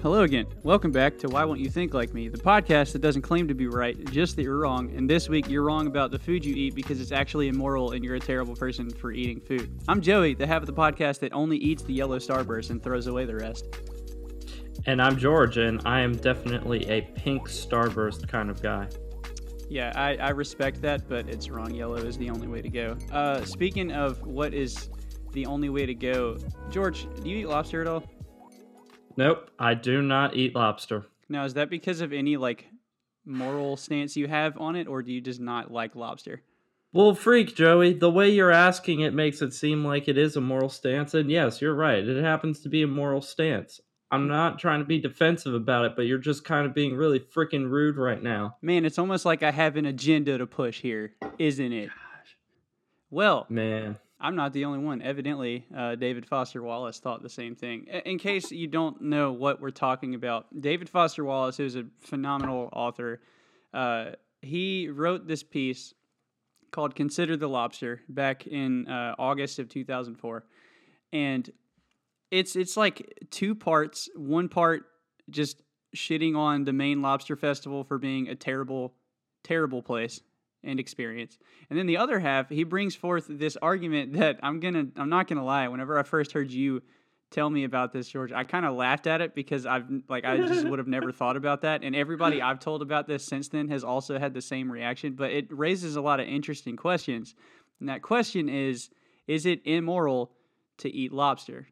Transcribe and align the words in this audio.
Hello 0.00 0.22
again. 0.22 0.46
Welcome 0.62 0.92
back 0.92 1.18
to 1.18 1.28
Why 1.28 1.44
Won't 1.44 1.58
You 1.58 1.68
Think 1.68 1.92
Like 1.92 2.14
Me, 2.14 2.28
the 2.28 2.38
podcast 2.38 2.92
that 2.92 3.00
doesn't 3.00 3.22
claim 3.22 3.48
to 3.48 3.54
be 3.54 3.66
right, 3.66 3.98
just 4.12 4.36
that 4.36 4.44
you're 4.44 4.58
wrong. 4.58 4.94
And 4.94 5.10
this 5.10 5.28
week, 5.28 5.48
you're 5.48 5.64
wrong 5.64 5.88
about 5.88 6.12
the 6.12 6.18
food 6.20 6.44
you 6.44 6.54
eat 6.54 6.76
because 6.76 7.00
it's 7.00 7.10
actually 7.10 7.48
immoral 7.48 7.90
and 7.90 8.04
you're 8.04 8.14
a 8.14 8.20
terrible 8.20 8.54
person 8.54 8.90
for 8.90 9.10
eating 9.10 9.40
food. 9.40 9.76
I'm 9.88 10.00
Joey, 10.00 10.34
the 10.34 10.46
half 10.46 10.62
of 10.62 10.66
the 10.66 10.72
podcast 10.72 11.18
that 11.18 11.32
only 11.32 11.56
eats 11.56 11.82
the 11.82 11.94
yellow 11.94 12.20
starburst 12.20 12.70
and 12.70 12.80
throws 12.80 13.08
away 13.08 13.24
the 13.24 13.34
rest. 13.34 13.66
And 14.86 15.02
I'm 15.02 15.18
George, 15.18 15.56
and 15.56 15.82
I 15.84 15.98
am 15.98 16.12
definitely 16.12 16.88
a 16.88 17.00
pink 17.00 17.48
starburst 17.48 18.28
kind 18.28 18.50
of 18.50 18.62
guy. 18.62 18.86
Yeah, 19.68 19.92
I, 19.96 20.14
I 20.18 20.28
respect 20.30 20.80
that, 20.82 21.08
but 21.08 21.28
it's 21.28 21.50
wrong. 21.50 21.74
Yellow 21.74 21.96
is 21.96 22.16
the 22.16 22.30
only 22.30 22.46
way 22.46 22.62
to 22.62 22.68
go. 22.68 22.96
Uh, 23.10 23.44
speaking 23.44 23.90
of 23.90 24.24
what 24.24 24.54
is 24.54 24.90
the 25.32 25.44
only 25.46 25.70
way 25.70 25.86
to 25.86 25.94
go, 25.94 26.38
George, 26.70 27.08
do 27.20 27.28
you 27.28 27.38
eat 27.38 27.48
lobster 27.48 27.82
at 27.82 27.88
all? 27.88 28.04
Nope, 29.18 29.50
I 29.58 29.74
do 29.74 30.00
not 30.00 30.36
eat 30.36 30.54
lobster. 30.54 31.04
Now, 31.28 31.44
is 31.44 31.54
that 31.54 31.70
because 31.70 32.00
of 32.00 32.12
any 32.12 32.36
like 32.36 32.68
moral 33.26 33.76
stance 33.76 34.16
you 34.16 34.28
have 34.28 34.56
on 34.60 34.76
it, 34.76 34.86
or 34.86 35.02
do 35.02 35.12
you 35.12 35.20
just 35.20 35.40
not 35.40 35.72
like 35.72 35.96
lobster? 35.96 36.42
Well, 36.92 37.16
freak, 37.16 37.56
Joey, 37.56 37.94
the 37.94 38.12
way 38.12 38.30
you're 38.30 38.52
asking 38.52 39.00
it 39.00 39.12
makes 39.12 39.42
it 39.42 39.52
seem 39.52 39.84
like 39.84 40.06
it 40.06 40.16
is 40.16 40.36
a 40.36 40.40
moral 40.40 40.68
stance. 40.68 41.14
And 41.14 41.32
yes, 41.32 41.60
you're 41.60 41.74
right. 41.74 42.06
It 42.06 42.22
happens 42.22 42.60
to 42.60 42.68
be 42.68 42.82
a 42.82 42.86
moral 42.86 43.20
stance. 43.20 43.80
I'm 44.12 44.28
not 44.28 44.60
trying 44.60 44.78
to 44.78 44.86
be 44.86 45.00
defensive 45.00 45.52
about 45.52 45.84
it, 45.84 45.96
but 45.96 46.02
you're 46.02 46.18
just 46.18 46.44
kind 46.44 46.64
of 46.64 46.72
being 46.72 46.94
really 46.94 47.18
freaking 47.18 47.68
rude 47.68 47.96
right 47.96 48.22
now. 48.22 48.56
Man, 48.62 48.84
it's 48.84 49.00
almost 49.00 49.24
like 49.26 49.42
I 49.42 49.50
have 49.50 49.74
an 49.74 49.84
agenda 49.84 50.38
to 50.38 50.46
push 50.46 50.80
here, 50.80 51.14
isn't 51.40 51.72
it? 51.72 51.90
Well, 53.10 53.46
Man. 53.48 53.96
I'm 54.20 54.34
not 54.34 54.52
the 54.52 54.64
only 54.64 54.80
one. 54.80 55.00
Evidently, 55.00 55.64
uh, 55.76 55.94
David 55.94 56.26
Foster 56.26 56.60
Wallace 56.62 56.98
thought 56.98 57.22
the 57.22 57.28
same 57.28 57.54
thing. 57.54 57.86
In 58.04 58.18
case 58.18 58.50
you 58.50 58.66
don't 58.66 59.00
know 59.00 59.32
what 59.32 59.60
we're 59.60 59.70
talking 59.70 60.14
about, 60.14 60.46
David 60.60 60.88
Foster 60.88 61.24
Wallace 61.24 61.60
is 61.60 61.76
a 61.76 61.84
phenomenal 62.00 62.68
author. 62.72 63.20
Uh, 63.72 64.10
he 64.42 64.88
wrote 64.88 65.28
this 65.28 65.44
piece 65.44 65.94
called 66.72 66.96
Consider 66.96 67.36
the 67.36 67.48
Lobster 67.48 68.02
back 68.08 68.46
in 68.46 68.88
uh, 68.88 69.14
August 69.18 69.60
of 69.60 69.68
2004. 69.68 70.44
And 71.12 71.50
it's 72.30 72.56
it's 72.56 72.76
like 72.76 73.18
two 73.30 73.54
parts. 73.54 74.08
One 74.16 74.48
part 74.48 74.82
just 75.30 75.62
shitting 75.96 76.36
on 76.36 76.64
the 76.64 76.72
Maine 76.72 77.02
Lobster 77.02 77.36
Festival 77.36 77.84
for 77.84 77.98
being 77.98 78.28
a 78.28 78.34
terrible, 78.34 78.94
terrible 79.44 79.80
place 79.80 80.20
and 80.64 80.80
experience. 80.80 81.38
And 81.70 81.78
then 81.78 81.86
the 81.86 81.96
other 81.96 82.18
half, 82.18 82.48
he 82.48 82.64
brings 82.64 82.94
forth 82.94 83.26
this 83.28 83.56
argument 83.60 84.12
that 84.18 84.38
I'm 84.42 84.60
gonna 84.60 84.86
I'm 84.96 85.08
not 85.08 85.28
gonna 85.28 85.44
lie, 85.44 85.68
whenever 85.68 85.98
I 85.98 86.02
first 86.02 86.32
heard 86.32 86.50
you 86.50 86.82
tell 87.30 87.50
me 87.50 87.64
about 87.64 87.92
this, 87.92 88.08
George, 88.08 88.32
I 88.32 88.44
kind 88.44 88.64
of 88.64 88.74
laughed 88.74 89.06
at 89.06 89.20
it 89.20 89.34
because 89.34 89.66
I've 89.66 89.86
like 90.08 90.24
I 90.24 90.38
just 90.38 90.66
would 90.68 90.78
have 90.78 90.88
never 90.88 91.12
thought 91.12 91.36
about 91.36 91.62
that. 91.62 91.82
And 91.82 91.94
everybody 91.94 92.42
I've 92.42 92.60
told 92.60 92.82
about 92.82 93.06
this 93.06 93.24
since 93.24 93.48
then 93.48 93.68
has 93.68 93.84
also 93.84 94.18
had 94.18 94.34
the 94.34 94.42
same 94.42 94.70
reaction. 94.70 95.14
But 95.14 95.32
it 95.32 95.46
raises 95.50 95.96
a 95.96 96.00
lot 96.00 96.20
of 96.20 96.26
interesting 96.26 96.76
questions. 96.76 97.34
And 97.80 97.88
that 97.88 98.02
question 98.02 98.48
is, 98.48 98.90
is 99.26 99.46
it 99.46 99.60
immoral 99.64 100.32
to 100.78 100.90
eat 100.90 101.12
lobster? 101.12 101.68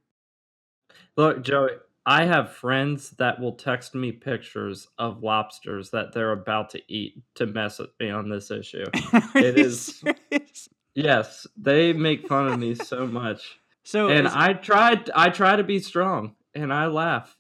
Look, 1.17 1.42
Joey, 1.42 1.73
I 2.08 2.24
have 2.24 2.52
friends 2.52 3.10
that 3.18 3.40
will 3.40 3.52
text 3.54 3.94
me 3.94 4.12
pictures 4.12 4.86
of 4.96 5.24
lobsters 5.24 5.90
that 5.90 6.12
they're 6.14 6.30
about 6.30 6.70
to 6.70 6.80
eat 6.86 7.20
to 7.34 7.46
mess 7.46 7.80
with 7.80 7.90
me 7.98 8.10
on 8.10 8.28
this 8.28 8.50
issue. 8.52 8.84
It 9.34 9.58
is- 9.58 9.96
serious? 10.30 10.68
Yes, 10.95 11.46
they 11.56 11.92
make 11.92 12.27
fun 12.28 12.46
of 12.48 12.58
me 12.58 12.74
so 12.74 13.06
much. 13.06 13.58
So 13.83 14.08
and 14.08 14.27
is- 14.27 14.33
I 14.34 14.52
tried 14.52 15.11
I 15.14 15.28
try 15.30 15.55
to 15.55 15.62
be 15.62 15.78
strong 15.78 16.34
and 16.55 16.72
I 16.72 16.86
laugh. 16.86 17.36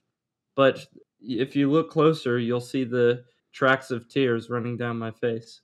But 0.54 0.86
if 1.20 1.56
you 1.56 1.68
look 1.70 1.90
closer, 1.90 2.38
you'll 2.38 2.60
see 2.60 2.84
the 2.84 3.24
tracks 3.52 3.90
of 3.90 4.08
tears 4.08 4.48
running 4.48 4.76
down 4.76 4.96
my 4.96 5.10
face. 5.10 5.60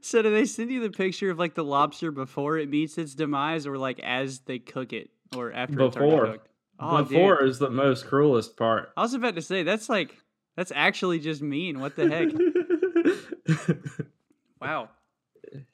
so 0.00 0.22
do 0.22 0.30
they 0.30 0.44
send 0.44 0.70
you 0.70 0.80
the 0.80 0.90
picture 0.90 1.30
of 1.30 1.38
like 1.40 1.54
the 1.54 1.64
lobster 1.64 2.10
before 2.12 2.56
it 2.58 2.68
meets 2.70 2.98
its 2.98 3.14
demise, 3.16 3.66
or 3.66 3.76
like 3.78 3.98
as 4.00 4.40
they 4.40 4.60
cook 4.60 4.92
it, 4.92 5.10
or 5.36 5.52
after 5.52 5.80
it's 5.82 5.96
Before. 5.96 6.12
already 6.12 6.32
cooked? 6.38 6.48
Oh, 6.80 6.98
dude. 6.98 7.08
Before 7.08 7.44
is 7.44 7.58
the 7.58 7.70
most 7.70 8.06
cruelest 8.06 8.56
part. 8.56 8.92
I 8.96 9.02
was 9.02 9.14
about 9.14 9.34
to 9.34 9.42
say 9.42 9.62
that's 9.62 9.88
like 9.88 10.16
that's 10.56 10.72
actually 10.74 11.18
just 11.18 11.42
mean. 11.42 11.80
What 11.80 11.96
the 11.96 12.08
heck? 12.08 12.28
wow. 14.60 14.88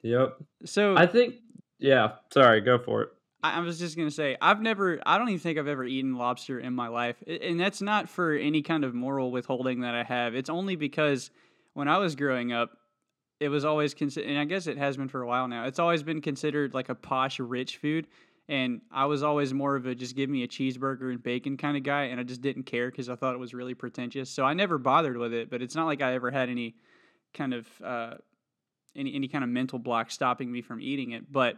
yep. 0.02 0.36
So 0.64 0.96
I 0.96 1.06
think 1.06 1.36
yeah, 1.78 2.12
sorry, 2.32 2.60
go 2.60 2.78
for 2.78 3.02
it. 3.02 3.08
I, 3.42 3.58
I 3.58 3.60
was 3.60 3.78
just 3.78 3.96
gonna 3.96 4.10
say 4.10 4.36
I've 4.40 4.60
never 4.60 5.00
I 5.04 5.18
don't 5.18 5.28
even 5.28 5.40
think 5.40 5.58
I've 5.58 5.68
ever 5.68 5.84
eaten 5.84 6.16
lobster 6.16 6.58
in 6.58 6.74
my 6.74 6.88
life, 6.88 7.16
and 7.26 7.60
that's 7.60 7.82
not 7.82 8.08
for 8.08 8.34
any 8.34 8.62
kind 8.62 8.84
of 8.84 8.94
moral 8.94 9.30
withholding 9.30 9.80
that 9.80 9.94
I 9.94 10.04
have. 10.04 10.34
It's 10.34 10.50
only 10.50 10.76
because 10.76 11.30
when 11.74 11.88
I 11.88 11.98
was 11.98 12.16
growing 12.16 12.52
up, 12.52 12.78
it 13.40 13.48
was 13.48 13.64
always 13.64 13.94
considered, 13.94 14.30
and 14.30 14.38
I 14.38 14.44
guess 14.44 14.66
it 14.66 14.78
has 14.78 14.96
been 14.96 15.08
for 15.08 15.20
a 15.20 15.26
while 15.26 15.48
now. 15.48 15.64
It's 15.66 15.78
always 15.78 16.02
been 16.02 16.20
considered 16.22 16.72
like 16.72 16.88
a 16.88 16.94
posh, 16.94 17.38
rich 17.38 17.76
food, 17.76 18.06
and 18.48 18.82
I 18.90 19.06
was 19.06 19.22
always 19.22 19.54
more 19.54 19.74
of 19.74 19.86
a 19.86 19.94
just 19.94 20.16
give 20.16 20.28
me 20.28 20.42
a 20.42 20.48
cheeseburger 20.48 21.10
and 21.10 21.22
bacon 21.22 21.56
kind 21.56 21.76
of 21.76 21.82
guy, 21.82 22.04
and 22.04 22.20
I 22.20 22.24
just 22.24 22.42
didn't 22.42 22.64
care 22.64 22.90
because 22.90 23.08
I 23.08 23.16
thought 23.16 23.34
it 23.34 23.38
was 23.38 23.54
really 23.54 23.74
pretentious. 23.74 24.28
So 24.30 24.44
I 24.44 24.52
never 24.52 24.76
bothered 24.76 25.16
with 25.16 25.32
it. 25.32 25.50
But 25.50 25.62
it's 25.62 25.74
not 25.74 25.86
like 25.86 26.02
I 26.02 26.14
ever 26.14 26.30
had 26.30 26.48
any 26.50 26.74
kind 27.32 27.54
of 27.54 27.66
uh, 27.82 28.14
any 28.94 29.14
any 29.14 29.28
kind 29.28 29.44
of 29.44 29.50
mental 29.50 29.78
block 29.78 30.10
stopping 30.10 30.52
me 30.52 30.60
from 30.60 30.80
eating 30.80 31.12
it. 31.12 31.30
But 31.30 31.56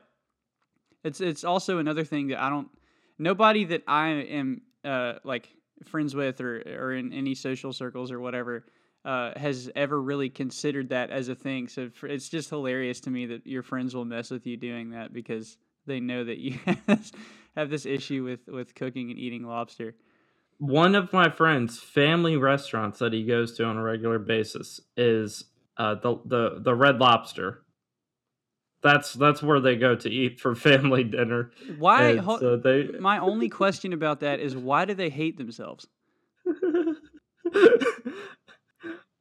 it's 1.03 1.21
it's 1.21 1.45
also 1.45 1.79
another 1.79 2.05
thing 2.05 2.29
that 2.29 2.41
I 2.41 2.51
don't. 2.51 2.69
Nobody 3.19 3.65
that 3.65 3.83
I 3.89 4.09
am 4.09 4.63
uh, 4.85 5.15
like 5.25 5.49
friends 5.85 6.15
with 6.15 6.41
or 6.41 6.63
or 6.79 6.95
in 6.95 7.13
any 7.13 7.35
social 7.35 7.73
circles 7.73 8.13
or 8.13 8.21
whatever 8.21 8.65
uh, 9.05 9.37
has 9.37 9.71
ever 9.75 10.01
really 10.01 10.29
considered 10.29 10.91
that 10.91 11.11
as 11.11 11.29
a 11.29 11.35
thing. 11.35 11.67
So 11.67 11.91
it's 12.05 12.29
just 12.29 12.51
hilarious 12.51 13.01
to 13.01 13.11
me 13.11 13.27
that 13.27 13.47
your 13.47 13.63
friends 13.63 13.95
will 13.95 14.05
mess 14.05 14.31
with 14.31 14.47
you 14.47 14.57
doing 14.57 14.91
that 14.91 15.13
because 15.13 15.57
they 15.87 16.01
know 16.01 16.25
that 16.25 16.39
you 16.39 16.59
have 17.57 17.71
this 17.71 17.87
issue 17.87 18.25
with 18.25 18.49
with 18.49 18.75
cooking 18.75 19.11
and 19.11 19.19
eating 19.19 19.45
lobster. 19.45 19.95
One 20.59 20.95
of 20.95 21.13
my 21.13 21.29
friends' 21.29 21.79
family 21.79 22.37
restaurants 22.37 22.99
that 23.01 23.13
he 23.13 23.25
goes 23.25 23.57
to 23.57 23.65
on 23.65 23.77
a 23.77 23.83
regular 23.83 24.19
basis 24.19 24.81
is 24.97 25.45
uh, 25.77 25.97
the 25.97 26.19
the 26.25 26.61
the 26.61 26.75
Red 26.75 26.99
Lobster. 26.99 27.63
That's 28.83 29.13
that's 29.15 29.43
where 29.43 29.61
they 29.61 29.77
go 29.77 29.95
to 29.97 30.11
eat 30.11 30.41
for 30.41 30.55
family 30.57 31.05
dinner. 31.05 31.51
Why? 31.79 32.17
Ho- 32.17 32.39
so 32.39 32.57
they 32.57 32.85
my 33.01 33.19
only 33.19 33.49
question 33.49 33.93
about 33.93 34.21
that 34.21 34.41
is 34.41 34.57
why 34.57 34.85
do 34.85 34.95
they 34.95 35.11
hate 35.11 35.37
themselves? 35.37 35.87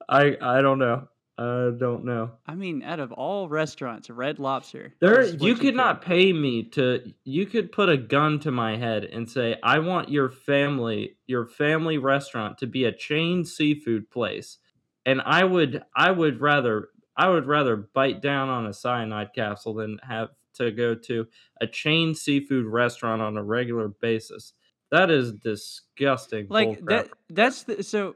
I 0.08 0.38
I 0.42 0.62
don't 0.62 0.80
know. 0.80 1.08
I 1.38 1.72
don't 1.78 2.06
know. 2.06 2.32
I 2.48 2.56
mean, 2.56 2.82
out 2.82 3.02
of 3.02 3.12
all 3.12 3.50
restaurants, 3.50 4.10
Red 4.10 4.40
Lobster. 4.40 4.94
There 5.02 5.26
you 5.26 5.56
could 5.56 5.76
not 5.76 6.02
pay 6.02 6.32
me 6.32 6.64
to 6.72 7.14
you 7.26 7.46
could 7.46 7.74
put 7.74 7.90
a 7.90 7.98
gun 7.98 8.40
to 8.42 8.52
my 8.52 8.78
head 8.78 9.04
and 9.04 9.30
say 9.30 9.58
I 9.62 9.80
want 9.80 10.10
your 10.10 10.30
family 10.30 11.18
your 11.28 11.46
family 11.46 11.98
restaurant 11.98 12.58
to 12.60 12.68
be 12.68 12.86
a 12.86 12.92
chain 12.94 13.44
seafood 13.44 14.10
place. 14.10 14.60
And 15.06 15.22
I 15.26 15.44
would 15.44 15.84
I 15.96 16.12
would 16.12 16.40
rather 16.40 16.90
I 17.18 17.30
would 17.30 17.48
rather 17.48 17.76
bite 17.76 18.22
down 18.22 18.48
on 18.48 18.66
a 18.66 18.74
cyanide 18.74 19.32
capsule 19.36 19.74
than 19.74 20.00
have 20.04 20.30
to 20.56 20.72
go 20.72 20.96
to 20.96 21.28
a 21.60 21.68
chain 21.68 22.16
seafood 22.16 22.66
restaurant 22.66 23.22
on 23.22 23.36
a 23.36 23.44
regular 23.44 23.90
basis. 23.90 24.54
That 24.92 25.12
is 25.12 25.34
disgusting. 25.34 26.48
like 26.50 26.86
that 26.86 27.10
that's 27.30 27.64
the 27.64 27.84
so 27.84 28.16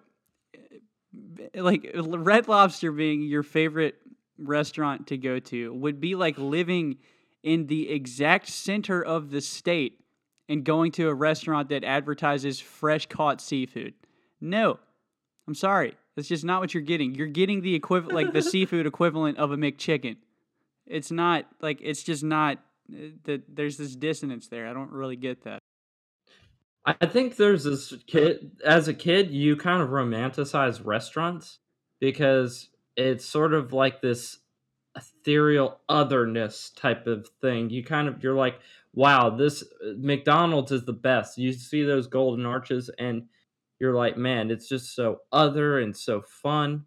like 1.55 1.89
red 1.95 2.47
lobster 2.47 2.91
being 2.91 3.21
your 3.21 3.43
favorite 3.43 3.95
restaurant 4.37 5.07
to 5.07 5.17
go 5.17 5.39
to 5.39 5.73
would 5.73 5.99
be 5.99 6.15
like 6.15 6.37
living 6.37 6.97
in 7.43 7.67
the 7.67 7.89
exact 7.89 8.47
center 8.47 9.01
of 9.03 9.31
the 9.31 9.41
state 9.41 9.99
and 10.47 10.63
going 10.63 10.91
to 10.91 11.07
a 11.07 11.13
restaurant 11.13 11.69
that 11.69 11.83
advertises 11.83 12.59
fresh 12.59 13.05
caught 13.05 13.41
seafood. 13.41 13.93
No. 14.41 14.79
I'm 15.47 15.55
sorry. 15.55 15.95
That's 16.15 16.27
just 16.27 16.43
not 16.43 16.59
what 16.59 16.73
you're 16.73 16.83
getting. 16.83 17.15
You're 17.15 17.27
getting 17.27 17.61
the 17.61 17.75
equivalent 17.75 18.15
like 18.15 18.33
the 18.33 18.41
seafood 18.51 18.85
equivalent 18.85 19.37
of 19.37 19.51
a 19.51 19.57
mcchicken. 19.57 20.17
It's 20.85 21.11
not 21.11 21.45
like 21.61 21.79
it's 21.81 22.03
just 22.03 22.23
not 22.23 22.57
uh, 22.91 22.97
that 23.23 23.43
there's 23.55 23.77
this 23.77 23.95
dissonance 23.95 24.47
there. 24.47 24.67
I 24.67 24.73
don't 24.73 24.91
really 24.91 25.15
get 25.15 25.43
that 25.43 25.59
I 26.85 27.05
think 27.05 27.35
there's 27.35 27.63
this 27.65 27.93
kid 28.07 28.51
as 28.65 28.87
a 28.87 28.93
kid 28.93 29.31
you 29.31 29.55
kind 29.55 29.81
of 29.81 29.89
romanticize 29.89 30.83
restaurants 30.83 31.59
because 31.99 32.69
it's 32.95 33.25
sort 33.25 33.53
of 33.53 33.73
like 33.73 34.01
this 34.01 34.39
ethereal 34.95 35.79
otherness 35.87 36.71
type 36.71 37.05
of 37.05 37.27
thing. 37.41 37.69
You 37.69 37.83
kind 37.83 38.07
of 38.07 38.23
you're 38.23 38.35
like, 38.35 38.59
wow, 38.93 39.29
this 39.29 39.63
uh, 39.63 39.93
McDonald's 39.97 40.71
is 40.71 40.85
the 40.85 40.93
best. 40.93 41.37
You 41.37 41.53
see 41.53 41.83
those 41.83 42.07
golden 42.07 42.45
arches 42.45 42.89
and 42.97 43.23
you're 43.79 43.93
like, 43.93 44.17
man, 44.17 44.49
it's 44.51 44.67
just 44.67 44.95
so 44.95 45.19
other 45.31 45.79
and 45.79 45.95
so 45.95 46.21
fun. 46.21 46.85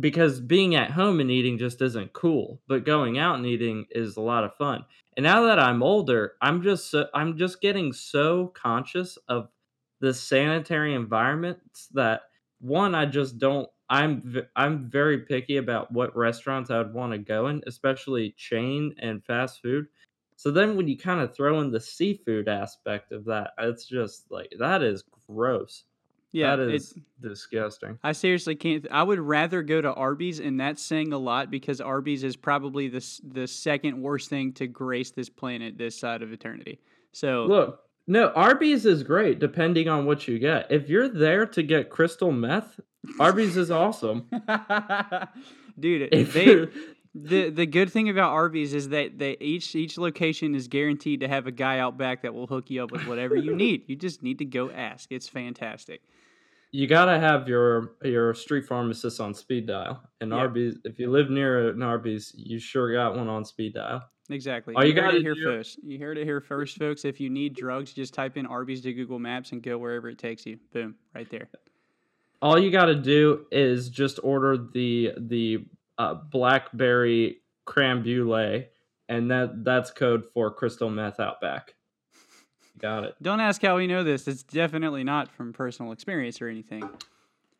Because 0.00 0.40
being 0.40 0.74
at 0.74 0.90
home 0.90 1.20
and 1.20 1.30
eating 1.30 1.56
just 1.56 1.80
isn't 1.80 2.12
cool, 2.14 2.60
but 2.66 2.84
going 2.84 3.18
out 3.18 3.36
and 3.36 3.46
eating 3.46 3.86
is 3.90 4.16
a 4.16 4.20
lot 4.20 4.42
of 4.42 4.56
fun. 4.56 4.84
And 5.16 5.22
now 5.22 5.42
that 5.44 5.60
I'm 5.60 5.82
older, 5.84 6.32
I'm 6.42 6.62
just 6.62 6.90
so, 6.90 7.06
I'm 7.14 7.36
just 7.38 7.60
getting 7.60 7.92
so 7.92 8.48
conscious 8.48 9.16
of 9.28 9.48
the 10.00 10.12
sanitary 10.12 10.94
environments 10.94 11.88
that 11.94 12.22
one 12.60 12.94
I 12.94 13.06
just 13.06 13.38
don't 13.38 13.68
I'm 13.88 14.42
I'm 14.56 14.90
very 14.90 15.18
picky 15.20 15.58
about 15.58 15.92
what 15.92 16.16
restaurants 16.16 16.70
I 16.70 16.78
would 16.78 16.94
want 16.94 17.12
to 17.12 17.18
go 17.18 17.46
in, 17.48 17.62
especially 17.66 18.32
chain 18.36 18.94
and 18.98 19.24
fast 19.24 19.62
food. 19.62 19.86
So 20.36 20.50
then 20.50 20.76
when 20.76 20.88
you 20.88 20.96
kind 20.98 21.20
of 21.20 21.34
throw 21.36 21.60
in 21.60 21.70
the 21.70 21.80
seafood 21.80 22.48
aspect 22.48 23.12
of 23.12 23.24
that, 23.26 23.52
it's 23.58 23.86
just 23.86 24.30
like 24.30 24.52
that 24.58 24.82
is 24.82 25.04
gross. 25.28 25.84
Yeah, 26.34 26.56
That 26.56 26.68
it 26.68 26.74
is 26.74 26.94
disgusting. 27.20 27.96
I 28.02 28.10
seriously 28.10 28.56
can't. 28.56 28.84
I 28.90 29.04
would 29.04 29.20
rather 29.20 29.62
go 29.62 29.80
to 29.80 29.94
Arby's, 29.94 30.40
and 30.40 30.58
that's 30.58 30.82
saying 30.82 31.12
a 31.12 31.18
lot 31.18 31.48
because 31.48 31.80
Arby's 31.80 32.24
is 32.24 32.34
probably 32.34 32.88
the 32.88 33.20
the 33.22 33.46
second 33.46 34.02
worst 34.02 34.30
thing 34.30 34.52
to 34.54 34.66
grace 34.66 35.12
this 35.12 35.28
planet 35.28 35.78
this 35.78 35.96
side 35.96 36.22
of 36.22 36.32
eternity. 36.32 36.80
So 37.12 37.44
Look, 37.44 37.80
no, 38.08 38.30
Arby's 38.30 38.84
is 38.84 39.04
great 39.04 39.38
depending 39.38 39.88
on 39.88 40.06
what 40.06 40.26
you 40.26 40.40
get. 40.40 40.66
If 40.70 40.88
you're 40.88 41.08
there 41.08 41.46
to 41.46 41.62
get 41.62 41.88
crystal 41.88 42.32
meth, 42.32 42.80
Arby's 43.20 43.56
is 43.56 43.70
awesome. 43.70 44.28
dude, 45.78 46.08
If 46.12 46.32
they 46.32 46.66
the 47.14 47.50
the 47.50 47.66
good 47.66 47.92
thing 47.92 48.08
about 48.08 48.32
Arby's 48.32 48.74
is 48.74 48.88
that 48.88 49.18
they 49.18 49.36
each 49.40 49.76
each 49.76 49.96
location 49.98 50.56
is 50.56 50.66
guaranteed 50.66 51.20
to 51.20 51.28
have 51.28 51.46
a 51.46 51.52
guy 51.52 51.78
out 51.78 51.96
back 51.96 52.22
that 52.22 52.34
will 52.34 52.48
hook 52.48 52.70
you 52.70 52.82
up 52.82 52.90
with 52.90 53.06
whatever 53.06 53.36
you 53.36 53.54
need. 53.64 53.84
You 53.86 53.94
just 53.94 54.22
need 54.24 54.38
to 54.38 54.44
go 54.44 54.70
ask. 54.70 55.12
It's 55.12 55.28
fantastic. 55.28 56.02
You 56.74 56.88
gotta 56.88 57.20
have 57.20 57.48
your 57.48 57.92
your 58.02 58.34
street 58.34 58.66
pharmacist 58.66 59.20
on 59.20 59.32
speed 59.32 59.66
dial. 59.68 60.02
And 60.20 60.30
Yeah. 60.32 60.38
Arby's, 60.38 60.76
if 60.84 60.98
you 60.98 61.08
live 61.08 61.30
near 61.30 61.68
an 61.68 61.82
Arby's, 61.82 62.34
you 62.36 62.58
sure 62.58 62.92
got 62.92 63.14
one 63.16 63.28
on 63.28 63.44
speed 63.44 63.74
dial. 63.74 64.02
Exactly. 64.28 64.74
All 64.74 64.84
you 64.84 64.92
heard 64.92 65.00
gotta 65.02 65.16
it 65.18 65.22
here 65.22 65.34
do- 65.34 65.44
first. 65.44 65.78
You 65.84 66.00
heard 66.00 66.18
it 66.18 66.24
here 66.24 66.40
first, 66.40 66.76
folks. 66.78 67.04
If 67.04 67.20
you 67.20 67.30
need 67.30 67.54
drugs, 67.54 67.92
just 67.92 68.12
type 68.12 68.36
in 68.36 68.44
Arby's 68.46 68.80
to 68.82 68.92
Google 68.92 69.20
Maps 69.20 69.52
and 69.52 69.62
go 69.62 69.78
wherever 69.78 70.08
it 70.08 70.18
takes 70.18 70.44
you. 70.46 70.58
Boom, 70.72 70.96
right 71.14 71.30
there. 71.30 71.48
All 72.42 72.58
you 72.58 72.72
gotta 72.72 72.96
do 72.96 73.46
is 73.52 73.88
just 73.88 74.18
order 74.24 74.56
the 74.56 75.12
the 75.16 75.66
uh, 75.98 76.14
blackberry 76.14 77.36
creme 77.66 78.02
brulee, 78.02 78.66
and 79.08 79.30
that 79.30 79.62
that's 79.64 79.92
code 79.92 80.24
for 80.34 80.50
crystal 80.52 80.90
meth 80.90 81.20
outback. 81.20 81.74
Got 82.84 83.04
it. 83.04 83.16
Don't 83.22 83.40
ask 83.40 83.62
how 83.62 83.76
we 83.78 83.86
know 83.86 84.04
this. 84.04 84.28
It's 84.28 84.42
definitely 84.42 85.04
not 85.04 85.30
from 85.30 85.54
personal 85.54 85.90
experience 85.90 86.42
or 86.42 86.48
anything. 86.48 86.86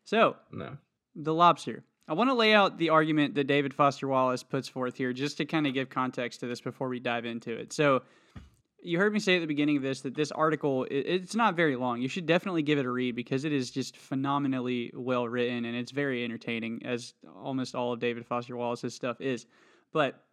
So, 0.03 0.35
No. 0.51 0.77
the 1.15 1.33
lobster. 1.33 1.83
I 2.07 2.13
want 2.13 2.29
to 2.29 2.35
lay 2.35 2.53
out 2.53 2.77
the 2.77 2.89
argument 2.89 3.33
that 3.33 3.45
David 3.45 3.73
Foster 3.73 4.07
Wallace 4.07 4.43
puts 4.43 4.67
forth 4.67 4.95
here 4.97 5.13
just 5.13 5.37
to 5.37 5.45
kind 5.45 5.65
of 5.65 5.73
give 5.73 5.89
context 5.89 6.41
to 6.41 6.45
this 6.45 6.61
before 6.61 6.89
we 6.89 6.99
dive 6.99 7.25
into 7.25 7.51
it. 7.57 7.73
So, 7.73 8.03
you 8.83 8.99
heard 8.99 9.13
me 9.13 9.19
say 9.19 9.37
at 9.37 9.39
the 9.39 9.47
beginning 9.47 9.77
of 9.77 9.81
this 9.81 10.01
that 10.01 10.13
this 10.13 10.31
article 10.31 10.85
it's 10.91 11.33
not 11.33 11.55
very 11.55 11.75
long. 11.75 12.03
You 12.03 12.07
should 12.07 12.27
definitely 12.27 12.61
give 12.61 12.77
it 12.77 12.85
a 12.85 12.91
read 12.91 13.15
because 13.15 13.45
it 13.45 13.51
is 13.51 13.71
just 13.71 13.97
phenomenally 13.97 14.91
well 14.93 15.27
written 15.27 15.65
and 15.65 15.75
it's 15.75 15.89
very 15.89 16.23
entertaining 16.23 16.83
as 16.85 17.15
almost 17.35 17.73
all 17.73 17.93
of 17.93 17.99
David 17.99 18.27
Foster 18.27 18.55
Wallace's 18.55 18.93
stuff 18.93 19.19
is. 19.21 19.47
But 19.91 20.23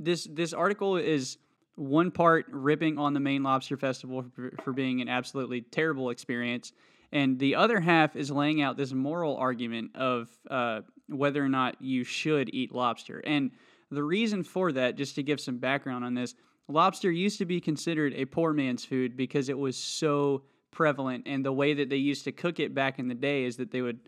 this 0.00 0.26
this 0.28 0.52
article 0.52 0.96
is 0.96 1.38
one 1.76 2.10
part 2.10 2.46
ripping 2.50 2.98
on 2.98 3.14
the 3.14 3.20
Maine 3.20 3.42
Lobster 3.42 3.76
Festival 3.76 4.24
for, 4.34 4.50
for 4.62 4.72
being 4.72 5.00
an 5.00 5.08
absolutely 5.08 5.60
terrible 5.60 6.10
experience, 6.10 6.72
and 7.12 7.38
the 7.38 7.54
other 7.54 7.78
half 7.78 8.16
is 8.16 8.30
laying 8.30 8.62
out 8.62 8.76
this 8.76 8.92
moral 8.92 9.36
argument 9.36 9.94
of 9.94 10.28
uh, 10.50 10.80
whether 11.08 11.44
or 11.44 11.48
not 11.48 11.80
you 11.80 12.02
should 12.02 12.52
eat 12.52 12.74
lobster. 12.74 13.20
And 13.24 13.52
the 13.90 14.02
reason 14.02 14.42
for 14.42 14.72
that, 14.72 14.96
just 14.96 15.14
to 15.14 15.22
give 15.22 15.40
some 15.40 15.58
background 15.58 16.04
on 16.04 16.14
this, 16.14 16.34
lobster 16.68 17.10
used 17.10 17.38
to 17.38 17.44
be 17.44 17.60
considered 17.60 18.12
a 18.14 18.24
poor 18.24 18.52
man's 18.52 18.84
food 18.84 19.16
because 19.16 19.48
it 19.48 19.58
was 19.58 19.76
so 19.76 20.42
prevalent, 20.72 21.24
and 21.26 21.44
the 21.44 21.52
way 21.52 21.74
that 21.74 21.88
they 21.90 21.96
used 21.96 22.24
to 22.24 22.32
cook 22.32 22.58
it 22.58 22.74
back 22.74 22.98
in 22.98 23.06
the 23.06 23.14
day 23.14 23.44
is 23.44 23.56
that 23.56 23.70
they 23.70 23.82
would 23.82 24.00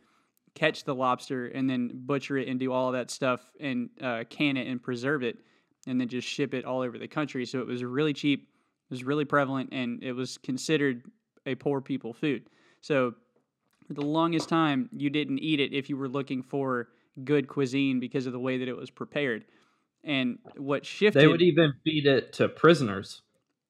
catch 0.55 0.85
the 0.85 0.95
lobster 0.95 1.47
and 1.47 1.71
then 1.71 1.91
butcher 1.95 2.37
it 2.37 2.49
and 2.49 2.59
do 2.59 2.73
all 2.73 2.93
that 2.93 3.11
stuff 3.11 3.41
and 3.61 3.91
uh, 4.03 4.25
can 4.29 4.57
it 4.57 4.67
and 4.67 4.83
preserve 4.83 5.23
it 5.23 5.39
and 5.87 6.01
then 6.01 6.09
just 6.09 6.27
ship 6.27 6.55
it 6.55 6.65
all 6.65 6.81
over 6.83 6.99
the 6.99 7.09
country. 7.09 7.47
So 7.47 7.61
it 7.61 7.67
was 7.67 7.85
really 7.85 8.13
cheap, 8.13 8.43
it 8.43 8.91
was 8.91 9.05
really 9.05 9.25
prevalent, 9.25 9.71
and 9.73 10.03
it 10.03 10.13
was 10.13 10.39
considered 10.39 11.03
a 11.47 11.55
poor 11.55 11.81
people 11.81 12.13
food. 12.13 12.49
So 12.81 13.15
for 13.87 13.95
the 13.95 14.03
longest 14.05 14.49
time, 14.49 14.89
you 14.93 15.11
didn't 15.11 15.39
eat 15.39 15.61
it 15.61 15.73
if 15.73 15.89
you 15.89 15.97
were 15.97 16.09
looking 16.09 16.43
for 16.43 16.89
good 17.25 17.49
cuisine 17.49 18.01
because 18.01 18.27
of 18.27 18.33
the 18.33 18.39
way 18.39 18.59
that 18.59 18.69
it 18.69 18.77
was 18.77 18.91
prepared. 18.91 19.45
And 20.05 20.39
what 20.57 20.87
shifted, 20.87 21.21
They 21.21 21.27
would 21.27 21.43
even 21.43 21.73
feed 21.85 22.07
it 22.07 22.33
to 22.35 22.49
prisoners. 22.49 23.23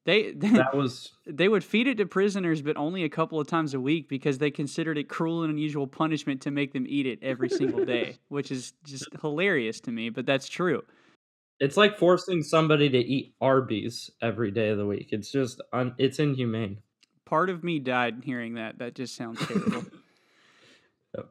they 0.05 0.33
That 0.33 0.75
was 0.77 1.13
they 1.27 1.49
would 1.49 1.65
feed 1.65 1.87
it 1.87 1.97
to 1.99 2.07
prisoners, 2.07 2.63
but 2.63 2.77
only 2.77 3.05
a 3.05 3.09
couple 3.09 3.41
of 3.41 3.47
times 3.47 3.75
a 3.75 3.81
week 3.81 4.09
because 4.09 4.39
they 4.39 4.51
considered 4.51 4.99
it 4.99 5.09
cruel 5.09 5.43
and 5.43 5.53
unusual 5.53 5.87
punishment 5.87 6.43
to 6.43 6.51
make 6.51 6.73
them 6.73 6.85
eat 6.89 7.07
it 7.07 7.19
every 7.23 7.49
single 7.49 7.85
day, 7.85 8.19
which 8.29 8.51
is 8.51 8.75
just 8.85 9.09
hilarious 9.21 9.81
to 9.81 9.91
me. 9.91 10.11
But 10.11 10.27
that's 10.27 10.49
true. 10.49 10.83
It's 11.61 11.77
like 11.77 11.99
forcing 11.99 12.43
somebody 12.43 12.89
to 12.89 12.99
eat 12.99 13.35
Arby's 13.41 14.11
every 14.23 14.51
day 14.51 14.69
of 14.69 14.79
the 14.79 14.87
week. 14.87 15.09
It's 15.11 15.31
just 15.31 15.61
un, 15.73 15.95
it's 15.99 16.19
inhumane. 16.19 16.79
Part 17.25 17.51
of 17.51 17.63
me 17.63 17.79
died 17.79 18.23
hearing 18.25 18.55
that. 18.55 18.79
That 18.79 18.95
just 18.95 19.17
sounds 19.17 19.45
terrible. 19.47 19.85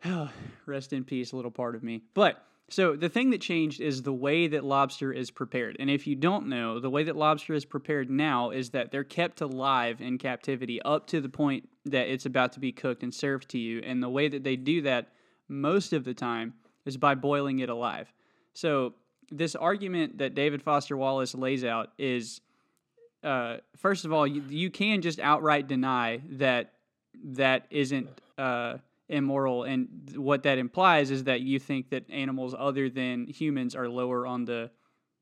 Rest 0.66 0.94
in 0.94 1.04
peace, 1.04 1.34
little 1.34 1.52
part 1.52 1.76
of 1.76 1.84
me. 1.84 2.04
But 2.14 2.44
so 2.70 2.96
the 2.96 3.10
thing 3.10 3.30
that 3.30 3.42
changed 3.42 3.80
is 3.80 4.04
the 4.04 4.14
way 4.14 4.48
that 4.48 4.64
lobster 4.64 5.14
is 5.14 5.32
prepared. 5.32 5.78
And 5.80 5.90
if 5.90 6.06
you 6.06 6.16
don't 6.16 6.48
know, 6.48 6.80
the 6.80 6.90
way 6.90 7.04
that 7.04 7.16
lobster 7.16 7.54
is 7.54 7.64
prepared 7.64 8.10
now 8.10 8.50
is 8.50 8.72
that 8.72 8.92
they're 8.92 9.06
kept 9.06 9.40
alive 9.42 10.02
in 10.02 10.18
captivity 10.18 10.82
up 10.82 11.08
to 11.08 11.22
the 11.22 11.30
point 11.30 11.70
that 11.86 12.10
it's 12.10 12.26
about 12.26 12.52
to 12.54 12.60
be 12.60 12.74
cooked 12.74 13.04
and 13.04 13.14
served 13.14 13.50
to 13.50 13.58
you. 13.58 13.82
And 13.86 14.04
the 14.04 14.10
way 14.10 14.28
that 14.28 14.44
they 14.44 14.58
do 14.58 14.82
that 14.82 15.14
most 15.48 15.94
of 15.94 16.04
the 16.04 16.14
time 16.14 16.56
is 16.86 16.98
by 16.98 17.16
boiling 17.16 17.60
it 17.60 17.70
alive. 17.70 18.12
So 18.54 18.96
this 19.32 19.56
argument 19.56 20.20
that 20.20 20.36
David 20.36 20.62
Foster 20.62 20.96
Wallace 20.96 21.36
lays 21.36 21.64
out 21.64 21.92
is 21.98 22.42
uh, 23.24 23.58
first 23.76 24.06
of 24.06 24.14
all, 24.14 24.26
you, 24.28 24.44
you 24.50 24.70
can 24.70 25.02
just 25.02 25.20
outright 25.20 25.68
deny 25.68 26.22
that 26.32 26.74
that 27.24 27.66
isn't 27.70 28.08
uh, 28.38 28.78
immoral, 29.10 29.64
and 29.64 30.14
what 30.16 30.44
that 30.44 30.58
implies 30.58 31.12
is 31.12 31.24
that 31.26 31.42
you 31.42 31.60
think 31.60 31.90
that 31.90 32.10
animals 32.10 32.56
other 32.58 32.90
than 32.90 33.26
humans 33.28 33.76
are 33.76 33.90
lower 33.90 34.26
on 34.26 34.46
the 34.46 34.70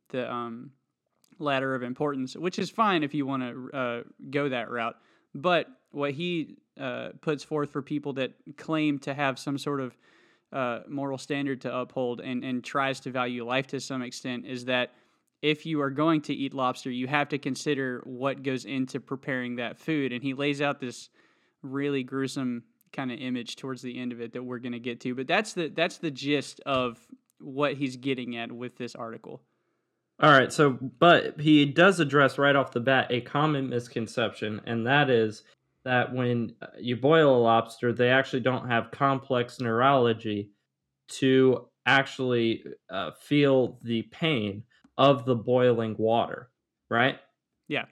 the 0.10 0.32
um, 0.32 0.72
ladder 1.40 1.74
of 1.74 1.84
importance, 1.84 2.36
which 2.36 2.60
is 2.60 2.70
fine 2.70 3.04
if 3.04 3.14
you 3.14 3.26
want 3.26 3.44
to 3.44 3.78
uh, 3.78 4.02
go 4.30 4.50
that 4.50 4.70
route. 4.70 4.96
But 5.34 5.68
what 5.92 6.12
he 6.12 6.58
uh, 6.80 7.10
puts 7.22 7.44
forth 7.44 7.72
for 7.72 7.82
people 7.82 8.14
that 8.14 8.34
claim 8.58 9.00
to 9.00 9.14
have 9.14 9.40
some 9.40 9.58
sort 9.58 9.82
of 9.82 9.98
uh, 10.54 10.80
moral 10.88 11.18
standard 11.18 11.62
to 11.62 11.76
uphold 11.76 12.22
and, 12.22 12.44
and 12.44 12.64
tries 12.64 13.00
to 13.02 13.12
value 13.12 13.46
life 13.46 13.68
to 13.68 13.80
some 13.80 14.02
extent 14.02 14.46
is 14.46 14.66
that 14.66 14.94
if 15.42 15.66
you 15.66 15.82
are 15.82 15.90
going 15.90 16.22
to 16.22 16.34
eat 16.34 16.54
lobster, 16.54 16.90
you 16.90 17.08
have 17.08 17.30
to 17.30 17.38
consider 17.38 18.02
what 18.06 18.42
goes 18.42 18.66
into 18.66 19.00
preparing 19.00 19.58
that 19.58 19.78
food. 19.78 20.12
And 20.12 20.24
he 20.24 20.34
lays 20.34 20.62
out 20.62 20.80
this 20.80 21.10
really 21.62 22.04
gruesome 22.04 22.64
kind 22.94 23.12
of 23.12 23.20
image 23.20 23.58
towards 23.58 23.82
the 23.82 24.00
end 24.00 24.12
of 24.12 24.22
it 24.22 24.34
that 24.34 24.44
we're 24.44 24.60
going 24.60 24.72
to 24.72 24.80
get 24.80 25.02
to. 25.02 25.14
But 25.14 25.28
that's 25.28 25.54
the 25.54 25.68
that's 25.68 25.98
the 25.98 26.12
gist 26.12 26.62
of 26.66 27.00
what 27.40 27.76
he's 27.76 27.98
getting 27.98 28.38
at 28.38 28.52
with 28.52 28.78
this 28.78 28.96
article. 28.96 29.42
All 30.20 30.32
right, 30.32 30.52
so 30.52 30.72
but 30.72 31.42
he 31.42 31.66
does 31.66 32.00
address 32.00 32.38
right 32.38 32.56
off 32.56 32.72
the 32.72 32.80
bat 32.80 33.08
a 33.10 33.20
common 33.22 33.70
misconception, 33.70 34.62
and 34.66 34.88
that 34.88 35.10
is 35.10 35.44
that 35.86 36.14
when 36.14 36.54
uh, 36.62 36.68
you 36.80 36.98
boil 36.98 37.38
a 37.38 37.42
lobster, 37.42 37.94
they 37.94 38.10
actually 38.10 38.42
don't 38.42 38.68
have 38.68 38.92
complex 38.92 39.62
neurology 39.62 40.50
to 41.08 41.68
actually 41.86 42.64
uh, 42.90 43.12
feel 43.12 43.80
the 43.84 44.02
pain 44.04 44.64
of 44.98 45.26
the 45.26 45.36
boiling 45.36 45.96
water, 45.98 46.50
right? 46.90 47.20
Yeah. 47.68 47.86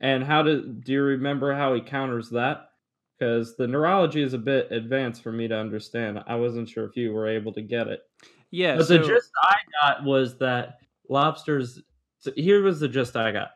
And 0.00 0.22
how 0.22 0.42
do 0.42 0.62
do 0.62 0.92
you 0.92 1.02
remember 1.02 1.54
how 1.54 1.74
he 1.74 1.80
counters 1.80 2.30
that? 2.30 2.70
Because 3.18 3.56
the 3.56 3.66
neurology 3.66 4.22
is 4.22 4.34
a 4.34 4.38
bit 4.38 4.70
advanced 4.70 5.22
for 5.22 5.32
me 5.32 5.48
to 5.48 5.56
understand. 5.56 6.22
I 6.26 6.34
wasn't 6.36 6.68
sure 6.68 6.84
if 6.84 6.96
you 6.96 7.12
were 7.12 7.28
able 7.28 7.52
to 7.52 7.62
get 7.62 7.88
it. 7.88 8.02
Yeah. 8.50 8.76
But 8.76 8.86
so, 8.86 8.98
the 8.98 9.06
gist 9.06 9.30
I 9.42 9.54
got 9.82 10.04
was 10.04 10.38
that 10.38 10.78
lobsters. 11.08 11.80
So 12.18 12.32
here 12.36 12.62
was 12.62 12.80
the 12.80 12.88
gist 12.88 13.16
I 13.16 13.32
got. 13.32 13.50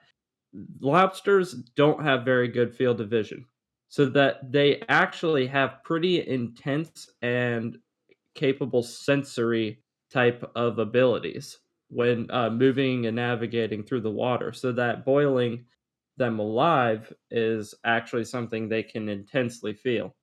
Lobsters 0.81 1.55
don't 1.55 2.03
have 2.05 2.25
very 2.25 2.49
good 2.49 2.75
field 2.75 3.00
of 3.00 3.11
vision, 3.11 3.47
so 3.88 4.07
that 4.07 4.53
they 4.53 4.81
actually 4.88 5.47
have 5.47 5.83
pretty 5.85 6.27
intense 6.27 7.09
and 7.23 7.79
capable 8.35 8.83
sensory 8.83 9.85
type 10.11 10.50
of 10.57 10.79
abilities 10.79 11.59
when 11.88 12.31
uh, 12.31 12.50
moving 12.50 13.07
and 13.07 13.17
navigating 13.17 13.85
through 13.85 14.03
the 14.03 14.11
water. 14.11 14.53
So 14.53 14.73
that 14.73 15.05
boiling 15.05 15.67
them 16.17 16.38
alive 16.38 17.12
is 17.31 17.75
actually 17.85 18.25
something 18.25 18.69
they 18.69 18.83
can 18.83 19.09
intensely 19.09 19.75
feel. 19.75 20.17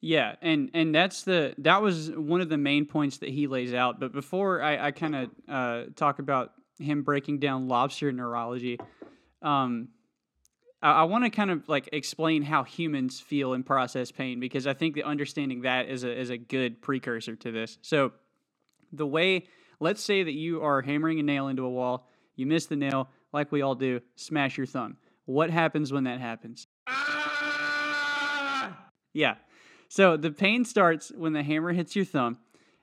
Yeah, 0.00 0.36
and 0.40 0.70
and 0.72 0.94
that's 0.94 1.24
the 1.24 1.54
that 1.58 1.82
was 1.82 2.10
one 2.10 2.40
of 2.40 2.48
the 2.48 2.56
main 2.56 2.86
points 2.86 3.18
that 3.18 3.28
he 3.28 3.46
lays 3.46 3.74
out. 3.74 4.00
But 4.00 4.12
before 4.12 4.62
I, 4.62 4.86
I 4.86 4.90
kind 4.92 5.14
of 5.14 5.30
uh, 5.46 5.84
talk 5.94 6.18
about 6.18 6.54
him 6.80 7.02
breaking 7.02 7.38
down 7.38 7.68
lobster 7.68 8.10
neurology, 8.12 8.78
um, 9.42 9.88
I, 10.82 10.92
I 10.92 11.02
want 11.04 11.24
to 11.24 11.30
kind 11.30 11.50
of 11.50 11.68
like 11.68 11.88
explain 11.92 12.42
how 12.42 12.64
humans 12.64 13.20
feel 13.20 13.52
and 13.52 13.64
process 13.64 14.10
pain 14.10 14.40
because 14.40 14.66
I 14.66 14.74
think 14.74 14.96
that 14.96 15.04
understanding 15.04 15.62
that 15.62 15.88
is 15.88 16.04
a 16.04 16.18
is 16.18 16.30
a 16.30 16.38
good 16.38 16.82
precursor 16.82 17.36
to 17.36 17.52
this. 17.52 17.78
So 17.82 18.12
the 18.92 19.06
way 19.06 19.46
let's 19.80 20.02
say 20.02 20.22
that 20.22 20.34
you 20.34 20.62
are 20.62 20.82
hammering 20.82 21.18
a 21.18 21.22
nail 21.22 21.48
into 21.48 21.64
a 21.64 21.70
wall, 21.70 22.08
you 22.36 22.46
miss 22.46 22.66
the 22.66 22.76
nail, 22.76 23.08
like 23.32 23.50
we 23.50 23.62
all 23.62 23.74
do, 23.74 24.00
smash 24.16 24.56
your 24.56 24.66
thumb. 24.66 24.96
What 25.24 25.50
happens 25.50 25.92
when 25.92 26.04
that 26.04 26.20
happens? 26.20 26.66
Yeah. 29.12 29.34
So 29.88 30.16
the 30.16 30.30
pain 30.30 30.64
starts 30.64 31.10
when 31.10 31.32
the 31.32 31.42
hammer 31.42 31.72
hits 31.72 31.96
your 31.96 32.04
thumb. 32.04 32.38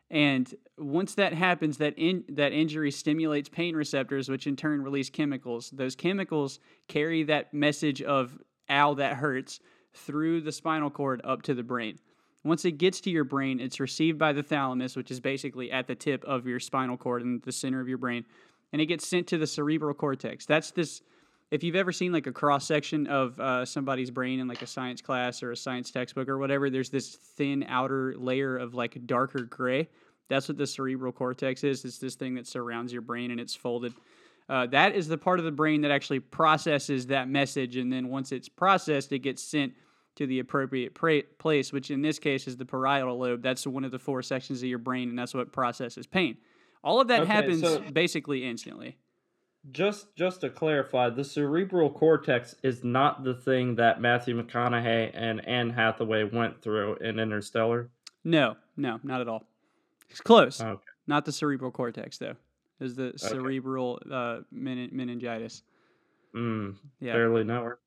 And 0.09 0.53
once 0.77 1.15
that 1.15 1.33
happens, 1.33 1.77
that 1.77 1.93
in, 1.97 2.23
that 2.29 2.53
injury 2.53 2.91
stimulates 2.91 3.49
pain 3.49 3.75
receptors, 3.75 4.29
which 4.29 4.47
in 4.47 4.55
turn 4.55 4.81
release 4.81 5.09
chemicals. 5.09 5.69
Those 5.71 5.95
chemicals 5.95 6.59
carry 6.87 7.23
that 7.23 7.53
message 7.53 8.01
of 8.01 8.39
"ow, 8.69 8.93
that 8.93 9.17
hurts" 9.17 9.59
through 9.93 10.41
the 10.41 10.51
spinal 10.51 10.89
cord 10.89 11.21
up 11.23 11.41
to 11.43 11.53
the 11.53 11.63
brain. 11.63 11.99
Once 12.43 12.63
it 12.63 12.77
gets 12.77 13.01
to 13.01 13.09
your 13.09 13.25
brain, 13.25 13.59
it's 13.59 13.79
received 13.79 14.17
by 14.17 14.31
the 14.31 14.43
thalamus, 14.43 14.95
which 14.95 15.11
is 15.11 15.19
basically 15.19 15.69
at 15.71 15.87
the 15.87 15.95
tip 15.95 16.23
of 16.23 16.47
your 16.47 16.59
spinal 16.59 16.95
cord 16.95 17.21
in 17.21 17.41
the 17.43 17.51
center 17.51 17.81
of 17.81 17.89
your 17.89 17.97
brain, 17.97 18.23
and 18.71 18.81
it 18.81 18.85
gets 18.85 19.05
sent 19.05 19.27
to 19.27 19.37
the 19.37 19.47
cerebral 19.47 19.93
cortex. 19.93 20.45
That's 20.45 20.71
this. 20.71 21.01
If 21.49 21.63
you've 21.63 21.75
ever 21.77 21.93
seen 21.93 22.11
like 22.11 22.27
a 22.27 22.31
cross 22.33 22.65
section 22.65 23.07
of 23.07 23.39
uh, 23.39 23.63
somebody's 23.63 24.11
brain 24.11 24.39
in 24.39 24.47
like 24.47 24.61
a 24.61 24.67
science 24.67 25.01
class 25.01 25.41
or 25.41 25.51
a 25.51 25.57
science 25.57 25.91
textbook 25.91 26.27
or 26.27 26.37
whatever, 26.37 26.69
there's 26.69 26.89
this 26.89 27.15
thin 27.15 27.65
outer 27.69 28.15
layer 28.17 28.57
of 28.57 28.73
like 28.73 29.05
darker 29.05 29.43
gray. 29.43 29.87
That's 30.29 30.49
what 30.49 30.57
the 30.57 30.67
cerebral 30.67 31.13
cortex 31.13 31.63
is. 31.63 31.85
It's 31.85 31.99
this 31.99 32.15
thing 32.15 32.35
that 32.35 32.47
surrounds 32.47 32.91
your 32.91 33.01
brain 33.01 33.31
and 33.31 33.39
it's 33.39 33.55
folded. 33.55 33.93
Uh, 34.49 34.65
that 34.67 34.93
is 34.93 35.07
the 35.07 35.17
part 35.17 35.39
of 35.39 35.45
the 35.45 35.51
brain 35.51 35.81
that 35.81 35.91
actually 35.91 36.19
processes 36.19 37.07
that 37.07 37.27
message, 37.29 37.75
and 37.75 37.91
then 37.91 38.07
once 38.07 38.31
it's 38.31 38.47
processed, 38.47 39.11
it 39.11 39.19
gets 39.19 39.43
sent 39.43 39.73
to 40.15 40.25
the 40.25 40.39
appropriate 40.39 40.95
pra- 40.95 41.23
place, 41.37 41.73
which 41.73 41.91
in 41.91 42.01
this 42.01 42.17
case 42.17 42.47
is 42.47 42.55
the 42.55 42.65
parietal 42.65 43.17
lobe. 43.19 43.41
That's 43.41 43.67
one 43.67 43.83
of 43.83 43.91
the 43.91 43.99
four 43.99 44.21
sections 44.21 44.63
of 44.63 44.69
your 44.69 44.79
brain, 44.79 45.09
and 45.09 45.19
that's 45.19 45.33
what 45.33 45.51
processes 45.51 46.07
pain. 46.07 46.37
All 46.81 47.01
of 47.01 47.09
that 47.09 47.21
Okay, 47.21 47.31
happens 47.31 47.61
so- 47.61 47.79
basically 47.91 48.45
instantly. 48.45 48.95
Just 49.71 50.15
just 50.15 50.41
to 50.41 50.49
clarify, 50.49 51.09
the 51.09 51.23
cerebral 51.25 51.89
cortex 51.89 52.55
is 52.63 52.83
not 52.83 53.23
the 53.23 53.33
thing 53.33 53.75
that 53.75 53.99
Matthew 53.99 54.41
McConaughey 54.41 55.11
and 55.13 55.45
Anne 55.47 55.71
Hathaway 55.71 56.23
went 56.23 56.61
through 56.61 56.95
in 56.97 57.19
Interstellar. 57.19 57.89
No, 58.23 58.55
no, 58.77 58.99
not 59.03 59.19
at 59.21 59.27
all. 59.27 59.43
It's 60.09 60.21
close. 60.21 60.61
Okay. 60.61 60.81
Not 61.05 61.25
the 61.25 61.31
cerebral 61.33 61.71
cortex, 61.71 62.17
though. 62.17 62.35
Is 62.79 62.95
the 62.95 63.13
cerebral 63.17 63.99
uh, 64.09 64.39
menin- 64.51 64.91
meningitis. 64.93 65.63
Mm, 66.35 66.75
Yeah. 66.99 67.13
Barely 67.13 67.43
know 67.43 67.63
her. 67.63 67.79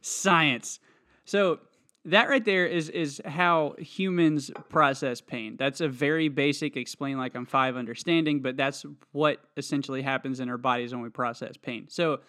Science. 0.00 0.78
So 1.24 1.58
that 2.06 2.28
right 2.28 2.44
there 2.44 2.66
is 2.66 2.88
is 2.88 3.20
how 3.24 3.74
humans 3.78 4.50
process 4.68 5.20
pain. 5.20 5.56
That's 5.56 5.80
a 5.80 5.88
very 5.88 6.28
basic 6.28 6.76
explain 6.76 7.18
like 7.18 7.34
I'm 7.34 7.46
five 7.46 7.76
understanding, 7.76 8.40
but 8.40 8.56
that's 8.56 8.84
what 9.12 9.40
essentially 9.56 10.02
happens 10.02 10.40
in 10.40 10.48
our 10.48 10.58
bodies 10.58 10.92
when 10.92 11.02
we 11.02 11.10
process 11.10 11.56
pain. 11.56 11.86
So 11.88 12.20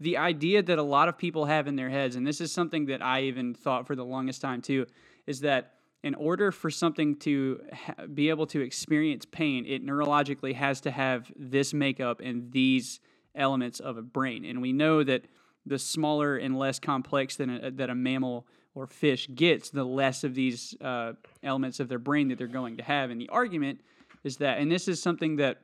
the 0.00 0.16
idea 0.16 0.62
that 0.62 0.78
a 0.78 0.82
lot 0.82 1.08
of 1.08 1.16
people 1.16 1.44
have 1.44 1.66
in 1.66 1.76
their 1.76 1.90
heads, 1.90 2.16
and 2.16 2.26
this 2.26 2.40
is 2.40 2.50
something 2.50 2.86
that 2.86 3.02
I 3.02 3.22
even 3.22 3.54
thought 3.54 3.86
for 3.86 3.94
the 3.94 4.04
longest 4.04 4.40
time 4.40 4.62
too, 4.62 4.86
is 5.26 5.40
that 5.40 5.74
in 6.02 6.14
order 6.14 6.52
for 6.52 6.70
something 6.70 7.16
to 7.16 7.60
ha- 7.72 8.06
be 8.12 8.28
able 8.28 8.46
to 8.46 8.60
experience 8.60 9.24
pain, 9.24 9.64
it 9.66 9.84
neurologically 9.84 10.54
has 10.54 10.80
to 10.82 10.90
have 10.90 11.30
this 11.36 11.74
makeup 11.74 12.20
and 12.20 12.52
these 12.52 13.00
elements 13.34 13.80
of 13.80 13.96
a 13.96 14.02
brain. 14.02 14.44
And 14.44 14.62
we 14.62 14.72
know 14.72 15.02
that 15.02 15.26
the 15.66 15.78
smaller 15.78 16.36
and 16.36 16.58
less 16.58 16.78
complex 16.78 17.36
than 17.36 17.50
a, 17.50 17.70
that 17.72 17.90
a 17.90 17.94
mammal 17.94 18.46
or 18.76 18.86
fish 18.86 19.26
gets, 19.34 19.70
the 19.70 19.82
less 19.82 20.22
of 20.22 20.34
these 20.34 20.76
uh, 20.82 21.14
elements 21.42 21.80
of 21.80 21.88
their 21.88 21.98
brain 21.98 22.28
that 22.28 22.36
they're 22.36 22.46
going 22.46 22.76
to 22.76 22.82
have. 22.82 23.10
And 23.10 23.18
the 23.18 23.30
argument 23.30 23.80
is 24.22 24.36
that, 24.36 24.58
and 24.58 24.70
this 24.70 24.86
is 24.86 25.00
something 25.00 25.36
that 25.36 25.62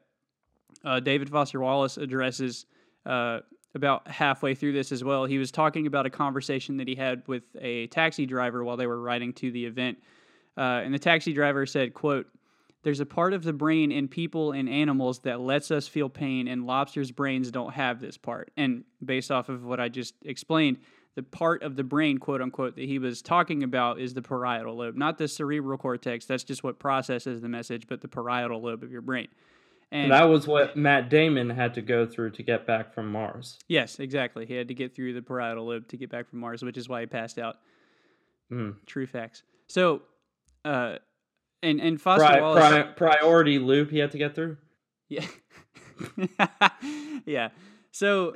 uh, 0.83 0.99
David 0.99 1.29
Foster 1.29 1.61
Wallace 1.61 1.99
addresses 1.99 2.65
uh, 3.05 3.41
about 3.75 4.09
halfway 4.09 4.55
through 4.55 4.73
this 4.73 4.93
as 4.93 5.05
well. 5.05 5.27
He 5.27 5.37
was 5.37 5.51
talking 5.51 5.87
about 5.87 6.07
a 6.07 6.11
conversation 6.11 6.79
that 6.79 6.89
he 6.89 6.95
had 6.95 7.23
with 7.27 7.43
a 7.61 7.87
taxi 7.89 8.25
driver 8.25 8.65
while 8.65 8.79
they 8.79 8.87
were 8.87 9.01
riding 9.01 9.35
to 9.35 9.53
the 9.53 9.67
event. 9.67 9.99
Uh, 10.57 10.81
and 10.83 10.93
the 10.93 10.99
taxi 10.99 11.35
driver 11.35 11.67
said, 11.67 11.93
quote, 11.93 12.27
there's 12.83 13.01
a 13.01 13.07
part 13.07 13.35
of 13.35 13.45
the 13.45 13.53
brain 13.53 13.93
in 13.93 14.09
people 14.09 14.53
and 14.53 14.69
animals 14.69 15.21
that 15.21 15.39
lets 15.39 15.71
us 15.71 15.87
feel 15.87 16.09
pain, 16.09 16.49
and 16.49 16.67
lobsters' 16.67 17.13
brains 17.13 17.51
don't 17.51 17.73
have 17.75 18.01
this 18.01 18.17
part. 18.17 18.51
And 18.57 18.85
based 19.05 19.31
off 19.31 19.51
of 19.51 19.65
what 19.65 19.81
I 19.81 19.89
just 19.89 20.15
explained, 20.25 20.79
the 21.15 21.23
part 21.23 21.63
of 21.63 21.77
the 21.77 21.85
brain, 21.85 22.19
quote 22.19 22.41
unquote, 22.41 22.77
that 22.77 22.85
he 22.85 22.99
was 22.99 23.21
talking 23.23 23.63
about 23.63 24.01
is 24.01 24.15
the 24.15 24.23
parietal 24.23 24.77
lobe, 24.77 24.97
not 24.97 25.19
the 25.19 25.29
cerebral 25.29 25.77
cortex. 25.79 26.25
That's 26.27 26.45
just 26.45 26.65
what 26.65 26.79
processes 26.79 27.41
the 27.43 27.49
message, 27.49 27.87
but 27.87 28.01
the 28.01 28.09
parietal 28.09 28.63
lobe 28.63 28.83
of 28.83 28.91
your 28.91 29.03
brain. 29.03 29.29
And 29.91 30.11
that 30.11 30.25
was 30.31 30.47
what 30.47 30.75
Matt 30.75 31.11
Damon 31.11 31.51
had 31.51 31.75
to 31.75 31.83
go 31.83 32.07
through 32.07 32.31
to 32.31 32.43
get 32.43 32.67
back 32.67 32.95
from 32.95 33.13
Mars. 33.13 33.59
yes, 33.69 33.99
exactly. 33.99 34.47
He 34.47 34.55
had 34.55 34.69
to 34.69 34.75
get 34.75 34.95
through 34.95 35.13
the 35.13 35.21
parietal 35.21 35.67
lobe 35.67 35.87
to 35.89 35.99
get 35.99 36.11
back 36.11 36.31
from 36.31 36.39
Mars, 36.39 36.63
which 36.63 36.79
is 36.79 36.89
why 36.89 37.01
he 37.01 37.07
passed 37.07 37.39
out. 37.39 37.57
Mm. 38.51 38.77
True 38.87 39.07
facts. 39.07 39.43
So, 39.69 40.01
uh, 40.65 40.97
and 41.63 41.79
and 41.79 42.01
Foster 42.01 42.27
Pri- 42.27 42.41
Wallace. 42.41 42.69
pri- 42.97 43.17
priority 43.17 43.59
loop 43.59 43.91
he 43.91 43.99
had 43.99 44.13
to 44.13 44.19
get 44.19 44.35
through. 44.35 44.57
Yeah. 45.11 45.27
yeah. 47.27 47.49
So 47.91 48.35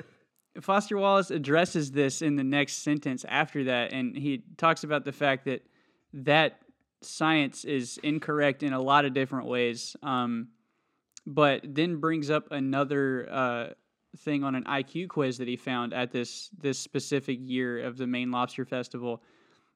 Foster 0.61 0.97
Wallace 0.97 1.31
addresses 1.31 1.91
this 1.91 2.21
in 2.21 2.35
the 2.35 2.43
next 2.43 2.83
sentence 2.83 3.25
after 3.27 3.65
that, 3.65 3.93
and 3.93 4.15
he 4.15 4.43
talks 4.57 4.83
about 4.83 5.05
the 5.05 5.11
fact 5.11 5.45
that 5.45 5.61
that 6.13 6.59
science 7.01 7.63
is 7.63 7.99
incorrect 8.03 8.63
in 8.63 8.73
a 8.73 8.81
lot 8.81 9.05
of 9.05 9.13
different 9.13 9.47
ways, 9.47 9.95
um, 10.01 10.49
but 11.25 11.61
then 11.63 11.99
brings 11.99 12.29
up 12.29 12.51
another 12.51 13.27
uh, 13.31 13.67
thing 14.17 14.43
on 14.43 14.55
an 14.55 14.63
IQ 14.63 15.09
quiz 15.09 15.37
that 15.37 15.47
he 15.47 15.55
found 15.55 15.93
at 15.93 16.11
this 16.11 16.49
this 16.57 16.79
specific 16.79 17.37
year 17.41 17.79
of 17.83 17.97
the 17.97 18.07
Maine 18.07 18.31
Lobster 18.31 18.65
Festival. 18.65 19.21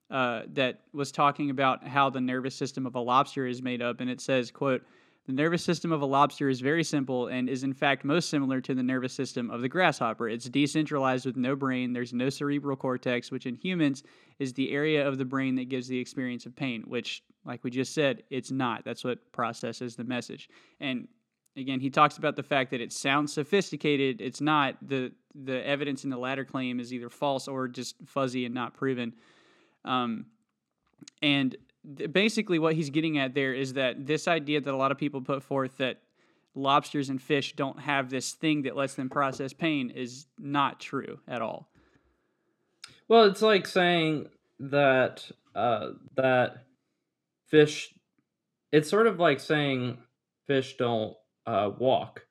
Uh, 0.10 0.42
that 0.52 0.82
was 0.92 1.10
talking 1.10 1.52
about 1.52 1.88
how 1.88 2.10
the 2.10 2.20
nervous 2.20 2.54
system 2.54 2.86
of 2.86 2.96
a 2.96 3.00
lobster 3.00 3.48
is 3.48 3.62
made 3.62 3.82
up, 3.82 4.02
and 4.02 4.10
it 4.10 4.20
says, 4.20 4.52
"quote 4.52 4.84
the 5.28 5.34
nervous 5.34 5.63
system 5.63 5.92
of 5.92 6.01
a 6.01 6.06
lobster 6.06 6.50
is 6.50 6.62
very 6.62 6.84
simple 6.84 7.28
and 7.28 7.48
is 7.48 7.63
in 7.63 7.74
fact 7.74 8.04
most 8.04 8.30
similar 8.30 8.60
to 8.62 8.74
the 8.74 8.82
nervous 8.82 9.13
system 9.13 9.51
of 9.51 9.62
the 9.62 9.70
grasshopper. 9.70 10.28
It's 10.28 10.50
decentralized 10.50 11.25
with 11.25 11.38
no 11.38 11.56
brain, 11.56 11.94
there's 11.94 12.13
no 12.13 12.30
cerebral 12.30 12.75
cortex, 12.75 13.32
which 13.32 13.46
in 13.46 13.56
humans 13.56 14.04
is 14.40 14.54
the 14.54 14.72
area 14.72 15.08
of 15.08 15.18
the 15.18 15.25
brain 15.25 15.56
that 15.56 15.70
gives 15.70 15.88
the 15.88 16.00
experience 16.00 16.46
of 16.48 16.56
pain, 16.56 16.84
which, 16.88 17.24
like 17.46 17.63
we 17.63 17.70
just 17.70 17.94
said, 17.94 18.24
it's 18.32 18.50
not. 18.50 18.84
That's 18.84 19.04
what 19.04 19.32
processes 19.32 19.96
the 19.96 20.04
message. 20.04 20.50
And 20.80 21.08
again, 21.56 21.80
he 21.80 21.92
talks 21.92 22.18
about 22.18 22.36
the 22.36 22.44
fact 22.44 22.72
that 22.72 22.82
it 22.82 22.92
sounds 22.92 23.32
sophisticated. 23.32 24.22
It's 24.22 24.42
not. 24.42 24.75
The 24.82 25.12
the 25.34 25.66
evidence 25.66 26.04
in 26.04 26.10
the 26.10 26.18
latter 26.18 26.44
claim 26.44 26.80
is 26.80 26.94
either 26.94 27.10
false 27.10 27.48
or 27.48 27.68
just 27.68 27.96
fuzzy 28.06 28.46
and 28.46 28.54
not 28.54 28.74
proven. 28.74 29.13
Um, 29.86 30.25
and 31.22 31.56
basically, 32.12 32.60
what 32.60 32.76
he's 32.76 32.90
getting 32.90 33.18
at 33.18 33.34
there 33.34 33.54
is 33.54 33.74
that 33.74 34.06
this 34.06 34.28
idea 34.28 34.62
that 34.62 34.74
a 34.74 34.78
lot 34.78 34.92
of 34.92 34.98
people 34.98 35.22
put 35.22 35.44
forth 35.44 35.78
that 35.78 36.02
lobsters 36.54 37.10
and 37.10 37.22
fish 37.22 37.56
don't 37.56 37.80
have 37.80 38.10
this 38.10 38.34
thing 38.34 38.64
that 38.64 38.76
lets 38.76 38.96
them 38.96 39.10
process 39.10 39.54
pain 39.54 39.90
is 39.90 40.28
not 40.38 40.80
true 40.80 41.20
at 41.28 41.42
all. 41.42 41.70
Well, 43.08 43.26
it's 43.26 43.42
like 43.42 43.68
saying 43.68 44.28
that 44.60 45.30
uh, 45.56 45.92
that 46.16 46.66
fish. 47.48 47.94
It's 48.72 48.90
sort 48.90 49.08
of 49.08 49.20
like 49.20 49.40
saying 49.40 49.98
fish 50.48 50.78
don't 50.78 51.16
uh, 51.46 51.72
walk, 51.78 52.26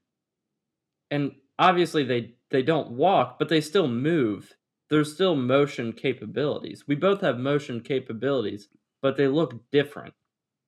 and 1.10 1.32
obviously 1.58 2.04
they 2.04 2.34
they 2.50 2.62
don't 2.62 2.92
walk, 2.92 3.38
but 3.38 3.48
they 3.48 3.60
still 3.60 3.88
move. 3.88 4.54
There's 4.88 5.12
still 5.12 5.36
motion 5.36 5.92
capabilities. 5.92 6.84
We 6.88 6.96
both 6.96 7.20
have 7.20 7.38
motion 7.38 7.80
capabilities, 7.80 8.68
but 9.02 9.16
they 9.16 9.28
look 9.28 9.70
different. 9.70 10.14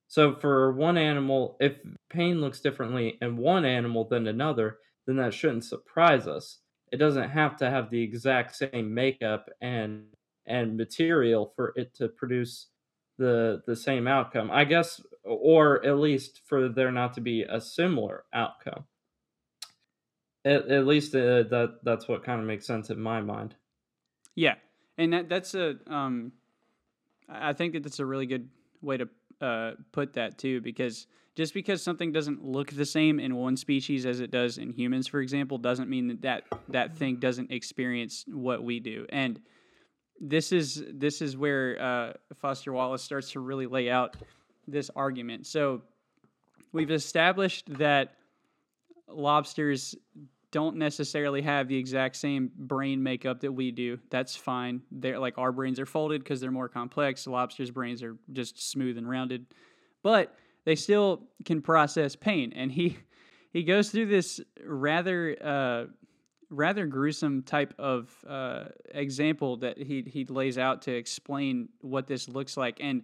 So 0.07 0.35
for 0.35 0.71
one 0.73 0.97
animal, 0.97 1.57
if 1.59 1.77
pain 2.09 2.39
looks 2.39 2.59
differently 2.59 3.17
in 3.21 3.37
one 3.37 3.65
animal 3.65 4.05
than 4.05 4.27
another, 4.27 4.77
then 5.07 5.15
that 5.17 5.33
shouldn't 5.33 5.65
surprise 5.65 6.27
us. 6.27 6.59
It 6.91 6.97
doesn't 6.97 7.31
have 7.31 7.57
to 7.57 7.69
have 7.69 7.89
the 7.89 8.03
exact 8.03 8.55
same 8.55 8.93
makeup 8.93 9.49
and 9.61 10.05
and 10.45 10.75
material 10.75 11.53
for 11.55 11.73
it 11.75 11.95
to 11.95 12.09
produce 12.09 12.67
the 13.17 13.63
the 13.65 13.75
same 13.75 14.07
outcome. 14.07 14.51
I 14.51 14.65
guess 14.65 15.01
or 15.23 15.83
at 15.85 15.97
least 15.97 16.41
for 16.45 16.69
there 16.69 16.91
not 16.91 17.13
to 17.13 17.21
be 17.21 17.43
a 17.43 17.61
similar 17.61 18.25
outcome. 18.33 18.85
At, 20.45 20.67
at 20.67 20.85
least 20.85 21.15
uh, 21.15 21.43
that 21.43 21.79
that's 21.83 22.07
what 22.07 22.23
kind 22.23 22.41
of 22.41 22.45
makes 22.45 22.67
sense 22.67 22.89
in 22.89 22.99
my 22.99 23.21
mind. 23.21 23.55
Yeah, 24.35 24.55
and 24.97 25.13
that 25.13 25.29
that's 25.29 25.55
a 25.55 25.77
um, 25.87 26.33
I 27.29 27.53
think 27.53 27.73
that 27.73 27.83
that's 27.83 27.99
a 27.99 28.05
really 28.05 28.25
good 28.25 28.49
way 28.81 28.97
to 28.97 29.09
uh, 29.41 29.71
put 29.91 30.13
that 30.13 30.37
too, 30.37 30.61
because 30.61 31.07
just 31.35 31.53
because 31.53 31.81
something 31.81 32.11
doesn't 32.11 32.43
look 32.43 32.71
the 32.71 32.85
same 32.85 33.19
in 33.19 33.35
one 33.35 33.57
species 33.57 34.05
as 34.05 34.19
it 34.19 34.29
does 34.29 34.57
in 34.57 34.71
humans, 34.71 35.07
for 35.07 35.19
example, 35.19 35.57
doesn't 35.57 35.89
mean 35.89 36.07
that 36.07 36.21
that, 36.21 36.43
that 36.69 36.95
thing 36.95 37.17
doesn't 37.17 37.51
experience 37.51 38.23
what 38.27 38.63
we 38.63 38.79
do. 38.79 39.05
And 39.09 39.41
this 40.19 40.51
is 40.51 40.83
this 40.93 41.21
is 41.21 41.35
where 41.35 41.81
uh, 41.81 42.13
Foster 42.35 42.71
Wallace 42.71 43.01
starts 43.01 43.31
to 43.31 43.39
really 43.39 43.65
lay 43.65 43.89
out 43.89 44.15
this 44.67 44.89
argument. 44.95 45.47
So 45.47 45.81
we've 46.71 46.91
established 46.91 47.65
that 47.77 48.15
lobsters 49.07 49.95
don't 50.53 50.77
necessarily 50.77 51.41
have 51.41 51.67
the 51.67 51.75
exact 51.75 52.15
same 52.15 52.51
brain 52.55 53.01
makeup 53.01 53.41
that 53.41 53.51
we 53.51 53.71
do. 53.71 53.97
That's 54.11 54.35
fine. 54.35 54.83
They're 54.91 55.17
like 55.17 55.39
our 55.39 55.51
brains 55.51 55.79
are 55.79 55.85
folded 55.87 56.23
because 56.23 56.39
they're 56.39 56.51
more 56.51 56.69
complex. 56.69 57.25
Lobsters' 57.25 57.71
brains 57.71 58.03
are 58.03 58.15
just 58.31 58.71
smooth 58.71 58.99
and 58.99 59.09
rounded, 59.09 59.47
but 60.03 60.37
they 60.63 60.75
still 60.75 61.23
can 61.43 61.59
process 61.61 62.15
pain. 62.15 62.53
And 62.55 62.71
he 62.71 62.97
he 63.51 63.63
goes 63.63 63.89
through 63.89 64.05
this 64.05 64.39
rather 64.63 65.35
uh, 65.43 65.85
rather 66.51 66.85
gruesome 66.85 67.41
type 67.41 67.73
of 67.79 68.15
uh, 68.29 68.65
example 68.91 69.57
that 69.57 69.79
he 69.79 70.03
he 70.05 70.23
lays 70.25 70.59
out 70.59 70.83
to 70.83 70.91
explain 70.91 71.67
what 71.81 72.05
this 72.05 72.29
looks 72.29 72.55
like. 72.55 72.77
And 72.79 73.01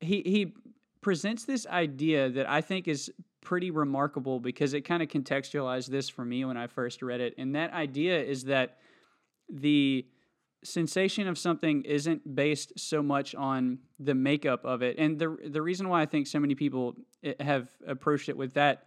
he 0.00 0.20
he 0.20 0.52
presents 1.00 1.46
this 1.46 1.66
idea 1.66 2.28
that 2.28 2.46
I 2.46 2.60
think 2.60 2.88
is 2.88 3.10
pretty 3.48 3.70
remarkable 3.70 4.40
because 4.40 4.74
it 4.74 4.82
kind 4.82 5.02
of 5.02 5.08
contextualized 5.08 5.86
this 5.86 6.06
for 6.06 6.22
me 6.22 6.44
when 6.44 6.58
I 6.58 6.66
first 6.66 7.00
read 7.00 7.22
it. 7.22 7.32
And 7.38 7.54
that 7.54 7.72
idea 7.72 8.22
is 8.22 8.44
that 8.44 8.76
the 9.48 10.04
sensation 10.62 11.26
of 11.26 11.38
something 11.38 11.82
isn't 11.84 12.34
based 12.36 12.78
so 12.78 13.02
much 13.02 13.34
on 13.34 13.78
the 13.98 14.14
makeup 14.14 14.66
of 14.66 14.82
it. 14.82 14.98
And 14.98 15.18
the 15.18 15.34
the 15.46 15.62
reason 15.62 15.88
why 15.88 16.02
I 16.02 16.04
think 16.04 16.26
so 16.26 16.38
many 16.38 16.54
people 16.54 16.94
eh, 17.24 17.32
have 17.40 17.70
approached 17.86 18.28
it 18.28 18.36
with 18.36 18.52
that 18.52 18.84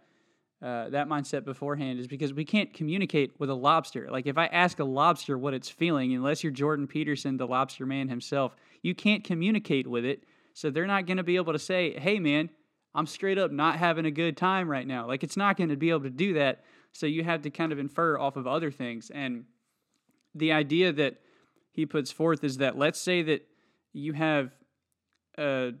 uh, 0.62 0.90
that 0.90 1.08
mindset 1.08 1.44
beforehand 1.44 1.98
is 1.98 2.06
because 2.06 2.32
we 2.32 2.44
can't 2.44 2.72
communicate 2.72 3.32
with 3.40 3.50
a 3.50 3.54
lobster. 3.54 4.08
Like 4.12 4.28
if 4.28 4.38
I 4.38 4.46
ask 4.46 4.78
a 4.78 4.84
lobster 4.84 5.36
what 5.36 5.54
it's 5.54 5.68
feeling, 5.68 6.14
unless 6.14 6.44
you're 6.44 6.52
Jordan 6.52 6.86
Peterson, 6.86 7.36
the 7.36 7.48
lobster 7.48 7.84
man 7.84 8.08
himself, 8.08 8.54
you 8.80 8.94
can't 8.94 9.24
communicate 9.24 9.88
with 9.88 10.04
it. 10.04 10.22
So 10.52 10.70
they're 10.70 10.86
not 10.86 11.06
going 11.06 11.16
to 11.16 11.24
be 11.24 11.34
able 11.34 11.52
to 11.52 11.58
say, 11.58 11.98
"Hey, 11.98 12.20
man, 12.20 12.50
I'm 12.94 13.06
straight 13.06 13.38
up 13.38 13.50
not 13.50 13.76
having 13.76 14.04
a 14.06 14.10
good 14.10 14.36
time 14.36 14.68
right 14.68 14.86
now." 14.86 15.06
Like 15.06 15.22
it's 15.24 15.36
not 15.36 15.56
going 15.56 15.70
to 15.70 15.76
be 15.76 15.90
able 15.90 16.02
to 16.02 16.10
do 16.10 16.34
that. 16.34 16.64
So 16.92 17.06
you 17.06 17.24
have 17.24 17.42
to 17.42 17.50
kind 17.50 17.72
of 17.72 17.78
infer 17.78 18.18
off 18.18 18.36
of 18.36 18.46
other 18.46 18.70
things. 18.70 19.10
And 19.10 19.44
the 20.34 20.52
idea 20.52 20.92
that 20.92 21.20
he 21.70 21.86
puts 21.86 22.12
forth 22.12 22.44
is 22.44 22.58
that 22.58 22.76
let's 22.76 23.00
say 23.00 23.22
that 23.22 23.46
you 23.92 24.12
have 24.12 24.54
a 25.38 25.72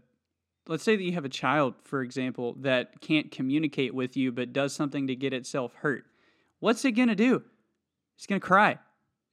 let's 0.68 0.84
say 0.84 0.96
that 0.96 1.02
you 1.02 1.12
have 1.12 1.24
a 1.24 1.30
child, 1.30 1.74
for 1.84 2.02
example, 2.02 2.54
that 2.60 3.00
can't 3.00 3.30
communicate 3.30 3.94
with 3.94 4.16
you 4.16 4.32
but 4.32 4.52
does 4.52 4.74
something 4.74 5.06
to 5.08 5.16
get 5.16 5.32
itself 5.32 5.74
hurt. 5.74 6.04
What's 6.60 6.84
it 6.84 6.92
going 6.92 7.08
to 7.08 7.14
do? 7.14 7.42
It's 8.16 8.26
going 8.26 8.40
to 8.40 8.46
cry. 8.46 8.78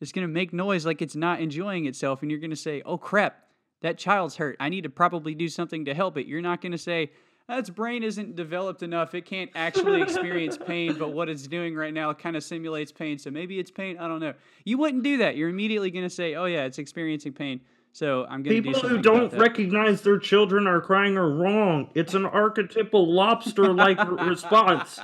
It's 0.01 0.11
going 0.11 0.27
to 0.27 0.33
make 0.33 0.53
noise 0.53 0.85
like 0.85 1.01
it's 1.01 1.15
not 1.15 1.41
enjoying 1.41 1.85
itself. 1.85 2.21
And 2.21 2.31
you're 2.31 2.39
going 2.39 2.49
to 2.49 2.55
say, 2.55 2.81
oh 2.85 2.97
crap, 2.97 3.43
that 3.81 3.97
child's 3.97 4.37
hurt. 4.37 4.57
I 4.59 4.69
need 4.69 4.83
to 4.83 4.89
probably 4.89 5.35
do 5.35 5.47
something 5.47 5.85
to 5.85 5.93
help 5.93 6.17
it. 6.17 6.25
You're 6.25 6.41
not 6.41 6.61
going 6.61 6.71
to 6.71 6.77
say, 6.77 7.11
its 7.57 7.69
brain 7.69 8.03
isn't 8.03 8.35
developed 8.35 8.83
enough. 8.83 9.15
It 9.15 9.25
can't 9.25 9.49
actually 9.55 10.01
experience 10.03 10.57
pain, 10.57 10.95
but 10.97 11.13
what 11.13 11.29
it's 11.29 11.47
doing 11.47 11.75
right 11.75 11.93
now 11.93 12.13
kind 12.13 12.35
of 12.35 12.43
simulates 12.43 12.91
pain. 12.91 13.17
So 13.17 13.31
maybe 13.31 13.59
it's 13.59 13.71
pain. 13.71 13.97
I 13.97 14.07
don't 14.07 14.19
know. 14.19 14.33
You 14.65 14.77
wouldn't 14.77 15.03
do 15.03 15.17
that. 15.17 15.35
You're 15.35 15.49
immediately 15.49 15.91
going 15.91 16.05
to 16.05 16.09
say, 16.09 16.35
oh 16.35 16.45
yeah, 16.45 16.65
it's 16.65 16.77
experiencing 16.77 17.33
pain. 17.33 17.61
So 17.91 18.25
I'm 18.25 18.43
going 18.43 18.55
to 18.55 18.61
do 18.61 18.69
People 18.69 18.81
do 18.81 18.87
who 18.87 19.01
don't 19.01 19.33
recognize 19.33 20.01
their 20.01 20.19
children 20.19 20.67
are 20.67 20.79
crying 20.79 21.17
are 21.17 21.29
wrong. 21.29 21.89
It's 21.95 22.13
an 22.13 22.25
archetypal 22.25 23.11
lobster-like 23.11 23.97
response. 24.27 24.99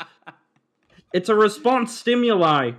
It's 1.14 1.30
a 1.30 1.36
response 1.36 1.98
stimuli. 1.98 2.74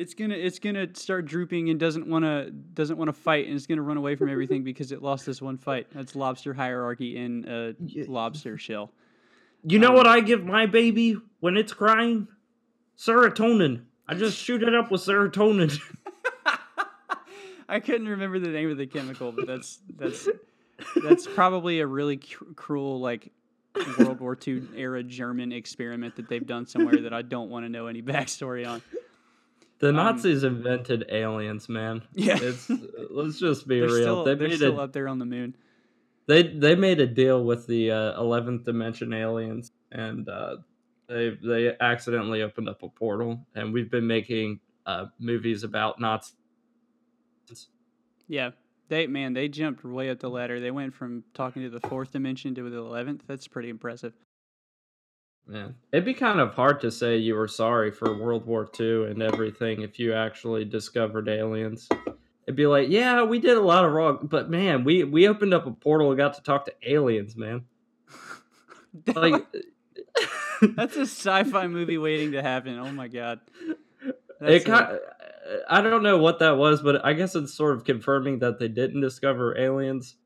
It's 0.00 0.14
gonna 0.14 0.34
it's 0.34 0.58
gonna 0.58 0.88
start 0.94 1.26
drooping 1.26 1.68
and 1.68 1.78
doesn't 1.78 2.06
wanna 2.06 2.50
doesn't 2.50 2.96
wanna 2.96 3.12
fight 3.12 3.46
and 3.46 3.54
it's 3.54 3.66
gonna 3.66 3.82
run 3.82 3.98
away 3.98 4.16
from 4.16 4.30
everything 4.30 4.64
because 4.64 4.92
it 4.92 5.02
lost 5.02 5.26
this 5.26 5.42
one 5.42 5.58
fight. 5.58 5.88
That's 5.92 6.16
lobster 6.16 6.54
hierarchy 6.54 7.18
in 7.18 7.44
a 7.46 7.74
lobster 8.10 8.56
shell. 8.56 8.92
You 9.62 9.78
know 9.78 9.90
um, 9.90 9.96
what 9.96 10.06
I 10.06 10.20
give 10.20 10.42
my 10.42 10.64
baby 10.64 11.18
when 11.40 11.58
it's 11.58 11.74
crying? 11.74 12.28
Serotonin. 12.96 13.82
I 14.08 14.14
just 14.14 14.38
shoot 14.38 14.62
it 14.62 14.74
up 14.74 14.90
with 14.90 15.02
serotonin. 15.02 15.78
I 17.68 17.80
couldn't 17.80 18.08
remember 18.08 18.38
the 18.38 18.48
name 18.48 18.70
of 18.70 18.78
the 18.78 18.86
chemical, 18.86 19.32
but 19.32 19.46
that's 19.46 19.80
that's 19.98 20.28
that's 21.04 21.26
probably 21.26 21.80
a 21.80 21.86
really 21.86 22.16
cr- 22.16 22.44
cruel 22.56 23.00
like 23.00 23.30
World 23.98 24.20
War 24.20 24.36
II 24.46 24.62
era 24.74 25.02
German 25.02 25.52
experiment 25.52 26.16
that 26.16 26.26
they've 26.26 26.46
done 26.46 26.66
somewhere 26.66 27.02
that 27.02 27.12
I 27.12 27.22
don't 27.22 27.50
want 27.50 27.66
to 27.66 27.68
know 27.68 27.86
any 27.86 28.02
backstory 28.02 28.66
on. 28.66 28.82
The 29.80 29.88
um, 29.88 29.96
Nazis 29.96 30.44
um, 30.44 30.56
invented 30.56 31.06
aliens, 31.10 31.68
man. 31.68 32.02
Yeah, 32.14 32.38
it's 32.40 32.70
let's 33.10 33.38
just 33.38 33.66
be 33.66 33.80
real. 33.80 33.90
Still, 33.90 34.24
they 34.24 34.32
are 34.32 34.56
still 34.56 34.80
a, 34.80 34.84
up 34.84 34.92
there 34.92 35.08
on 35.08 35.18
the 35.18 35.26
moon. 35.26 35.56
They 36.26 36.42
they 36.42 36.74
made 36.74 37.00
a 37.00 37.06
deal 37.06 37.44
with 37.44 37.66
the 37.66 37.90
uh, 37.90 38.20
eleventh 38.20 38.62
uh, 38.62 38.72
dimension 38.72 39.12
aliens, 39.12 39.72
and 39.90 40.28
uh, 40.28 40.56
they 41.08 41.36
they 41.42 41.76
accidentally 41.80 42.42
opened 42.42 42.68
up 42.68 42.82
a 42.82 42.88
portal, 42.88 43.46
and 43.54 43.72
we've 43.72 43.90
been 43.90 44.06
making 44.06 44.60
uh, 44.86 45.06
movies 45.18 45.64
about 45.64 46.00
Nazis 46.00 46.34
yeah. 48.30 48.50
They 48.88 49.06
man, 49.06 49.34
they 49.34 49.48
jumped 49.48 49.84
way 49.84 50.10
up 50.10 50.20
the 50.20 50.30
ladder. 50.30 50.58
They 50.60 50.70
went 50.70 50.94
from 50.94 51.24
talking 51.34 51.62
to 51.62 51.70
the 51.70 51.86
fourth 51.88 52.12
dimension 52.12 52.54
to 52.54 52.70
the 52.70 52.78
eleventh. 52.78 53.22
That's 53.26 53.46
pretty 53.46 53.68
impressive. 53.68 54.14
Man, 55.46 55.74
it'd 55.92 56.04
be 56.04 56.14
kind 56.14 56.38
of 56.38 56.54
hard 56.54 56.80
to 56.82 56.90
say 56.90 57.16
you 57.16 57.34
were 57.34 57.48
sorry 57.48 57.90
for 57.90 58.16
World 58.16 58.46
War 58.46 58.70
II 58.78 59.06
and 59.06 59.20
everything 59.22 59.82
if 59.82 59.98
you 59.98 60.14
actually 60.14 60.64
discovered 60.64 61.28
aliens. 61.28 61.88
It'd 62.46 62.56
be 62.56 62.66
like, 62.66 62.88
yeah, 62.88 63.22
we 63.22 63.40
did 63.40 63.56
a 63.56 63.60
lot 63.60 63.84
of 63.84 63.92
wrong, 63.92 64.20
but 64.22 64.48
man, 64.48 64.84
we 64.84 65.04
we 65.04 65.28
opened 65.28 65.52
up 65.52 65.66
a 65.66 65.72
portal 65.72 66.10
and 66.10 66.18
got 66.18 66.34
to 66.34 66.42
talk 66.42 66.66
to 66.66 66.74
aliens, 66.86 67.36
man. 67.36 67.64
like, 69.14 69.44
that's 70.62 70.96
a 70.96 71.02
sci-fi 71.02 71.66
movie 71.68 71.98
waiting 71.98 72.32
to 72.32 72.42
happen. 72.42 72.78
Oh 72.78 72.92
my 72.92 73.08
god. 73.08 73.40
That's 74.40 74.64
it 74.64 74.64
kind, 74.64 74.98
I 75.68 75.80
don't 75.80 76.02
know 76.02 76.18
what 76.18 76.38
that 76.38 76.56
was, 76.56 76.82
but 76.82 77.04
I 77.04 77.12
guess 77.12 77.34
it's 77.34 77.52
sort 77.52 77.76
of 77.76 77.84
confirming 77.84 78.38
that 78.38 78.58
they 78.58 78.68
didn't 78.68 79.00
discover 79.00 79.58
aliens. 79.58 80.16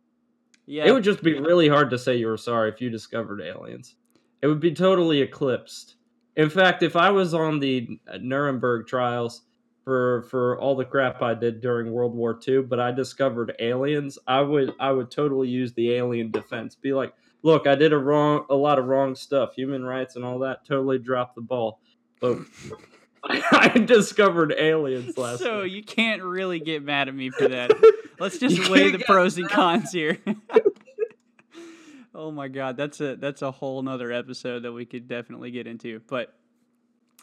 Yeah. 0.66 0.87
It 0.87 0.92
would 0.92 1.05
just 1.05 1.22
be 1.22 1.38
really 1.38 1.68
hard 1.68 1.90
to 1.90 1.98
say 1.98 2.16
you 2.16 2.27
were 2.27 2.37
sorry 2.37 2.70
if 2.70 2.81
you 2.81 2.90
discovered 2.90 3.40
aliens. 3.40 3.96
It 4.44 4.48
would 4.48 4.61
be 4.61 4.74
totally 4.74 5.22
eclipsed. 5.22 5.94
In 6.37 6.50
fact, 6.50 6.83
if 6.83 6.96
I 6.96 7.09
was 7.09 7.33
on 7.33 7.61
the 7.61 7.98
uh, 8.07 8.18
Nuremberg 8.20 8.87
trials 8.87 9.40
for 9.85 10.24
for 10.24 10.61
all 10.61 10.76
the 10.76 10.85
crap 10.85 11.22
I 11.22 11.33
did 11.33 11.62
during 11.62 11.90
World 11.90 12.14
War 12.14 12.38
II, 12.46 12.61
but 12.61 12.78
I 12.78 12.92
discovered 12.92 13.54
aliens, 13.59 14.18
I 14.26 14.42
would 14.42 14.74
I 14.78 14.92
would 14.92 15.11
totally 15.11 15.48
use 15.48 15.72
the 15.72 15.92
alien 15.92 16.30
defense. 16.30 16.74
Be 16.74 16.92
like, 16.92 17.14
look, 17.42 17.66
I 17.66 17.74
did 17.74 17.94
a 17.94 17.96
wrong 17.96 18.44
a 18.50 18.54
lot 18.54 18.78
of 18.78 18.85
wrong 18.85 19.14
stuff, 19.14 19.54
human 19.54 19.83
rights 19.83 20.14
and 20.16 20.26
all 20.26 20.40
that. 20.40 20.66
Totally 20.66 20.98
dropped 20.98 21.37
the 21.37 21.40
ball. 21.40 21.80
But 22.20 22.40
I 23.24 23.68
discovered 23.68 24.52
aliens 24.59 25.16
last. 25.16 25.38
So 25.38 25.62
week. 25.62 25.72
you 25.72 25.83
can't 25.83 26.22
really 26.22 26.61
get 26.61 26.83
mad 26.83 27.09
at 27.09 27.14
me 27.14 27.30
for 27.30 27.48
that. 27.48 27.70
Let's 28.20 28.37
just 28.37 28.68
weigh 28.68 28.90
the 28.90 28.98
pros 28.98 29.38
and 29.38 29.48
cons 29.48 29.90
here. 29.90 30.18
Oh 32.14 32.31
my 32.31 32.48
god, 32.48 32.77
that's 32.77 33.00
a 33.00 33.16
that's 33.16 33.42
a 33.42 33.50
whole 33.50 33.83
nother 33.83 34.12
episode 34.12 34.62
that 34.62 34.72
we 34.72 34.85
could 34.85 35.09
definitely 35.09 35.50
get 35.50 35.66
into. 35.66 36.00
But 36.09 36.35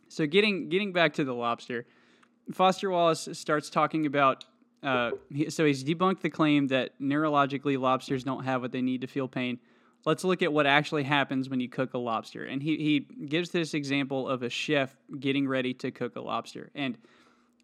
so 0.08 0.26
getting 0.26 0.70
getting 0.70 0.94
back 0.94 1.14
to 1.14 1.24
the 1.24 1.34
lobster, 1.34 1.86
Foster 2.54 2.90
Wallace 2.90 3.30
starts 3.34 3.70
talking 3.70 4.06
about. 4.06 4.46
Uh, 4.84 5.12
he, 5.32 5.48
so 5.52 5.64
he's 5.64 5.84
debunked 5.84 6.22
the 6.22 6.30
claim 6.30 6.66
that 6.70 7.00
neurologically 7.00 7.80
lobsters 7.80 8.24
don't 8.24 8.46
have 8.46 8.64
what 8.64 8.72
they 8.72 8.82
need 8.82 9.02
to 9.02 9.08
feel 9.08 9.28
pain 9.28 9.60
let's 10.06 10.24
look 10.24 10.42
at 10.42 10.52
what 10.52 10.66
actually 10.66 11.04
happens 11.04 11.50
when 11.50 11.60
you 11.60 11.70
cook 11.70 11.94
a 11.94 11.98
lobster. 11.98 12.44
And 12.44 12.62
he, 12.62 12.78
he 12.78 13.00
gives 13.26 13.52
this 13.52 13.74
example 13.74 14.28
of 14.28 14.44
a 14.44 14.50
chef 14.50 14.96
getting 15.20 15.48
ready 15.48 15.74
to 15.76 15.92
cook 15.92 16.16
a 16.16 16.22
lobster. 16.22 16.72
And 16.76 16.98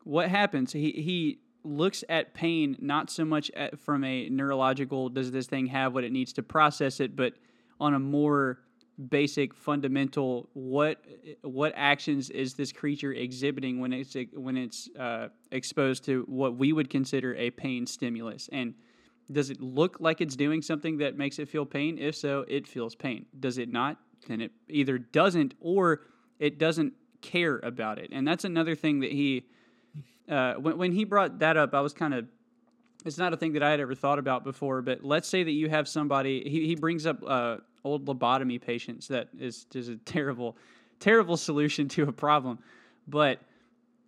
what 0.04 0.30
happens, 0.30 0.72
he, 0.72 0.92
he 0.92 1.40
looks 1.64 2.04
at 2.10 2.34
pain 2.34 2.78
not 2.80 3.10
so 3.10 3.26
much 3.26 3.52
at, 3.52 3.80
from 3.80 4.04
a 4.04 4.30
neurological, 4.30 5.10
does 5.10 5.32
this 5.32 5.48
thing 5.48 5.68
have 5.68 5.94
what 5.94 6.04
it 6.04 6.12
needs 6.12 6.34
to 6.34 6.44
process 6.44 7.00
it, 7.00 7.16
but 7.16 7.34
on 7.80 7.94
a 7.94 8.00
more 8.00 8.60
basic 9.10 9.54
fundamental 9.54 10.50
what 10.54 11.06
what 11.44 11.72
actions 11.76 12.32
is 12.32 12.56
this 12.56 12.72
creature 12.72 13.14
exhibiting 13.14 13.80
when 13.80 13.94
it's 13.94 14.16
when 14.34 14.58
it's 14.58 14.90
uh, 14.98 15.28
exposed 15.52 16.04
to 16.04 16.24
what 16.28 16.58
we 16.58 16.74
would 16.74 16.90
consider 16.90 17.36
a 17.36 17.52
pain 17.52 17.86
stimulus 17.86 18.50
and 18.52 18.74
does 19.32 19.50
it 19.50 19.62
look 19.62 19.98
like 20.00 20.22
it's 20.22 20.36
doing 20.36 20.62
something 20.62 20.98
that 20.98 21.18
makes 21.18 21.40
it 21.40 21.50
feel 21.50 21.66
pain? 21.66 21.98
If 21.98 22.16
so, 22.16 22.46
it 22.48 22.68
feels 22.68 22.96
pain. 22.96 23.26
Does 23.40 23.58
it 23.58 23.72
not? 23.72 23.98
Then 24.28 24.42
it 24.42 24.52
either 24.70 24.98
doesn't 24.98 25.54
or 25.60 26.02
it 26.40 26.58
doesn't 26.58 26.94
care 27.22 27.60
about 27.64 28.00
it. 28.00 28.10
And 28.12 28.28
that's 28.28 28.46
another 28.46 28.76
thing 28.76 29.02
that 29.02 29.12
he, 29.12 29.46
uh, 30.30 30.56
when, 30.56 30.78
when 30.78 30.92
he 30.92 31.06
brought 31.06 31.40
that 31.40 31.58
up, 31.58 31.74
I 31.74 31.82
was 31.82 31.94
kind 31.94 32.14
of 32.14 32.28
it's 33.06 33.18
not 33.18 33.34
a 33.34 33.38
thing 33.38 33.54
that 33.54 33.64
I 33.64 33.72
had 33.72 33.80
ever 33.80 33.96
thought 33.96 34.20
about 34.20 34.44
before, 34.44 34.82
but 34.82 35.04
let's 35.04 35.30
say 35.30 35.44
that 35.44 35.52
you 35.52 35.70
have 35.70 35.88
somebody, 35.88 36.44
he, 36.48 36.68
he 36.68 36.76
brings 36.76 37.06
up 37.06 37.24
uh, 37.26 37.58
old 37.84 38.06
lobotomy 38.06 38.60
patients. 38.60 39.08
That 39.08 39.30
is 39.40 39.66
just 39.66 39.90
a 39.90 39.98
terrible, 39.98 40.58
terrible 41.00 41.38
solution 41.38 41.88
to 41.90 42.04
a 42.04 42.12
problem. 42.12 42.60
But 43.08 43.40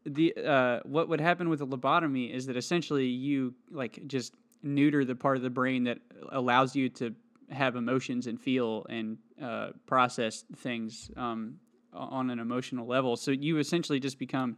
the 0.06 0.34
uh, 0.36 0.80
what 0.84 1.08
would 1.10 1.22
happen 1.22 1.50
with 1.50 1.62
a 1.62 1.66
lobotomy 1.66 2.34
is 2.34 2.46
that 2.48 2.58
essentially 2.58 3.06
you 3.06 3.54
like 3.72 4.06
just 4.08 4.34
neuter 4.64 5.06
the 5.06 5.16
part 5.16 5.38
of 5.38 5.44
the 5.44 5.50
brain 5.50 5.86
that 5.86 6.00
allows 6.32 6.76
you 6.76 6.90
to 6.90 7.16
have 7.50 7.76
emotions 7.76 8.28
and 8.28 8.40
feel 8.40 8.86
and 8.90 9.18
uh, 9.42 9.70
process 9.86 10.44
things 10.58 11.10
um, 11.16 11.56
on 11.94 12.30
an 12.30 12.40
emotional 12.40 12.86
level. 12.86 13.16
So 13.16 13.32
you 13.32 13.58
essentially 13.58 14.00
just 14.00 14.20
become 14.20 14.58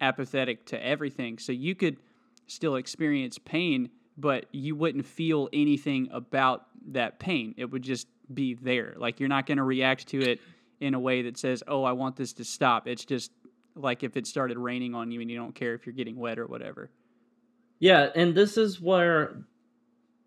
apathetic 0.00 0.66
to 0.66 0.84
everything. 0.84 1.38
So 1.38 1.52
you 1.52 1.74
could 1.74 1.96
still 2.46 2.76
experience 2.76 3.38
pain, 3.38 3.90
but 4.16 4.46
you 4.52 4.74
wouldn't 4.74 5.06
feel 5.06 5.48
anything 5.52 6.08
about 6.12 6.66
that 6.88 7.18
pain. 7.18 7.54
It 7.56 7.70
would 7.70 7.82
just 7.82 8.06
be 8.32 8.54
there. 8.54 8.94
Like 8.96 9.20
you're 9.20 9.28
not 9.28 9.46
going 9.46 9.58
to 9.58 9.64
react 9.64 10.08
to 10.08 10.20
it 10.20 10.40
in 10.80 10.94
a 10.94 11.00
way 11.00 11.22
that 11.22 11.36
says, 11.38 11.62
"Oh, 11.66 11.84
I 11.84 11.92
want 11.92 12.16
this 12.16 12.32
to 12.34 12.44
stop." 12.44 12.88
It's 12.88 13.04
just 13.04 13.30
like 13.74 14.02
if 14.02 14.16
it 14.16 14.26
started 14.26 14.58
raining 14.58 14.94
on 14.94 15.10
you 15.10 15.20
and 15.20 15.30
you 15.30 15.36
don't 15.36 15.54
care 15.54 15.74
if 15.74 15.86
you're 15.86 15.94
getting 15.94 16.16
wet 16.16 16.38
or 16.38 16.46
whatever. 16.46 16.90
Yeah, 17.78 18.08
and 18.14 18.34
this 18.34 18.56
is 18.56 18.80
where 18.80 19.42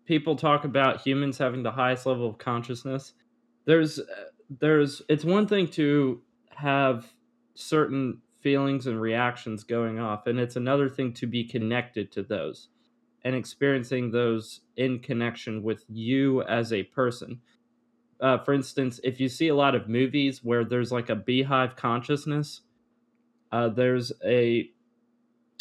people 0.06 0.36
talk 0.36 0.64
about 0.64 1.00
humans 1.00 1.38
having 1.38 1.62
the 1.62 1.70
highest 1.70 2.06
level 2.06 2.28
of 2.28 2.38
consciousness. 2.38 3.14
There's 3.64 3.98
uh, 3.98 4.04
there's 4.60 5.02
it's 5.08 5.24
one 5.24 5.46
thing 5.46 5.68
to 5.68 6.20
have 6.50 7.12
certain 7.54 8.20
feelings 8.44 8.86
and 8.86 9.00
reactions 9.00 9.64
going 9.64 9.98
off. 9.98 10.28
And 10.28 10.38
it's 10.38 10.54
another 10.54 10.88
thing 10.88 11.14
to 11.14 11.26
be 11.26 11.42
connected 11.42 12.12
to 12.12 12.22
those 12.22 12.68
and 13.24 13.34
experiencing 13.34 14.10
those 14.10 14.60
in 14.76 14.98
connection 15.00 15.62
with 15.62 15.84
you 15.88 16.42
as 16.42 16.72
a 16.72 16.82
person. 16.84 17.40
Uh, 18.20 18.38
for 18.38 18.52
instance, 18.52 19.00
if 19.02 19.18
you 19.18 19.28
see 19.28 19.48
a 19.48 19.54
lot 19.54 19.74
of 19.74 19.88
movies 19.88 20.44
where 20.44 20.62
there's 20.62 20.92
like 20.92 21.08
a 21.08 21.16
beehive 21.16 21.74
consciousness, 21.74 22.60
uh, 23.50 23.68
there's 23.68 24.12
a 24.24 24.70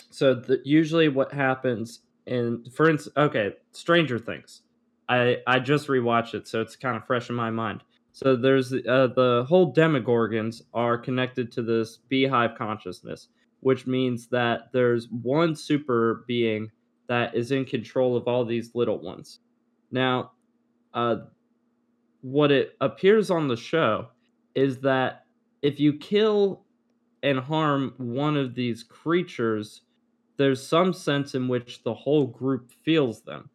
so 0.09 0.35
the, 0.35 0.61
usually 0.63 1.07
what 1.07 1.33
happens 1.33 2.01
in 2.25 2.65
for 2.69 2.89
instance, 2.89 3.15
okay, 3.15 3.53
Stranger 3.71 4.19
Things. 4.19 4.61
I 5.07 5.37
I 5.47 5.59
just 5.59 5.87
rewatched 5.87 6.33
it, 6.33 6.47
so 6.47 6.61
it's 6.61 6.75
kind 6.75 6.97
of 6.97 7.05
fresh 7.05 7.29
in 7.29 7.35
my 7.35 7.49
mind. 7.49 7.83
So 8.13 8.35
there's 8.35 8.71
uh, 8.71 9.07
the 9.15 9.45
whole 9.49 9.73
demogorgons 9.73 10.61
are 10.73 10.99
connected 10.99 11.51
to 11.53 11.63
this 11.63 11.97
beehive 12.09 12.55
consciousness, 12.55 13.29
which 13.61 13.87
means 13.87 14.27
that 14.27 14.71
there's 14.71 15.09
one 15.09 15.55
super 15.55 16.23
being 16.27 16.71
that 17.07 17.35
is 17.35 17.51
in 17.51 17.65
control 17.65 18.15
of 18.15 18.27
all 18.27 18.45
these 18.45 18.75
little 18.75 19.01
ones. 19.01 19.39
Now, 19.91 20.31
uh, 20.93 21.17
what 22.21 22.51
it 22.51 22.77
appears 22.81 23.31
on 23.31 23.47
the 23.47 23.57
show 23.57 24.09
is 24.53 24.79
that 24.81 25.25
if 25.63 25.79
you 25.79 25.93
kill 25.93 26.63
and 27.23 27.39
harm 27.39 27.95
one 27.97 28.37
of 28.37 28.53
these 28.53 28.83
creatures, 28.83 29.81
there's 30.37 30.65
some 30.65 30.93
sense 30.93 31.33
in 31.33 31.47
which 31.47 31.81
the 31.83 31.93
whole 31.93 32.27
group 32.27 32.71
feels 32.83 33.21
them, 33.21 33.49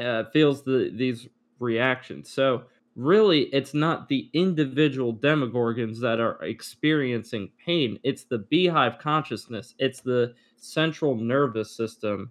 uh, 0.00 0.24
feels 0.32 0.62
the, 0.62 0.90
these 0.94 1.28
reactions. 1.58 2.30
So 2.30 2.64
really 2.98 3.42
it's 3.54 3.74
not 3.74 4.08
the 4.08 4.28
individual 4.32 5.14
demogorgons 5.14 6.00
that 6.00 6.18
are 6.18 6.42
experiencing 6.42 7.50
pain. 7.64 7.98
It's 8.02 8.24
the 8.24 8.38
beehive 8.38 8.98
consciousness. 8.98 9.74
It's 9.78 10.00
the 10.00 10.34
central 10.56 11.14
nervous 11.14 11.70
system 11.70 12.30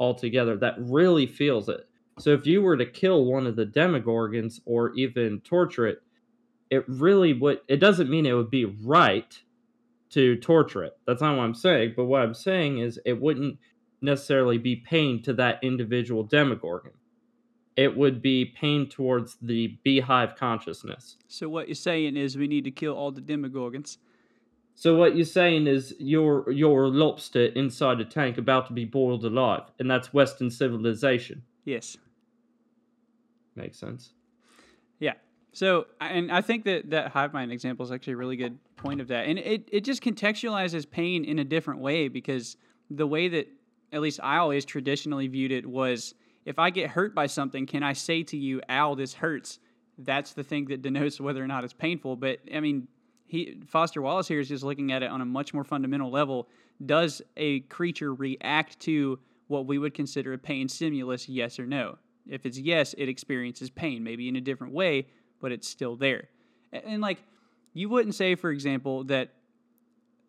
altogether 0.00 0.56
that 0.56 0.74
really 0.78 1.26
feels 1.26 1.68
it. 1.68 1.88
So 2.18 2.30
if 2.30 2.44
you 2.44 2.60
were 2.60 2.76
to 2.76 2.86
kill 2.86 3.24
one 3.24 3.46
of 3.46 3.54
the 3.54 3.64
demogorgons 3.64 4.60
or 4.66 4.92
even 4.94 5.40
torture 5.40 5.86
it 5.86 6.02
it 6.70 6.84
really 6.88 7.32
would 7.32 7.60
it 7.68 7.78
doesn't 7.78 8.10
mean 8.10 8.26
it 8.26 8.32
would 8.32 8.50
be 8.50 8.64
right 8.64 9.40
to 10.10 10.36
torture 10.36 10.84
it. 10.84 10.98
That's 11.06 11.20
not 11.22 11.36
what 11.36 11.44
i'm 11.44 11.54
saying 11.54 11.94
but 11.96 12.06
what 12.06 12.22
i'm 12.22 12.34
saying 12.34 12.78
is 12.78 12.98
it 13.04 13.20
wouldn't 13.20 13.58
necessarily 14.02 14.58
be 14.58 14.76
pain 14.76 15.22
to 15.22 15.32
that 15.34 15.58
individual 15.62 16.24
demogorgon 16.24 16.92
it 17.80 17.96
would 17.96 18.20
be 18.20 18.44
pain 18.44 18.86
towards 18.86 19.38
the 19.40 19.78
beehive 19.82 20.36
consciousness. 20.36 21.16
So 21.28 21.48
what 21.48 21.66
you're 21.66 21.74
saying 21.74 22.14
is 22.14 22.36
we 22.36 22.46
need 22.46 22.64
to 22.64 22.70
kill 22.70 22.92
all 22.92 23.10
the 23.10 23.22
demogorgons. 23.22 23.96
So 24.74 24.96
what 24.96 25.16
you're 25.16 25.24
saying 25.24 25.66
is 25.66 25.94
you're 25.98 26.50
you're 26.50 26.84
a 26.84 26.88
lobster 26.88 27.46
inside 27.46 27.98
a 27.98 28.04
tank 28.04 28.36
about 28.36 28.66
to 28.66 28.74
be 28.74 28.84
boiled 28.84 29.24
alive, 29.24 29.62
and 29.78 29.90
that's 29.90 30.12
Western 30.12 30.50
civilization. 30.50 31.42
Yes. 31.64 31.96
Makes 33.56 33.78
sense. 33.78 34.12
Yeah. 34.98 35.14
So 35.52 35.86
and 36.02 36.30
I 36.30 36.42
think 36.42 36.64
that 36.64 36.90
that 36.90 37.12
hive 37.12 37.32
mind 37.32 37.50
example 37.50 37.86
is 37.86 37.92
actually 37.92 38.12
a 38.12 38.18
really 38.18 38.36
good 38.36 38.58
point 38.76 39.00
of 39.00 39.08
that, 39.08 39.26
and 39.26 39.38
it 39.38 39.66
it 39.72 39.84
just 39.84 40.02
contextualizes 40.02 40.90
pain 40.90 41.24
in 41.24 41.38
a 41.38 41.44
different 41.44 41.80
way 41.80 42.08
because 42.08 42.58
the 42.90 43.06
way 43.06 43.28
that 43.28 43.48
at 43.90 44.02
least 44.02 44.20
I 44.22 44.36
always 44.36 44.66
traditionally 44.66 45.28
viewed 45.28 45.50
it 45.50 45.64
was 45.66 46.14
if 46.44 46.58
I 46.58 46.70
get 46.70 46.90
hurt 46.90 47.14
by 47.14 47.26
something, 47.26 47.66
can 47.66 47.82
I 47.82 47.92
say 47.92 48.22
to 48.24 48.36
you, 48.36 48.60
ow, 48.68 48.94
this 48.94 49.14
hurts? 49.14 49.58
That's 49.98 50.32
the 50.32 50.42
thing 50.42 50.66
that 50.66 50.82
denotes 50.82 51.20
whether 51.20 51.42
or 51.42 51.46
not 51.46 51.64
it's 51.64 51.72
painful. 51.72 52.16
But 52.16 52.40
I 52.54 52.60
mean, 52.60 52.88
he 53.26 53.60
Foster 53.66 54.02
Wallace 54.02 54.28
here 54.28 54.40
is 54.40 54.48
just 54.48 54.64
looking 54.64 54.92
at 54.92 55.02
it 55.02 55.10
on 55.10 55.20
a 55.20 55.24
much 55.24 55.54
more 55.54 55.64
fundamental 55.64 56.10
level. 56.10 56.48
Does 56.84 57.22
a 57.36 57.60
creature 57.60 58.14
react 58.14 58.80
to 58.80 59.18
what 59.48 59.66
we 59.66 59.78
would 59.78 59.94
consider 59.94 60.32
a 60.32 60.38
pain 60.38 60.68
stimulus, 60.68 61.28
yes 61.28 61.58
or 61.58 61.66
no? 61.66 61.98
If 62.28 62.46
it's 62.46 62.58
yes, 62.58 62.94
it 62.96 63.08
experiences 63.08 63.70
pain, 63.70 64.02
maybe 64.02 64.28
in 64.28 64.36
a 64.36 64.40
different 64.40 64.72
way, 64.72 65.06
but 65.40 65.52
it's 65.52 65.68
still 65.68 65.96
there. 65.96 66.28
And, 66.72 66.82
and 66.84 67.02
like, 67.02 67.18
you 67.72 67.88
wouldn't 67.88 68.14
say, 68.14 68.34
for 68.34 68.50
example, 68.50 69.04
that 69.04 69.30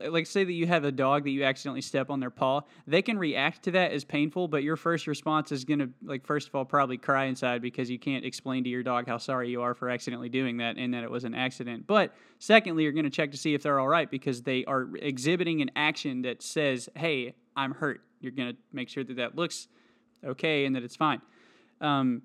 like 0.10 0.26
say 0.26 0.44
that 0.44 0.54
you 0.54 0.68
have 0.68 0.84
a 0.84 0.92
dog 0.92 1.24
that 1.24 1.32
you 1.32 1.44
accidentally 1.44 1.82
step 1.82 2.10
on 2.10 2.20
their 2.20 2.30
paw 2.30 2.62
they 2.88 3.02
can 3.02 3.18
react 3.18 3.64
to 3.64 3.72
that 3.72 3.92
as 3.92 4.04
painful 4.04 4.48
but 4.48 4.64
your 4.64 4.76
first 4.76 5.08
response 5.08 5.52
is 5.52 5.66
going 5.66 5.80
to 5.80 5.90
like 6.04 6.26
first 6.26 6.48
of 6.48 6.56
all 6.56 6.66
probably 6.66 6.98
cry 6.98 7.26
inside 7.26 7.62
because 7.62 7.90
you 7.90 8.00
can't 8.00 8.26
explain 8.26 8.64
to 8.64 8.70
your 8.70 8.84
dog 8.84 9.08
how 9.08 9.18
sorry 9.18 9.50
you 9.50 9.62
are 9.62 9.74
for 9.74 9.90
accidentally 9.90 10.30
doing 10.30 10.58
that 10.58 10.78
and 10.78 10.94
that 10.94 11.04
it 11.04 11.12
was 11.12 11.24
an 11.24 11.34
accident. 11.34 11.86
But 11.88 12.14
secondly 12.40 12.84
you're 12.84 12.92
going 12.92 13.06
to 13.06 13.10
check 13.10 13.32
to 13.32 13.38
see 13.38 13.54
if 13.54 13.64
they're 13.64 13.80
all 13.80 13.88
right 13.88 14.10
because 14.10 14.42
they 14.42 14.66
are 14.66 14.90
exhibiting 15.02 15.62
an 15.62 15.72
action 15.76 16.24
that 16.24 16.42
says 16.42 16.90
hey 16.96 17.36
i'm 17.56 17.74
hurt. 17.74 18.02
You're 18.20 18.32
going 18.32 18.54
to 18.54 18.58
make 18.72 18.90
sure 18.90 19.04
that 19.04 19.18
that 19.18 19.36
looks 19.36 19.68
okay 20.24 20.66
and 20.66 20.76
that 20.76 20.84
it's 20.84 20.96
fine. 20.96 21.22
Um, 21.80 22.22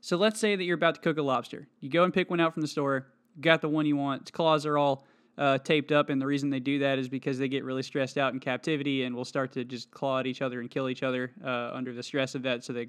so 0.00 0.16
let's 0.16 0.40
say 0.40 0.56
that 0.56 0.64
you're 0.64 0.74
about 0.74 0.96
to 0.96 1.00
cook 1.00 1.16
a 1.16 1.22
lobster. 1.22 1.68
You 1.80 1.88
go 1.88 2.02
and 2.02 2.12
pick 2.12 2.28
one 2.28 2.40
out 2.40 2.52
from 2.52 2.62
the 2.62 2.68
store 2.68 3.06
got 3.40 3.60
the 3.60 3.68
one 3.68 3.86
you 3.86 3.96
want 3.96 4.22
its 4.22 4.30
claws 4.30 4.66
are 4.66 4.76
all 4.76 5.04
uh, 5.42 5.58
taped 5.58 5.90
up, 5.90 6.08
and 6.08 6.22
the 6.22 6.26
reason 6.26 6.50
they 6.50 6.60
do 6.60 6.78
that 6.78 7.00
is 7.00 7.08
because 7.08 7.36
they 7.36 7.48
get 7.48 7.64
really 7.64 7.82
stressed 7.82 8.16
out 8.16 8.32
in 8.32 8.38
captivity 8.38 9.02
and 9.02 9.12
will 9.12 9.24
start 9.24 9.50
to 9.50 9.64
just 9.64 9.90
claw 9.90 10.20
at 10.20 10.26
each 10.28 10.40
other 10.40 10.60
and 10.60 10.70
kill 10.70 10.88
each 10.88 11.02
other 11.02 11.32
uh, 11.44 11.72
under 11.72 11.92
the 11.92 12.02
stress 12.02 12.36
of 12.36 12.42
that. 12.42 12.62
So 12.62 12.72
they 12.72 12.86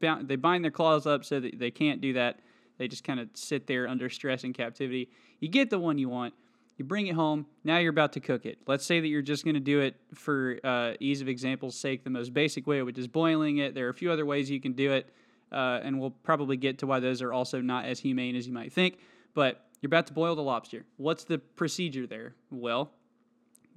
they 0.00 0.34
bind 0.34 0.64
their 0.64 0.72
claws 0.72 1.06
up 1.06 1.24
so 1.24 1.38
that 1.38 1.60
they 1.60 1.70
can't 1.70 2.00
do 2.00 2.14
that. 2.14 2.40
They 2.78 2.88
just 2.88 3.04
kind 3.04 3.20
of 3.20 3.28
sit 3.34 3.68
there 3.68 3.86
under 3.86 4.10
stress 4.10 4.42
in 4.42 4.52
captivity. 4.52 5.10
You 5.38 5.48
get 5.48 5.70
the 5.70 5.78
one 5.78 5.96
you 5.96 6.08
want. 6.08 6.34
You 6.76 6.84
bring 6.84 7.06
it 7.06 7.14
home. 7.14 7.46
Now 7.62 7.78
you're 7.78 7.90
about 7.90 8.12
to 8.14 8.20
cook 8.20 8.46
it. 8.46 8.58
Let's 8.66 8.84
say 8.84 8.98
that 8.98 9.06
you're 9.06 9.22
just 9.22 9.44
going 9.44 9.54
to 9.54 9.60
do 9.60 9.78
it 9.80 9.94
for 10.12 10.58
uh, 10.64 10.94
ease 10.98 11.20
of 11.20 11.28
example's 11.28 11.76
sake, 11.76 12.02
the 12.02 12.10
most 12.10 12.34
basic 12.34 12.66
way, 12.66 12.82
which 12.82 12.98
is 12.98 13.06
boiling 13.06 13.58
it. 13.58 13.76
There 13.76 13.86
are 13.86 13.90
a 13.90 13.94
few 13.94 14.10
other 14.10 14.26
ways 14.26 14.50
you 14.50 14.60
can 14.60 14.72
do 14.72 14.90
it, 14.90 15.14
uh, 15.52 15.80
and 15.84 16.00
we'll 16.00 16.10
probably 16.10 16.56
get 16.56 16.78
to 16.78 16.86
why 16.88 16.98
those 16.98 17.22
are 17.22 17.32
also 17.32 17.60
not 17.60 17.84
as 17.84 18.00
humane 18.00 18.34
as 18.34 18.48
you 18.48 18.52
might 18.52 18.72
think. 18.72 18.98
But 19.34 19.65
you're 19.86 19.98
about 19.98 20.08
to 20.08 20.14
boil 20.14 20.34
the 20.34 20.42
lobster. 20.42 20.84
What's 20.96 21.22
the 21.22 21.38
procedure 21.38 22.08
there? 22.08 22.34
Well, 22.50 22.90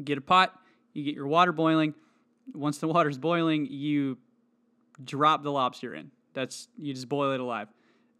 get 0.03 0.17
a 0.17 0.21
pot, 0.21 0.59
you 0.93 1.03
get 1.03 1.13
your 1.13 1.27
water 1.27 1.51
boiling. 1.51 1.93
Once 2.55 2.79
the 2.79 2.87
water's 2.87 3.19
boiling, 3.19 3.67
you 3.69 4.17
drop 5.03 5.43
the 5.43 5.51
lobster 5.51 5.93
in. 5.93 6.09
That's 6.33 6.67
you 6.79 6.95
just 6.95 7.07
boil 7.07 7.31
it 7.33 7.39
alive. 7.39 7.67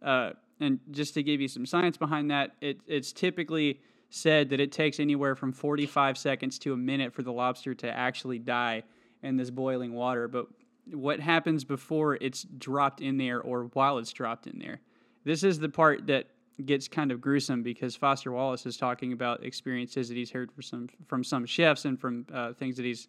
Uh, 0.00 0.30
and 0.60 0.78
just 0.92 1.14
to 1.14 1.24
give 1.24 1.40
you 1.40 1.48
some 1.48 1.66
science 1.66 1.96
behind 1.96 2.30
that, 2.30 2.52
it, 2.60 2.78
it's 2.86 3.10
typically 3.10 3.80
said 4.08 4.50
that 4.50 4.60
it 4.60 4.70
takes 4.70 5.00
anywhere 5.00 5.34
from 5.34 5.52
45 5.52 6.16
seconds 6.16 6.60
to 6.60 6.72
a 6.72 6.76
minute 6.76 7.12
for 7.12 7.22
the 7.22 7.32
lobster 7.32 7.74
to 7.74 7.90
actually 7.90 8.38
die 8.38 8.84
in 9.24 9.36
this 9.36 9.50
boiling 9.50 9.94
water. 9.94 10.28
But 10.28 10.46
what 10.92 11.18
happens 11.18 11.64
before 11.64 12.14
it's 12.20 12.44
dropped 12.56 13.00
in 13.00 13.16
there 13.16 13.40
or 13.40 13.64
while 13.72 13.98
it's 13.98 14.12
dropped 14.12 14.46
in 14.46 14.60
there? 14.60 14.78
This 15.24 15.42
is 15.42 15.58
the 15.58 15.68
part 15.68 16.06
that 16.06 16.28
gets 16.66 16.88
kind 16.88 17.12
of 17.12 17.20
gruesome 17.20 17.62
because 17.62 17.96
Foster 17.96 18.32
Wallace 18.32 18.66
is 18.66 18.76
talking 18.76 19.12
about 19.12 19.44
experiences 19.44 20.08
that 20.08 20.16
he's 20.16 20.30
heard 20.30 20.50
from 20.52 20.62
some 20.62 20.88
from 21.06 21.24
some 21.24 21.46
chefs 21.46 21.84
and 21.84 22.00
from 22.00 22.26
uh, 22.32 22.52
things 22.52 22.76
that 22.76 22.84
he's 22.84 23.08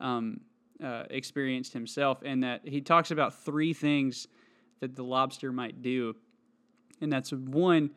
um, 0.00 0.40
uh, 0.82 1.04
experienced 1.10 1.72
himself, 1.72 2.22
and 2.24 2.42
that 2.42 2.60
he 2.64 2.80
talks 2.80 3.10
about 3.10 3.34
three 3.44 3.72
things 3.72 4.28
that 4.80 4.96
the 4.96 5.04
lobster 5.04 5.52
might 5.52 5.82
do, 5.82 6.14
and 7.00 7.12
that's 7.12 7.32
one 7.32 7.90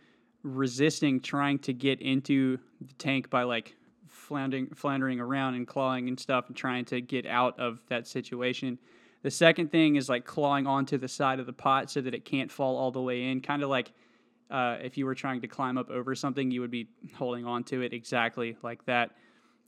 resisting 0.43 1.21
trying 1.21 1.57
to 1.57 1.73
get 1.73 2.01
into 2.01 2.57
the 2.81 2.93
tank 2.95 3.29
by 3.29 3.43
like 3.43 3.75
floundering 4.07 4.67
floundering 4.75 5.19
around 5.19 5.55
and 5.55 5.67
clawing 5.67 6.07
and 6.07 6.19
stuff 6.19 6.47
and 6.47 6.55
trying 6.55 6.85
to 6.85 7.01
get 7.01 7.25
out 7.25 7.59
of 7.59 7.81
that 7.89 8.07
situation. 8.07 8.77
The 9.23 9.31
second 9.31 9.71
thing 9.71 9.95
is 9.95 10.09
like 10.09 10.25
clawing 10.25 10.67
onto 10.67 10.97
the 10.97 11.07
side 11.07 11.39
of 11.39 11.45
the 11.45 11.53
pot 11.53 11.89
so 11.89 12.01
that 12.01 12.13
it 12.13 12.25
can't 12.25 12.51
fall 12.51 12.75
all 12.77 12.91
the 12.91 13.01
way 13.01 13.23
in, 13.23 13.39
kind 13.39 13.63
of 13.63 13.69
like 13.69 13.93
uh, 14.53 14.77
if 14.81 14.97
you 14.97 15.05
were 15.05 15.15
trying 15.15 15.41
to 15.41 15.47
climb 15.47 15.79
up 15.79 15.89
over 15.89 16.13
something, 16.13 16.51
you 16.51 16.61
would 16.61 16.71
be 16.71 16.87
holding 17.15 17.45
on 17.45 17.63
to 17.65 17.81
it 17.81 17.91
exactly 17.91 18.55
like 18.61 18.85
that. 18.85 19.11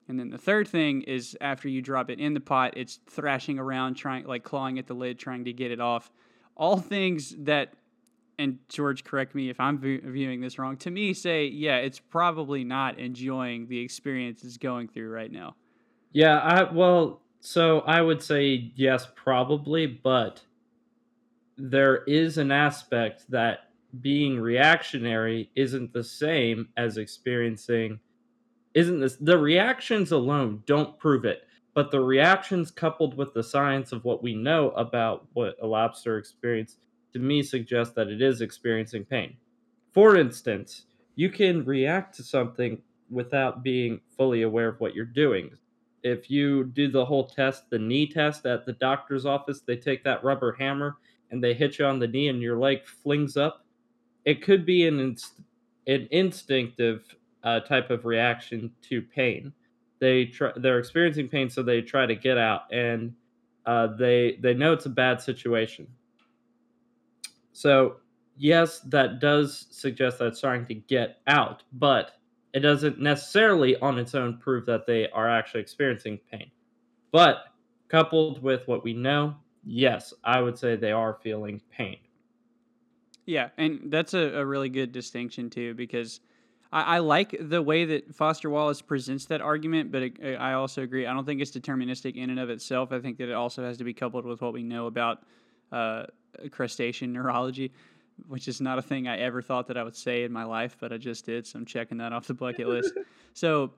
And 0.07 0.19
then 0.19 0.29
the 0.29 0.37
third 0.37 0.67
thing 0.67 1.01
is 1.01 1.35
after 1.41 1.67
you 1.67 1.81
drop 1.81 2.11
it 2.11 2.19
in 2.19 2.35
the 2.35 2.39
pot, 2.39 2.75
it's 2.77 2.99
thrashing 3.09 3.57
around, 3.57 3.95
trying 3.95 4.25
like 4.25 4.43
clawing 4.43 4.77
at 4.77 4.85
the 4.85 4.93
lid, 4.93 5.17
trying 5.17 5.45
to 5.45 5.53
get 5.53 5.71
it 5.71 5.81
off. 5.81 6.11
All 6.55 6.77
things 6.77 7.35
that, 7.39 7.73
and 8.37 8.59
George, 8.69 9.03
correct 9.03 9.33
me 9.33 9.49
if 9.49 9.59
I'm 9.59 9.79
viewing 9.79 10.39
this 10.39 10.59
wrong. 10.59 10.77
To 10.77 10.91
me, 10.91 11.15
say 11.15 11.47
yeah, 11.47 11.77
it's 11.77 11.99
probably 11.99 12.63
not 12.63 12.99
enjoying 12.99 13.67
the 13.67 13.79
experience 13.79 14.43
it's 14.43 14.57
going 14.57 14.87
through 14.87 15.09
right 15.09 15.31
now. 15.31 15.55
Yeah, 16.11 16.37
I 16.37 16.71
well, 16.71 17.21
so 17.39 17.79
I 17.79 18.01
would 18.01 18.21
say 18.21 18.71
yes, 18.75 19.07
probably, 19.15 19.87
but 19.87 20.43
there 21.57 22.03
is 22.03 22.37
an 22.37 22.51
aspect 22.51 23.25
that 23.31 23.64
being 24.01 24.39
reactionary 24.39 25.49
isn't 25.55 25.93
the 25.93 26.03
same 26.03 26.67
as 26.77 26.97
experiencing 26.97 27.99
isn't 28.73 28.99
this 28.99 29.15
the 29.17 29.37
reactions 29.37 30.11
alone 30.11 30.61
don't 30.65 30.97
prove 30.99 31.25
it 31.25 31.43
but 31.75 31.91
the 31.91 31.99
reactions 31.99 32.71
coupled 32.71 33.15
with 33.17 33.33
the 33.33 33.43
science 33.43 33.91
of 33.91 34.05
what 34.05 34.23
we 34.23 34.33
know 34.33 34.69
about 34.71 35.27
what 35.33 35.57
a 35.61 35.67
lobster 35.67 36.17
experience 36.17 36.77
to 37.13 37.19
me 37.19 37.43
suggest 37.43 37.95
that 37.95 38.07
it 38.07 38.21
is 38.21 38.41
experiencing 38.41 39.05
pain. 39.05 39.35
For 39.93 40.15
instance 40.15 40.85
you 41.15 41.29
can 41.29 41.63
react 41.63 42.15
to 42.15 42.23
something 42.23 42.81
without 43.09 43.61
being 43.61 44.01
fully 44.17 44.41
aware 44.41 44.69
of 44.69 44.79
what 44.79 44.95
you're 44.95 45.05
doing. 45.05 45.51
If 46.01 46.29
you 46.29 46.65
do 46.65 46.89
the 46.89 47.05
whole 47.05 47.27
test 47.27 47.69
the 47.69 47.79
knee 47.79 48.07
test 48.07 48.45
at 48.45 48.65
the 48.65 48.73
doctor's 48.73 49.25
office 49.25 49.61
they 49.61 49.75
take 49.75 50.03
that 50.05 50.23
rubber 50.23 50.53
hammer 50.53 50.97
and 51.29 51.43
they 51.43 51.53
hit 51.53 51.77
you 51.77 51.85
on 51.85 51.99
the 51.99 52.07
knee 52.07 52.29
and 52.29 52.41
your 52.41 52.57
leg 52.57 52.85
flings 52.85 53.35
up 53.35 53.64
it 54.25 54.41
could 54.41 54.65
be 54.65 54.87
an 54.87 54.99
inst- 54.99 55.41
an 55.87 56.07
instinctive 56.11 57.03
uh, 57.43 57.59
type 57.61 57.91
of 57.91 58.05
reaction 58.05 58.71
to 58.81 59.01
pain. 59.01 59.53
They 59.99 60.25
try, 60.25 60.51
they're 60.57 60.79
experiencing 60.79 61.29
pain, 61.29 61.49
so 61.49 61.63
they 61.63 61.81
try 61.81 62.05
to 62.05 62.15
get 62.15 62.37
out, 62.37 62.61
and 62.71 63.13
uh, 63.65 63.87
they 63.95 64.37
they 64.41 64.53
know 64.53 64.73
it's 64.73 64.87
a 64.87 64.89
bad 64.89 65.21
situation. 65.21 65.87
So 67.53 67.97
yes, 68.37 68.79
that 68.81 69.19
does 69.19 69.67
suggest 69.71 70.19
that 70.19 70.27
it's 70.27 70.39
starting 70.39 70.65
to 70.65 70.73
get 70.73 71.19
out, 71.27 71.63
but 71.73 72.13
it 72.53 72.59
doesn't 72.59 72.99
necessarily 72.99 73.77
on 73.77 73.97
its 73.99 74.15
own 74.15 74.37
prove 74.37 74.65
that 74.65 74.85
they 74.85 75.09
are 75.09 75.29
actually 75.29 75.61
experiencing 75.61 76.19
pain. 76.31 76.49
But 77.11 77.45
coupled 77.87 78.41
with 78.41 78.67
what 78.67 78.83
we 78.83 78.93
know, 78.93 79.35
yes, 79.63 80.13
I 80.23 80.41
would 80.41 80.57
say 80.57 80.75
they 80.75 80.91
are 80.91 81.19
feeling 81.21 81.61
pain. 81.69 81.97
Yeah, 83.25 83.49
and 83.57 83.81
that's 83.85 84.13
a, 84.13 84.39
a 84.39 84.45
really 84.45 84.69
good 84.69 84.91
distinction 84.91 85.49
too, 85.49 85.73
because 85.73 86.19
I, 86.71 86.97
I, 86.97 86.99
like 86.99 87.35
the 87.39 87.61
way 87.61 87.85
that 87.85 88.13
Foster 88.13 88.49
Wallace 88.49 88.81
presents 88.81 89.25
that 89.25 89.41
argument, 89.41 89.91
but 89.91 90.03
it, 90.03 90.37
I 90.39 90.53
also 90.53 90.83
agree. 90.83 91.07
I 91.07 91.13
don't 91.13 91.25
think 91.25 91.41
it's 91.41 91.51
deterministic 91.51 92.15
in 92.15 92.29
and 92.29 92.39
of 92.39 92.49
itself. 92.49 92.91
I 92.91 92.99
think 92.99 93.17
that 93.17 93.29
it 93.29 93.33
also 93.33 93.63
has 93.63 93.77
to 93.77 93.83
be 93.83 93.93
coupled 93.93 94.25
with 94.25 94.41
what 94.41 94.53
we 94.53 94.61
know 94.61 94.85
about 94.85 95.23
uh, 95.71 96.03
crustacean 96.51 97.13
neurology, 97.13 97.71
which 98.27 98.47
is 98.47 98.61
not 98.61 98.77
a 98.77 98.81
thing 98.81 99.07
I 99.07 99.17
ever 99.17 99.41
thought 99.41 99.67
that 99.67 99.77
I 99.77 99.83
would 99.83 99.95
say 99.95 100.23
in 100.23 100.31
my 100.31 100.43
life, 100.43 100.77
but 100.79 100.93
I 100.93 100.97
just 100.97 101.25
did. 101.25 101.47
So 101.47 101.57
I'm 101.57 101.65
checking 101.65 101.97
that 101.97 102.13
off 102.13 102.27
the 102.27 102.33
bucket 102.33 102.67
list. 102.67 102.93
So 103.37 103.73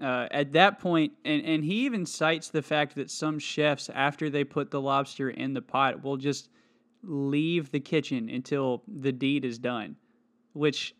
uh, 0.00 0.28
at 0.30 0.52
that 0.52 0.78
point, 0.78 1.12
and, 1.24 1.44
and 1.44 1.64
he 1.64 1.86
even 1.86 2.06
cites 2.06 2.50
the 2.50 2.62
fact 2.62 2.94
that 2.94 3.10
some 3.10 3.36
chefs, 3.40 3.90
after 3.92 4.30
they 4.30 4.44
put 4.44 4.70
the 4.70 4.80
lobster 4.80 5.30
in 5.30 5.54
the 5.54 5.60
pot, 5.60 6.04
will 6.04 6.16
just– 6.16 6.50
leave 7.02 7.70
the 7.70 7.80
kitchen 7.80 8.28
until 8.28 8.82
the 8.86 9.12
deed 9.12 9.44
is 9.44 9.58
done, 9.58 9.96
which 10.52 10.94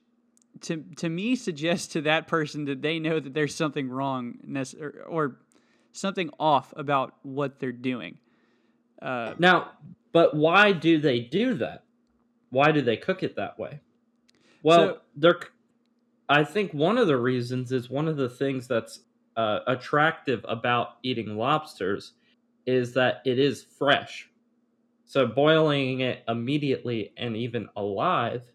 to 0.63 0.85
to 0.97 1.09
me 1.09 1.37
suggests 1.37 1.89
to 1.89 2.03
that 2.03 2.27
person 2.27 2.65
that 2.67 2.83
they 2.83 2.99
know 2.99 3.21
that 3.21 3.35
there's 3.35 3.55
something 3.55 3.89
wrong 3.89 4.39
or, 4.81 4.91
or 5.09 5.37
something 5.93 6.31
off 6.39 6.73
about 6.77 7.15
what 7.23 7.59
they're 7.59 7.73
doing. 7.73 8.19
Uh, 9.01 9.35
now, 9.39 9.73
but 10.13 10.35
why 10.35 10.73
do 10.73 10.99
they 10.99 11.21
do 11.21 11.55
that? 11.55 11.85
Why 12.51 12.71
do 12.71 12.83
they 12.83 12.97
cook 12.97 13.23
it 13.23 13.37
that 13.37 13.59
way? 13.59 13.81
Well, 14.63 14.87
so, 14.87 14.99
they're. 15.17 15.41
I 16.29 16.45
think 16.45 16.73
one 16.73 16.99
of 16.99 17.09
the 17.09 17.17
reasons 17.19 17.73
is 17.73 17.91
one 17.91 18.09
of 18.09 18.17
the 18.17 18.29
things 18.29 18.67
that's 18.67 19.01
uh, 19.37 19.61
attractive 19.67 20.45
about 20.49 20.97
eating 21.03 21.37
lobsters 21.37 22.13
is 22.65 22.95
that 22.95 23.23
it 23.25 23.39
is 23.39 23.63
fresh 23.63 24.31
so 25.13 25.27
boiling 25.27 26.01
it 26.01 26.25
immediately 26.27 27.13
and 27.19 27.37
even 27.37 27.69
alive 27.77 28.51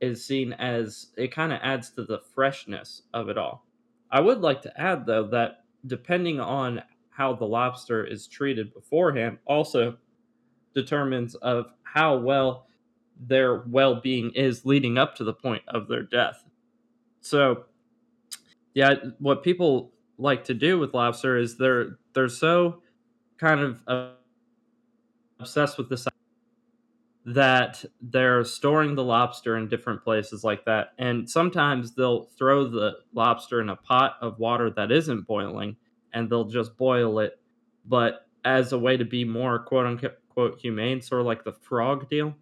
is 0.00 0.26
seen 0.26 0.52
as 0.54 1.12
it 1.16 1.32
kind 1.32 1.52
of 1.52 1.60
adds 1.62 1.90
to 1.90 2.02
the 2.02 2.18
freshness 2.34 3.02
of 3.12 3.28
it 3.28 3.38
all. 3.38 3.64
I 4.10 4.18
would 4.18 4.40
like 4.40 4.60
to 4.62 4.80
add 4.80 5.06
though 5.06 5.28
that 5.28 5.62
depending 5.86 6.40
on 6.40 6.82
how 7.10 7.32
the 7.32 7.44
lobster 7.44 8.04
is 8.04 8.26
treated 8.26 8.74
beforehand 8.74 9.38
also 9.44 9.96
determines 10.74 11.36
of 11.36 11.66
how 11.84 12.16
well 12.16 12.66
their 13.28 13.58
well-being 13.68 14.32
is 14.34 14.66
leading 14.66 14.98
up 14.98 15.14
to 15.14 15.22
the 15.22 15.32
point 15.32 15.62
of 15.68 15.86
their 15.86 16.02
death. 16.02 16.42
So 17.20 17.66
yeah, 18.74 18.94
what 19.20 19.44
people 19.44 19.92
like 20.18 20.42
to 20.42 20.54
do 20.54 20.76
with 20.76 20.92
lobster 20.92 21.38
is 21.38 21.56
they're 21.56 21.98
they're 22.14 22.28
so 22.28 22.82
kind 23.38 23.60
of 23.60 24.16
obsessed 25.44 25.76
with 25.76 25.90
this 25.90 26.06
that 27.26 27.82
they're 28.02 28.44
storing 28.44 28.94
the 28.94 29.04
lobster 29.04 29.56
in 29.56 29.68
different 29.68 30.02
places 30.02 30.44
like 30.44 30.64
that. 30.66 30.88
And 30.98 31.28
sometimes 31.28 31.94
they'll 31.94 32.24
throw 32.36 32.68
the 32.68 32.96
lobster 33.14 33.60
in 33.60 33.70
a 33.70 33.76
pot 33.76 34.16
of 34.20 34.38
water 34.38 34.70
that 34.70 34.92
isn't 34.92 35.26
boiling 35.26 35.76
and 36.12 36.28
they'll 36.28 36.44
just 36.44 36.76
boil 36.76 37.18
it, 37.20 37.40
but 37.86 38.26
as 38.44 38.72
a 38.72 38.78
way 38.78 38.96
to 38.96 39.04
be 39.04 39.24
more 39.24 39.58
quote 39.58 39.86
unquote 39.86 40.60
humane, 40.60 41.00
sort 41.00 41.22
of 41.22 41.26
like 41.26 41.44
the 41.44 41.52
frog 41.52 42.08
deal. 42.10 42.34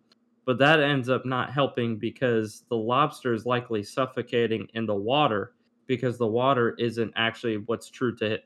But 0.44 0.58
that 0.58 0.80
ends 0.80 1.08
up 1.08 1.24
not 1.24 1.52
helping 1.52 1.96
because 1.98 2.64
the 2.68 2.76
lobster 2.76 3.32
is 3.32 3.46
likely 3.46 3.84
suffocating 3.84 4.66
in 4.74 4.86
the 4.86 4.94
water 4.94 5.54
because 5.86 6.18
the 6.18 6.26
water 6.26 6.74
isn't 6.78 7.12
actually 7.14 7.58
what's 7.58 7.88
true 7.88 8.16
to 8.16 8.38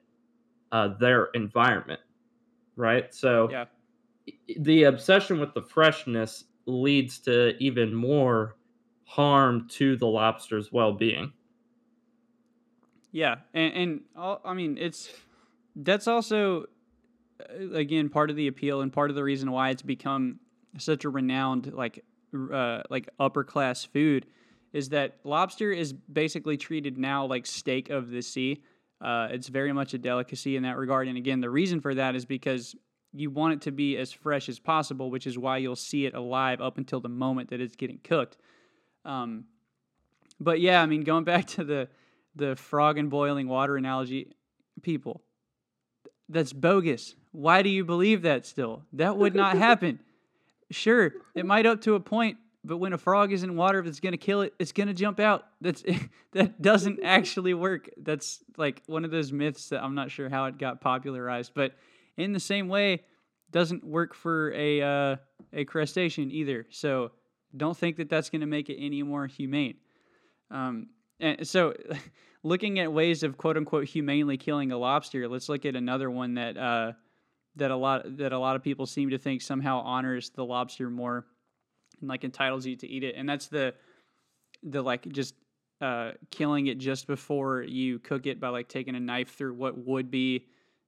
uh, 0.71 0.89
their 1.01 1.27
environment. 1.33 2.01
Right. 2.77 3.15
So, 3.15 3.49
yeah 3.51 3.65
the 4.59 4.85
obsession 4.85 5.41
with 5.41 5.55
the 5.55 5.63
freshness 5.63 6.45
leads 6.67 7.19
to 7.21 7.57
even 7.63 7.95
more 7.95 8.57
harm 9.05 9.69
to 9.69 9.97
the 9.97 10.07
lobster's 10.07 10.73
well-being. 10.73 11.33
Yeah, 13.13 13.37
and, 13.55 13.73
and 13.75 14.01
I 14.45 14.53
mean 14.53 14.77
it's 14.79 15.11
that's 15.75 16.07
also 16.07 16.67
uh, 17.41 17.71
again 17.73 18.09
part 18.09 18.31
of 18.31 18.37
the 18.37 18.47
appeal 18.49 18.83
and 18.83 18.93
part 18.93 19.11
of 19.11 19.17
the 19.17 19.25
reason 19.25 19.51
why 19.51 19.71
it's 19.71 19.83
become 19.83 20.41
such 20.79 21.05
a 21.05 21.09
renowned 21.09 21.73
like 21.73 22.05
uh, 22.53 22.83
like 22.91 23.09
upper 23.19 23.45
class 23.45 23.85
food 23.85 24.27
is 24.73 24.91
that 24.91 25.19
lobster 25.25 25.73
is 25.73 25.93
basically 25.93 26.57
treated 26.57 26.99
now 26.99 27.25
like 27.25 27.47
steak 27.47 27.89
of 27.89 28.11
the 28.11 28.21
sea. 28.21 28.63
Uh, 29.01 29.29
it's 29.31 29.49
very 29.49 29.73
much 29.73 29.95
a 29.95 29.99
delicacy 29.99 30.57
in 30.57 30.63
that 30.65 30.77
regard, 30.77 31.09
and 31.09 31.17
again, 31.17 31.41
the 31.41 31.51
reason 31.51 31.81
for 31.81 31.95
that 31.95 32.15
is 32.15 32.25
because 32.25 32.75
you 33.13 33.31
want 33.31 33.55
it 33.55 33.61
to 33.63 33.71
be 33.71 33.97
as 33.97 34.13
fresh 34.13 34.49
as 34.49 34.59
possible, 34.59 35.11
which 35.11 35.27
is 35.27 35.39
why 35.39 35.59
you'll 35.59 35.77
see 35.77 36.07
it 36.07 36.15
alive 36.15 36.61
up 36.61 36.79
until 36.79 37.01
the 37.01 37.09
moment 37.09 37.51
that 37.51 37.61
it's 37.61 37.77
getting 37.77 37.99
cooked. 38.03 38.37
Um, 39.05 39.45
but 40.41 40.61
yeah, 40.61 40.83
I 40.83 40.87
mean, 40.87 41.03
going 41.03 41.25
back 41.25 41.47
to 41.49 41.65
the 41.65 41.89
the 42.35 42.55
frog 42.55 42.99
and 42.99 43.09
boiling 43.09 43.49
water 43.49 43.77
analogy, 43.79 44.31
people, 44.83 45.23
that's 46.29 46.53
bogus. 46.53 47.15
Why 47.33 47.63
do 47.63 47.71
you 47.71 47.85
believe 47.85 48.23
that 48.23 48.45
still? 48.47 48.83
That 48.93 49.17
would 49.17 49.35
not 49.35 49.57
happen. 49.59 50.01
sure, 50.71 51.13
it 51.35 51.47
might 51.47 51.65
up 51.65 51.81
to 51.83 51.95
a 51.95 52.01
point, 52.01 52.37
but 52.65 52.79
when 52.79 52.93
a 52.93 52.99
frog 52.99 53.33
is 53.33 53.43
in 53.43 53.57
water 53.57 53.81
that's 53.83 54.01
going 54.01 54.13
to 54.13 54.19
kill 54.19 54.43
it, 54.43 54.53
it's 54.59 54.73
going 54.73 54.89
to 54.89 54.95
jump 54.95 55.21
out. 55.21 55.47
That's 55.61 55.83
that 56.33 56.61
doesn't 56.61 57.01
actually 57.05 57.55
work. 57.55 57.89
That's 57.97 58.43
like 58.57 58.83
one 58.87 59.05
of 59.05 59.11
those 59.11 59.33
myths 59.33 59.71
that 59.71 59.83
I'm 59.83 59.95
not 59.95 60.11
sure 60.11 60.29
how 60.29 60.47
it 60.47 60.59
got 60.59 60.81
popularized, 60.81 61.53
but 61.55 61.75
in 62.17 62.33
the 62.33 62.41
same 62.41 62.69
way, 62.69 63.03
doesn't 63.51 63.85
work 63.85 64.15
for 64.15 64.53
a 64.53 64.83
uh, 64.83 65.17
a 65.53 65.65
crustacean 65.65 66.31
either. 66.31 66.67
So 66.71 67.13
don't 67.57 67.77
think 67.77 67.97
that 67.97 68.09
that's 68.09 68.31
going 68.31 68.41
to 68.41 68.47
make 68.47 68.69
it 68.69 68.77
any 68.79 69.03
more 69.03 69.27
humane. 69.27 69.77
Um, 70.51 70.89
and 71.21 71.47
so, 71.47 71.75
looking 72.43 72.79
at 72.79 72.93
ways 72.93 73.23
of 73.23 73.37
quote 73.37 73.57
unquote 73.57 73.87
humanely 73.87 74.37
killing 74.37 74.73
a 74.73 74.79
lobster, 74.79 75.29
let's 75.29 75.49
look 75.49 75.65
at 75.65 75.77
another 75.77 76.11
one 76.11 76.35
that 76.35 76.57
uh, 76.57 76.93
that 77.57 77.71
a 77.71 77.77
lot 77.77 78.17
that 78.19 78.33
a 78.33 78.39
lot 78.39 78.57
of 78.57 78.63
people 78.63 78.87
seem 78.87 79.11
to 79.11 79.19
think 79.19 79.43
somehow 79.43 79.81
honors 79.81 80.31
the 80.31 80.45
lobster 80.45 80.91
more 80.91 81.27
and 82.01 82.09
like 82.09 82.25
entitles 82.25 82.67
you 82.67 82.77
to 82.77 82.89
eat 82.89 83.05
it, 83.05 83.15
and 83.17 83.29
that's 83.29 83.49
the 83.49 83.75
the 84.63 84.83
like 84.83 85.09
just 85.09 85.35
uh, 85.81 86.13
killing 86.31 86.67
it 86.67 86.79
just 86.79 87.07
before 87.07 87.63
you 87.63 87.99
cook 87.99 88.27
it 88.27 88.41
by 88.41 88.49
like 88.49 88.69
taking 88.69 88.95
a 88.95 89.01
knife 89.01 89.35
through 89.37 89.55
what 89.55 89.77
would 89.79 90.11
be 90.11 90.47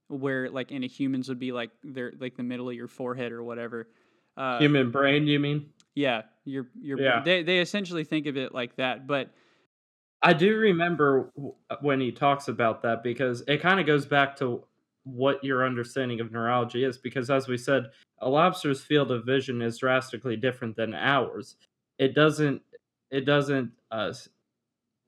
where 0.08 0.50
like 0.50 0.72
in 0.72 0.82
a 0.84 0.86
human's 0.86 1.28
would 1.28 1.38
be 1.38 1.52
like 1.52 1.70
they're 1.84 2.12
like 2.18 2.36
the 2.36 2.42
middle 2.42 2.68
of 2.68 2.74
your 2.74 2.88
forehead 2.88 3.32
or 3.32 3.42
whatever. 3.42 3.88
Uh, 4.36 4.58
Human 4.58 4.90
brain, 4.90 5.26
you 5.26 5.38
mean? 5.40 5.70
yeah, 5.94 6.22
your 6.44 6.68
your 6.80 7.00
Yeah. 7.00 7.20
they 7.24 7.42
they 7.42 7.60
essentially 7.60 8.04
think 8.04 8.26
of 8.26 8.36
it 8.36 8.54
like 8.54 8.76
that, 8.76 9.06
but 9.06 9.30
I 10.22 10.32
do 10.32 10.56
remember 10.56 11.30
uh, 11.70 11.76
when 11.80 12.00
he 12.00 12.10
talks 12.10 12.48
about 12.48 12.82
that 12.82 13.02
because 13.04 13.42
it 13.46 13.60
kind 13.60 13.78
of 13.78 13.86
goes 13.86 14.04
back 14.06 14.36
to 14.38 14.64
what 15.04 15.42
your 15.44 15.64
understanding 15.64 16.20
of 16.20 16.32
neurology 16.32 16.84
is. 16.84 16.98
Because 16.98 17.30
as 17.30 17.46
we 17.46 17.56
said, 17.56 17.84
a 18.20 18.28
lobster's 18.28 18.80
field 18.80 19.10
of 19.12 19.24
vision 19.24 19.62
is 19.62 19.78
drastically 19.78 20.36
different 20.36 20.74
than 20.76 20.92
ours. 20.94 21.56
It 21.98 22.14
doesn't. 22.14 22.62
It 23.10 23.24
doesn't. 23.26 23.70
Uh, 23.90 24.12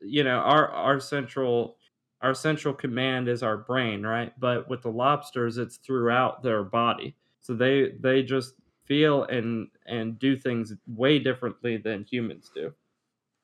you 0.01 0.25
know, 0.25 0.39
our 0.39 0.69
our 0.71 1.01
central 1.01 1.77
our 2.23 2.35
central 2.35 2.75
command 2.75 3.29
is 3.29 3.43
our 3.43 3.57
brain, 3.57 4.03
right? 4.03 4.39
But 4.39 4.69
with 4.69 4.83
the 4.83 4.91
lobsters, 4.91 5.59
it's 5.59 5.77
throughout 5.77 6.43
their 6.43 6.63
body, 6.63 7.17
so 7.41 7.55
they 7.55 7.93
they 7.99 8.23
just 8.23 8.55
feel 8.85 9.25
and 9.25 9.69
and 9.87 10.19
do 10.19 10.37
things 10.37 10.75
way 10.87 11.19
differently 11.19 11.77
than 11.77 12.05
humans 12.05 12.51
do. 12.55 12.75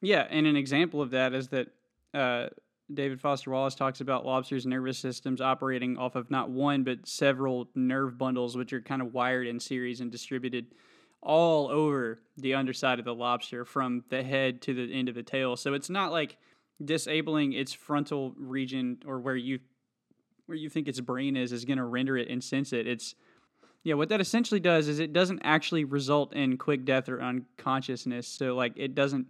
Yeah, 0.03 0.27
and 0.29 0.47
an 0.47 0.57
example 0.57 1.01
of 1.01 1.11
that 1.11 1.33
is 1.33 1.49
that 1.49 1.69
uh, 2.13 2.49
David 2.93 3.21
Foster 3.21 3.51
Wallace 3.51 3.75
talks 3.75 4.01
about 4.01 4.27
lobsters' 4.27 4.67
nervous 4.67 4.99
systems 4.99 5.41
operating 5.41 5.97
off 5.97 6.15
of 6.15 6.31
not 6.31 6.51
one 6.51 6.85
but 6.85 7.07
several 7.07 7.69
nerve 7.75 8.19
bundles, 8.19 8.57
which 8.57 8.73
are 8.73 8.81
kind 8.81 9.03
of 9.03 9.15
wired 9.15 9.47
in 9.47 9.59
series 9.59 10.01
and 10.01 10.13
distributed 10.13 10.67
all 11.23 11.69
over 11.69 12.21
the 12.37 12.55
underside 12.55 12.99
of 12.99 13.05
the 13.05 13.15
lobster 13.15 13.65
from 13.65 14.05
the 14.11 14.23
head 14.23 14.63
to 14.63 14.75
the 14.75 14.93
end 14.93 15.09
of 15.09 15.15
the 15.15 15.23
tail. 15.23 15.57
So 15.57 15.75
it's 15.75 15.91
not 15.91 16.13
like 16.13 16.37
disabling 16.85 17.53
its 17.53 17.73
frontal 17.73 18.35
region 18.37 18.99
or 19.07 19.21
where 19.21 19.37
you 19.37 19.61
where 20.47 20.57
you 20.57 20.71
think 20.71 20.87
its 20.89 21.01
brain 21.01 21.37
is 21.37 21.53
is 21.53 21.65
going 21.65 21.79
to 21.79 21.85
render 21.85 22.17
it 22.17 22.29
insensate. 22.29 22.87
It's 22.87 23.15
yeah, 23.83 23.95
what 23.95 24.09
that 24.09 24.21
essentially 24.21 24.61
does 24.61 24.89
is 24.89 24.99
it 24.99 25.13
doesn't 25.13 25.43
actually 25.45 25.85
result 25.85 26.35
in 26.35 26.59
quick 26.59 26.85
death 26.85 27.09
or 27.09 27.23
unconsciousness. 27.23 28.27
So 28.27 28.57
like 28.57 28.73
it 28.77 28.95
doesn't 28.95 29.29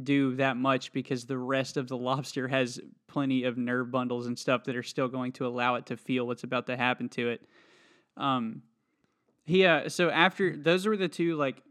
do 0.00 0.36
that 0.36 0.56
much 0.56 0.92
because 0.92 1.24
the 1.24 1.38
rest 1.38 1.76
of 1.76 1.88
the 1.88 1.96
lobster 2.08 2.48
has 2.48 2.80
plenty 3.08 3.44
of 3.44 3.56
nerve 3.56 3.90
bundles 3.90 4.26
and 4.26 4.38
stuff 4.38 4.64
that 4.64 4.76
are 4.76 4.82
still 4.82 5.08
going 5.08 5.32
to 5.32 5.46
allow 5.46 5.74
it 5.74 5.86
to 5.86 5.96
feel 5.96 6.26
what's 6.26 6.44
about 6.44 6.66
to 6.66 6.76
happen 6.76 7.08
to 7.10 7.30
it. 7.30 7.42
Um, 8.16 8.62
he 9.44 9.64
uh, 9.64 9.88
so 9.88 10.10
after 10.10 10.56
those 10.56 10.86
were 10.86 10.96
the 10.96 11.08
two 11.08 11.36
like 11.36 11.62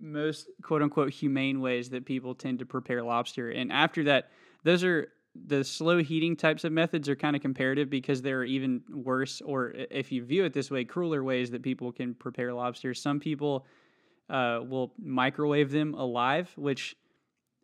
most 0.00 0.48
quote 0.62 0.82
unquote 0.82 1.10
humane 1.10 1.60
ways 1.60 1.90
that 1.90 2.04
people 2.04 2.34
tend 2.34 2.60
to 2.60 2.66
prepare 2.66 3.02
lobster, 3.02 3.50
and 3.50 3.72
after 3.72 4.04
that, 4.04 4.30
those 4.68 4.84
are 4.84 5.08
the 5.46 5.64
slow 5.64 6.02
heating 6.02 6.36
types 6.36 6.62
of 6.64 6.72
methods 6.72 7.08
are 7.08 7.16
kind 7.16 7.34
of 7.34 7.40
comparative 7.40 7.88
because 7.88 8.20
there 8.20 8.40
are 8.40 8.44
even 8.44 8.82
worse, 8.92 9.40
or 9.40 9.72
if 9.90 10.12
you 10.12 10.22
view 10.22 10.44
it 10.44 10.52
this 10.52 10.70
way, 10.70 10.84
crueler 10.84 11.24
ways 11.24 11.50
that 11.52 11.62
people 11.62 11.90
can 11.90 12.12
prepare 12.12 12.52
lobsters. 12.52 13.00
Some 13.00 13.18
people 13.18 13.64
uh, 14.28 14.60
will 14.68 14.92
microwave 15.02 15.70
them 15.70 15.94
alive, 15.94 16.52
which 16.56 16.96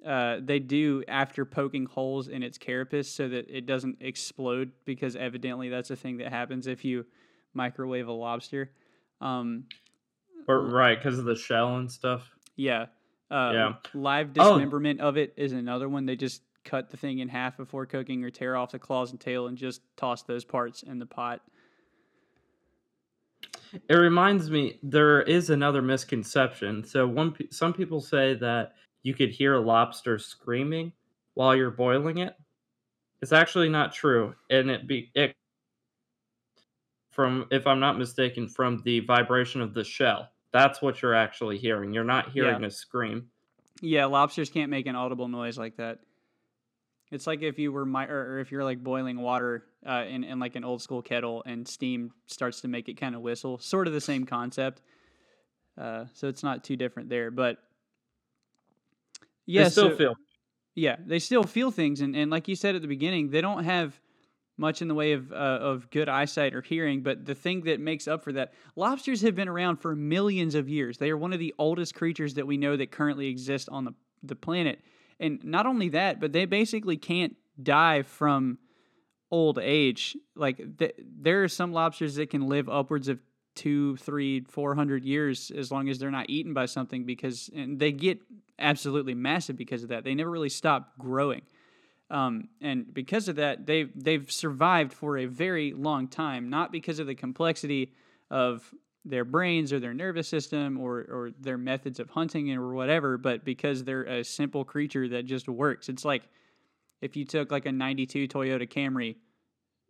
uh, 0.07 0.39
they 0.41 0.59
do 0.59 1.05
after 1.07 1.45
poking 1.45 1.85
holes 1.85 2.29
in 2.29 2.43
its 2.43 2.57
carapace 2.57 3.11
so 3.11 3.29
that 3.29 3.51
it 3.51 3.67
doesn't 3.67 3.99
explode 4.01 4.73
because 4.87 5.15
evidently 5.15 5.69
that's 5.69 5.91
a 5.91 5.97
thing 5.97 6.17
that 6.19 6.31
happens 6.31 6.67
if 6.67 6.87
you 6.87 7.05
microwave 7.53 8.09
a 8.09 8.13
lobster. 8.13 8.71
Um, 9.21 9.65
Or 10.49 10.61
right 10.69 10.97
because 10.97 11.19
of 11.19 11.27
the 11.27 11.37
shell 11.37 11.77
and 11.77 11.93
stuff. 11.93 12.31
yeah. 12.57 12.87
Uh, 13.31 13.51
Yeah. 13.53 13.73
Live 13.93 14.29
Oh. 14.29 14.33
dismemberment 14.33 15.01
of 15.01 15.19
it 15.19 15.35
is 15.37 15.53
another 15.53 15.89
one. 15.89 16.07
They 16.07 16.17
just 16.17 16.43
cut 16.65 16.91
the 16.91 16.97
thing 16.97 17.19
in 17.19 17.29
half 17.29 17.57
before 17.57 17.87
cooking 17.87 18.25
or 18.25 18.31
tear 18.31 18.57
off 18.57 18.73
the 18.73 18.79
claws 18.79 19.11
and 19.11 19.21
tail 19.21 19.47
and 19.47 19.57
just 19.57 19.83
toss 19.97 20.23
those 20.23 20.45
parts 20.45 20.83
in 20.83 20.99
the 20.99 21.07
pot. 21.07 21.41
It 23.89 23.95
reminds 23.95 24.51
me 24.51 24.79
there 24.83 25.23
is 25.23 25.51
another 25.51 25.83
misconception. 25.83 26.85
So 26.85 27.07
one 27.07 27.35
some 27.51 27.73
people 27.73 28.01
say 28.01 28.35
that 28.35 28.75
you 29.03 29.15
could 29.15 29.31
hear 29.31 29.55
a 29.55 29.61
lobster 29.61 30.19
screaming 30.19 30.93
while 31.35 31.55
you're 31.55 31.71
boiling 31.71 32.19
it. 32.19 32.35
It's 33.21 33.33
actually 33.33 33.69
not 33.69 33.93
true, 33.93 34.35
and 34.51 34.71
it 34.71 34.87
be 34.87 35.11
it 35.15 35.35
from 37.11 37.47
if 37.51 37.67
I'm 37.67 37.81
not 37.81 37.99
mistaken 37.99 38.49
from 38.49 38.83
the 38.85 39.01
vibration 39.01 39.61
of 39.61 39.75
the 39.75 39.85
shell. 39.85 40.31
That's 40.53 40.81
what 40.81 41.03
you're 41.03 41.15
actually 41.15 41.59
hearing. 41.59 41.93
You're 41.93 42.05
not 42.05 42.31
hearing 42.31 42.63
a 42.65 42.71
scream. 42.71 43.29
Yeah, 43.83 44.05
lobsters 44.07 44.51
can't 44.51 44.71
make 44.71 44.87
an 44.87 44.95
audible 44.95 45.27
noise 45.27 45.59
like 45.59 45.77
that. 45.79 45.99
It's 47.11 47.27
like 47.27 47.43
if 47.43 47.59
you 47.59 47.71
were 47.71 47.87
or, 47.87 48.07
or 48.09 48.39
if 48.41 48.51
you're 48.51 48.65
like 48.65 48.83
boiling 48.83 49.21
water 49.21 49.65
uh, 49.87 50.05
in 50.09 50.25
in 50.25 50.39
like 50.39 50.57
an 50.57 50.65
old 50.65 50.83
school 50.83 51.03
kettle 51.03 51.43
and 51.47 51.67
steam 51.67 52.13
starts 52.27 52.61
to 52.63 52.69
make 52.69 52.89
it 52.89 52.95
kind 52.99 53.15
of 53.15 53.21
whistle. 53.21 53.59
Sort 53.59 53.87
of 53.87 53.93
the 53.93 54.01
same 54.01 54.25
concept. 54.27 54.83
Uh, 55.77 56.07
so 56.15 56.29
it's 56.29 56.43
not 56.43 56.65
too 56.65 56.77
different 56.77 57.09
there, 57.09 57.31
but 57.31 57.59
yeah, 59.47 59.65
they 59.65 59.71
still 59.71 59.91
so- 59.91 59.97
feel. 59.97 60.15
yeah, 60.75 60.97
they 61.05 61.19
still 61.19 61.45
feel 61.45 61.71
things, 61.71 62.01
and, 62.01 62.17
and 62.17 62.31
like 62.31 62.49
you 62.49 62.57
said 62.57 62.75
at 62.75 62.83
the 62.83 62.89
beginning, 62.89 63.31
they 63.31 63.41
don't 63.41 63.65
have 63.65 64.01
much 64.57 64.81
in 64.83 64.89
the 64.89 64.95
way 64.95 65.13
of 65.13 65.33
uh, 65.33 65.35
of 65.35 65.91
good 65.91 66.09
eyesight 66.09 66.55
or 66.55 66.63
hearing. 66.63 67.03
But 67.03 67.27
the 67.27 67.35
thing 67.35 67.63
that 67.63 67.81
makes 67.81 68.07
up 68.09 68.23
for 68.23 68.33
that, 68.33 68.53
lobsters 68.77 69.21
have 69.23 69.35
been 69.35 69.49
around 69.49 69.79
for 69.79 69.95
millions 69.97 70.55
of 70.55 70.69
years. 70.69 70.99
They 70.99 71.11
are 71.11 71.17
one 71.17 71.33
of 71.33 71.39
the 71.39 71.55
oldest 71.59 71.95
creatures 71.95 72.35
that 72.35 72.47
we 72.47 72.57
know 72.57 72.77
that 72.77 72.91
currently 72.91 73.27
exist 73.27 73.69
on 73.71 73.85
the 73.85 73.93
the 74.23 74.37
planet. 74.37 74.81
And 75.21 75.43
not 75.45 75.67
only 75.67 75.89
that, 75.91 76.21
but 76.21 76.33
they 76.33 76.45
basically 76.45 76.97
can't 76.97 77.37
die 77.63 78.03
from 78.03 78.59
old 79.31 79.59
age. 79.59 80.17
Like 80.35 80.79
th- 80.79 80.95
there 80.99 81.45
are 81.45 81.49
some 81.49 81.73
lobsters 81.73 82.17
that 82.17 82.31
can 82.31 82.49
live 82.49 82.69
upwards 82.69 83.09
of 83.09 83.19
two, 83.55 83.97
three, 83.97 84.41
four 84.41 84.75
hundred 84.75 85.05
years 85.05 85.51
as 85.51 85.71
long 85.71 85.89
as 85.89 85.99
they're 85.99 86.11
not 86.11 86.29
eaten 86.29 86.55
by 86.55 86.67
something 86.67 87.05
because 87.05 87.51
and 87.55 87.79
they 87.79 87.93
get 87.93 88.21
absolutely 88.59 89.15
massive 89.15 89.57
because 89.57 89.83
of 89.83 89.89
that. 89.91 90.05
They 90.05 90.15
never 90.15 90.31
really 90.31 90.49
stop 90.49 90.99
growing. 90.99 91.43
Um, 92.11 92.49
and 92.61 92.93
because 92.93 93.29
of 93.29 93.37
that, 93.37 93.67
they 93.67 93.85
they've 93.85 94.31
survived 94.31 94.93
for 94.93 95.19
a 95.19 95.27
very 95.27 95.73
long 95.73 96.09
time, 96.09 96.51
not 96.51 96.71
because 96.71 96.99
of 96.99 97.07
the 97.07 97.15
complexity 97.15 97.93
of 98.31 98.73
their 99.05 99.25
brains 99.25 99.73
or 99.73 99.81
their 99.81 99.95
nervous 99.95 100.29
system 100.29 100.79
or, 100.79 101.01
or 101.11 101.31
their 101.41 101.59
methods 101.59 102.01
of 102.01 102.09
hunting 102.09 102.53
or 102.53 102.75
whatever, 102.75 103.19
but 103.19 103.45
because 103.45 103.85
they're 103.85 104.05
a 104.05 104.25
simple 104.25 104.65
creature 104.65 105.09
that 105.09 105.27
just 105.27 105.49
works. 105.49 105.89
It's 105.89 106.05
like 106.05 106.23
if 107.03 107.17
you 107.17 107.25
took 107.25 107.51
like 107.51 107.67
a 107.67 107.73
'92 107.73 108.29
Toyota 108.29 108.69
Camry 108.69 109.17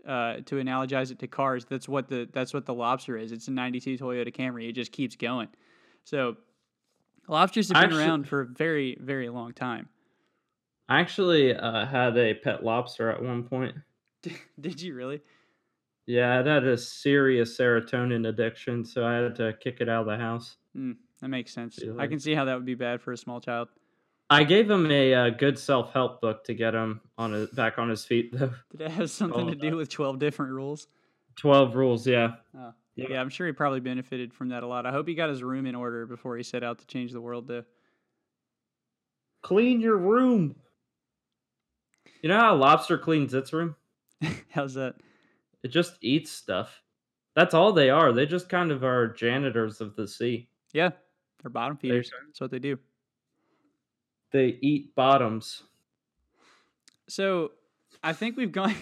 uh, 0.07 0.43
to 0.47 0.57
analogize 0.57 1.13
it 1.13 1.19
to 1.21 1.29
cars, 1.29 1.65
that's 1.65 1.89
what 1.89 2.09
the 2.09 2.29
that's 2.33 2.53
what 2.53 2.67
the 2.67 2.75
lobster 2.75 3.17
is. 3.17 3.31
It's 3.31 3.47
a 3.49 3.53
'92 3.53 3.99
Toyota 3.99 4.35
Camry. 4.35 4.69
It 4.69 4.73
just 4.73 4.91
keeps 4.91 5.15
going. 5.15 5.49
So 6.03 6.37
lobsters 7.29 7.69
have 7.69 7.75
been 7.77 7.93
Actu- 7.93 7.97
around 7.97 8.29
for 8.29 8.41
a 8.41 8.47
very 8.47 8.99
very 9.01 9.29
long 9.29 9.53
time. 9.53 9.89
I 10.89 11.01
actually 11.01 11.55
uh, 11.55 11.87
had 11.87 12.17
a 12.19 12.35
pet 12.35 12.65
lobster 12.65 13.11
at 13.11 13.23
one 13.23 13.45
point. 13.45 13.77
Did 14.61 14.83
you 14.83 14.95
really? 14.95 15.23
Yeah, 16.07 16.41
it 16.41 16.47
had 16.47 16.65
a 16.65 16.77
serious 16.77 17.59
serotonin 17.59 18.29
addiction, 18.29 18.85
so 18.85 19.07
I 19.07 19.15
had 19.15 19.35
to 19.37 19.55
kick 19.55 19.81
it 19.81 19.89
out 19.89 20.03
of 20.03 20.07
the 20.07 20.17
house. 20.23 20.57
That 20.75 21.29
makes 21.29 21.53
sense. 21.53 21.79
I 21.99 22.07
can 22.07 22.19
see 22.21 22.35
how 22.35 22.45
that 22.45 22.57
would 22.57 22.67
be 22.67 22.75
bad 22.75 23.01
for 23.01 23.13
a 23.13 23.17
small 23.17 23.41
child. 23.41 23.69
I 24.31 24.45
gave 24.45 24.71
him 24.71 24.91
a 24.91 25.15
uh, 25.15 25.31
good 25.31 25.59
self 25.59 25.93
help 25.93 26.21
book 26.21 26.45
to 26.45 26.55
get 26.55 26.75
him 26.75 27.01
on 27.17 27.33
his, 27.33 27.51
back 27.51 27.79
on 27.79 27.89
his 27.89 28.05
feet, 28.05 28.31
though. 28.37 28.53
Did 28.71 28.81
it 28.83 28.91
have 28.91 29.11
something 29.11 29.47
Oh, 29.47 29.51
to 29.51 29.57
do 29.57 29.77
with 29.77 29.89
12 29.89 30.19
different 30.19 30.53
rules? 30.53 30.89
12 31.37 31.75
rules, 31.77 32.07
yeah. 32.07 32.37
Oh. 32.57 32.73
Yeah. 32.97 33.07
Yeah, 33.11 33.21
I'm 33.21 33.29
sure 33.29 33.47
he 33.47 33.53
probably 33.53 33.81
benefited 33.81 34.33
from 34.33 34.51
that 34.51 34.63
a 34.63 34.67
lot. 34.67 34.87
I 34.87 34.93
hope 34.93 35.09
he 35.09 35.15
got 35.15 35.29
his 35.29 35.43
room 35.43 35.67
in 35.67 35.75
order 35.75 36.07
before 36.07 36.37
he 36.37 36.43
set 36.43 36.63
out 36.63 36.79
to 36.79 36.87
change 36.87 37.13
the 37.13 37.21
world, 37.21 37.49
though. 37.49 37.65
Clean 39.43 39.81
your 39.81 39.97
room. 39.97 40.57
You 42.23 42.29
know 42.29 42.39
how 42.39 42.55
a 42.55 42.57
lobster 42.57 42.97
cleans 42.97 43.35
its 43.35 43.53
room? 43.53 43.77
How's 44.51 44.75
that? 44.75 44.97
It 45.65 45.69
just 45.69 45.97
eats 46.03 46.31
stuff. 46.31 46.83
That's 47.35 47.55
all 47.55 47.73
they 47.73 47.91
are. 47.91 48.13
They 48.13 48.27
just 48.27 48.49
kind 48.49 48.71
of 48.71 48.85
are 48.85 49.09
janitors 49.09 49.81
of 49.81 49.97
the 49.97 50.07
sea. 50.07 50.49
Yeah, 50.73 50.91
they're 51.43 51.51
bottom 51.51 51.77
They- 51.83 51.89
feeders. 51.89 52.11
That's 52.29 52.41
what 52.41 52.51
they 52.53 52.61
do. 52.61 52.79
They 54.31 54.59
eat 54.61 54.95
bottoms. 54.95 55.63
So 57.09 57.53
I 58.03 58.13
think 58.13 58.37
we've 58.37 58.53
gone. 58.53 58.75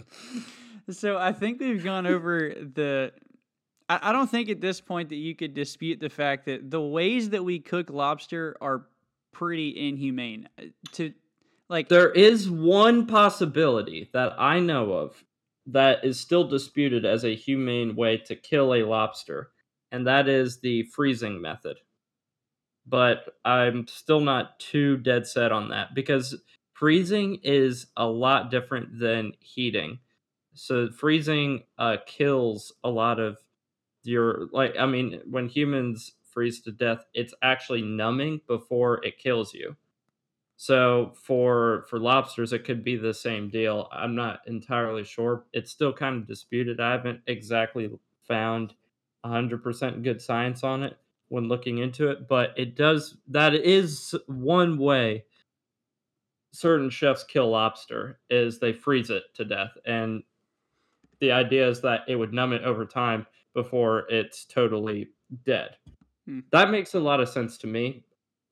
so 0.90 1.18
I 1.18 1.32
think 1.32 1.60
we've 1.60 1.82
gone 1.82 2.06
over 2.06 2.50
the. 2.74 3.12
I, 3.88 3.98
I 4.10 4.12
don't 4.12 4.30
think 4.30 4.48
at 4.48 4.60
this 4.60 4.80
point 4.80 5.08
that 5.08 5.16
you 5.16 5.34
could 5.34 5.54
dispute 5.54 5.98
the 6.00 6.08
fact 6.10 6.46
that 6.46 6.70
the 6.70 6.80
ways 6.80 7.30
that 7.30 7.44
we 7.44 7.58
cook 7.58 7.90
lobster 7.90 8.56
are 8.60 8.86
pretty 9.32 9.88
inhumane. 9.88 10.48
Uh, 10.58 10.64
To 10.92 11.12
like, 11.70 11.88
There 11.88 12.10
is 12.12 12.50
one 12.50 13.06
possibility 13.06 14.10
that 14.12 14.34
I 14.38 14.60
know 14.60 14.92
of 14.92 15.24
that 15.66 16.04
is 16.04 16.20
still 16.20 16.46
disputed 16.48 17.06
as 17.06 17.24
a 17.24 17.34
humane 17.36 17.96
way 17.96 18.18
to 18.18 18.36
kill 18.36 18.74
a 18.74 18.84
lobster, 18.84 19.52
and 19.92 20.06
that 20.06 20.28
is 20.28 20.60
the 20.60 20.82
freezing 20.84 21.40
method. 21.40 21.78
But 22.86 23.36
I'm 23.44 23.86
still 23.86 24.20
not 24.20 24.58
too 24.60 24.96
dead 24.98 25.26
set 25.26 25.52
on 25.52 25.68
that 25.70 25.94
because 25.94 26.40
freezing 26.72 27.36
is 27.42 27.86
a 27.96 28.06
lot 28.06 28.50
different 28.50 28.98
than 28.98 29.32
heating. 29.40 30.00
So 30.54 30.90
freezing 30.90 31.64
uh, 31.78 31.98
kills 32.06 32.72
a 32.84 32.90
lot 32.90 33.20
of 33.20 33.38
your 34.04 34.48
like. 34.52 34.76
I 34.78 34.86
mean, 34.86 35.22
when 35.30 35.48
humans 35.48 36.12
freeze 36.24 36.62
to 36.62 36.72
death, 36.72 37.04
it's 37.14 37.34
actually 37.42 37.82
numbing 37.82 38.42
before 38.48 39.04
it 39.04 39.18
kills 39.18 39.54
you. 39.54 39.76
So 40.60 41.12
for 41.14 41.86
for 41.88 41.98
lobsters, 41.98 42.52
it 42.52 42.66
could 42.66 42.84
be 42.84 42.94
the 42.94 43.14
same 43.14 43.48
deal. 43.48 43.88
I'm 43.92 44.14
not 44.14 44.40
entirely 44.46 45.04
sure. 45.04 45.46
It's 45.54 45.70
still 45.70 45.90
kind 45.90 46.18
of 46.18 46.26
disputed. 46.26 46.80
I 46.80 46.90
haven't 46.90 47.22
exactly 47.26 47.88
found 48.28 48.74
100% 49.24 50.02
good 50.02 50.20
science 50.20 50.62
on 50.62 50.82
it 50.82 50.98
when 51.28 51.48
looking 51.48 51.78
into 51.78 52.10
it, 52.10 52.28
but 52.28 52.52
it 52.58 52.76
does 52.76 53.16
that 53.28 53.54
is 53.54 54.14
one 54.26 54.76
way 54.76 55.24
certain 56.52 56.90
chefs 56.90 57.24
kill 57.24 57.48
lobster 57.48 58.20
is 58.28 58.58
they 58.58 58.74
freeze 58.74 59.08
it 59.08 59.22
to 59.36 59.46
death 59.46 59.78
and 59.86 60.22
the 61.20 61.32
idea 61.32 61.66
is 61.66 61.80
that 61.80 62.02
it 62.06 62.16
would 62.16 62.34
numb 62.34 62.52
it 62.52 62.64
over 62.64 62.84
time 62.84 63.26
before 63.54 64.04
it's 64.10 64.44
totally 64.44 65.08
dead. 65.46 65.70
Hmm. 66.26 66.40
That 66.52 66.70
makes 66.70 66.92
a 66.94 67.00
lot 67.00 67.20
of 67.20 67.30
sense 67.30 67.56
to 67.58 67.66
me. 67.66 68.04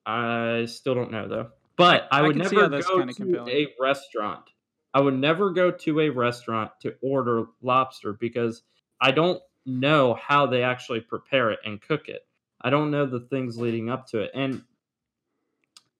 I 0.07 0.65
still 0.67 0.95
don't 0.95 1.11
know 1.11 1.29
though. 1.29 1.51
But 1.79 2.09
I, 2.11 2.19
I 2.19 2.23
would 2.23 2.37
never 2.37 2.69
go 2.69 2.81
to 2.81 3.15
compelling. 3.15 3.49
a 3.49 3.67
restaurant. 3.81 4.51
I 4.93 5.01
would 5.01 5.15
never 5.15 5.51
go 5.51 5.71
to 5.71 6.01
a 6.01 6.09
restaurant 6.11 6.73
to 6.81 6.95
order 7.03 7.47
lobster 7.63 8.13
because 8.13 8.63
I 9.01 9.13
don't 9.13 9.41
know 9.65 10.15
how 10.15 10.47
they 10.47 10.63
actually 10.63 11.01
prepare 11.01 11.51
it 11.53 11.61
and 11.65 11.81
cook 11.81 12.09
it. 12.09 12.27
I 12.61 12.71
don't 12.71 12.91
know 12.91 13.07
the 13.07 13.21
things 13.21 13.57
leading 13.59 13.89
up 13.89 14.09
to 14.09 14.21
it, 14.21 14.33
and 14.35 14.63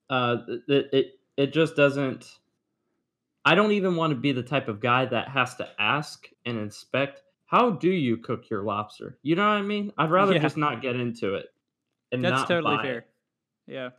uh, 0.09 0.37
it 0.67 0.89
it 0.91 1.19
it 1.37 1.53
just 1.53 1.75
doesn't. 1.75 2.39
I 3.45 3.55
don't 3.55 3.71
even 3.71 3.95
want 3.95 4.11
to 4.11 4.19
be 4.19 4.33
the 4.33 4.43
type 4.43 4.67
of 4.67 4.81
guy 4.81 5.05
that 5.05 5.29
has 5.29 5.55
to 5.55 5.69
ask 5.79 6.27
and 6.45 6.57
inspect. 6.57 7.23
How 7.45 7.71
do 7.71 7.89
you 7.89 8.17
cook 8.17 8.49
your 8.49 8.63
lobster? 8.63 9.17
You 9.23 9.35
know 9.35 9.47
what 9.47 9.55
I 9.55 9.61
mean? 9.61 9.93
I'd 9.97 10.11
rather 10.11 10.33
Yeah. 10.33 10.41
just 10.41 10.57
not 10.57 10.81
get 10.81 10.95
into 10.97 11.35
it 11.35 11.47
and 12.11 12.23
That's 12.23 12.43
totally 12.43 12.77
fair. 12.77 12.97
it. 12.99 13.07
Yeah. 13.67 13.89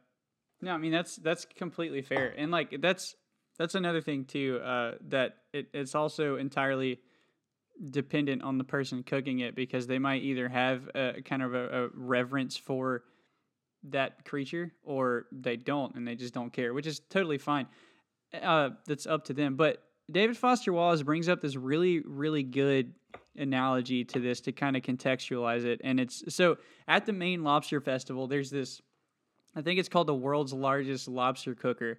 No, 0.62 0.72
I 0.72 0.78
mean 0.78 0.92
that's 0.92 1.16
that's 1.16 1.46
completely 1.56 2.02
fair, 2.02 2.34
and 2.36 2.50
like 2.50 2.80
that's 2.80 3.14
that's 3.58 3.74
another 3.74 4.00
thing 4.00 4.24
too. 4.24 4.60
Uh, 4.62 4.92
that 5.08 5.36
it, 5.52 5.68
it's 5.72 5.94
also 5.94 6.36
entirely 6.36 7.00
dependent 7.90 8.42
on 8.42 8.58
the 8.58 8.64
person 8.64 9.02
cooking 9.02 9.40
it 9.40 9.54
because 9.54 9.86
they 9.86 9.98
might 9.98 10.22
either 10.22 10.48
have 10.48 10.88
a 10.94 11.22
kind 11.24 11.42
of 11.42 11.54
a, 11.54 11.84
a 11.84 11.88
reverence 11.94 12.56
for 12.56 13.04
that 13.84 14.24
creature 14.24 14.72
or 14.82 15.24
they 15.32 15.56
don't 15.56 15.94
and 15.94 16.06
they 16.06 16.14
just 16.14 16.34
don't 16.34 16.52
care, 16.52 16.74
which 16.74 16.86
is 16.86 17.00
totally 17.08 17.38
fine. 17.38 17.66
Uh, 18.42 18.70
that's 18.86 19.06
up 19.06 19.24
to 19.24 19.32
them. 19.32 19.56
But 19.56 19.82
David 20.10 20.36
Foster 20.36 20.72
Wallace 20.72 21.02
brings 21.02 21.28
up 21.28 21.40
this 21.40 21.56
really, 21.56 22.00
really 22.00 22.42
good 22.42 22.92
analogy 23.36 24.04
to 24.04 24.20
this 24.20 24.40
to 24.42 24.52
kind 24.52 24.76
of 24.76 24.82
contextualize 24.82 25.64
it. 25.64 25.80
And 25.82 25.98
it's 25.98 26.34
so 26.34 26.58
at 26.86 27.06
the 27.06 27.12
Maine 27.12 27.42
Lobster 27.42 27.80
Festival, 27.80 28.26
there's 28.26 28.50
this, 28.50 28.80
I 29.54 29.62
think 29.62 29.78
it's 29.80 29.88
called 29.88 30.06
the 30.06 30.14
world's 30.14 30.52
largest 30.52 31.08
lobster 31.08 31.54
cooker. 31.54 31.98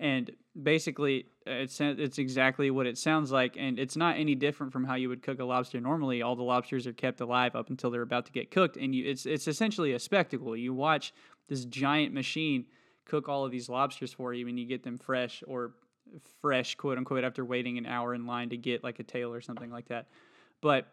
And 0.00 0.30
basically, 0.60 1.26
uh, 1.46 1.50
it's 1.52 1.80
it's 1.80 2.18
exactly 2.18 2.70
what 2.70 2.86
it 2.86 2.96
sounds 2.96 3.32
like, 3.32 3.56
and 3.58 3.80
it's 3.80 3.96
not 3.96 4.16
any 4.16 4.36
different 4.36 4.72
from 4.72 4.84
how 4.84 4.94
you 4.94 5.08
would 5.08 5.22
cook 5.22 5.40
a 5.40 5.44
lobster 5.44 5.80
normally. 5.80 6.22
All 6.22 6.36
the 6.36 6.44
lobsters 6.44 6.86
are 6.86 6.92
kept 6.92 7.20
alive 7.20 7.56
up 7.56 7.68
until 7.68 7.90
they're 7.90 8.02
about 8.02 8.26
to 8.26 8.32
get 8.32 8.52
cooked, 8.52 8.76
and 8.76 8.94
you 8.94 9.04
it's 9.04 9.26
it's 9.26 9.48
essentially 9.48 9.94
a 9.94 9.98
spectacle. 9.98 10.56
You 10.56 10.72
watch 10.72 11.12
this 11.48 11.64
giant 11.64 12.14
machine 12.14 12.66
cook 13.06 13.28
all 13.28 13.44
of 13.44 13.50
these 13.50 13.68
lobsters 13.68 14.12
for 14.12 14.32
you, 14.32 14.46
and 14.46 14.56
you 14.56 14.66
get 14.66 14.84
them 14.84 14.98
fresh 14.98 15.42
or 15.48 15.72
fresh, 16.40 16.76
quote 16.76 16.96
unquote, 16.96 17.24
after 17.24 17.44
waiting 17.44 17.76
an 17.76 17.86
hour 17.86 18.14
in 18.14 18.24
line 18.24 18.50
to 18.50 18.56
get 18.56 18.84
like 18.84 19.00
a 19.00 19.04
tail 19.04 19.32
or 19.32 19.40
something 19.40 19.70
like 19.70 19.88
that. 19.88 20.06
But 20.60 20.86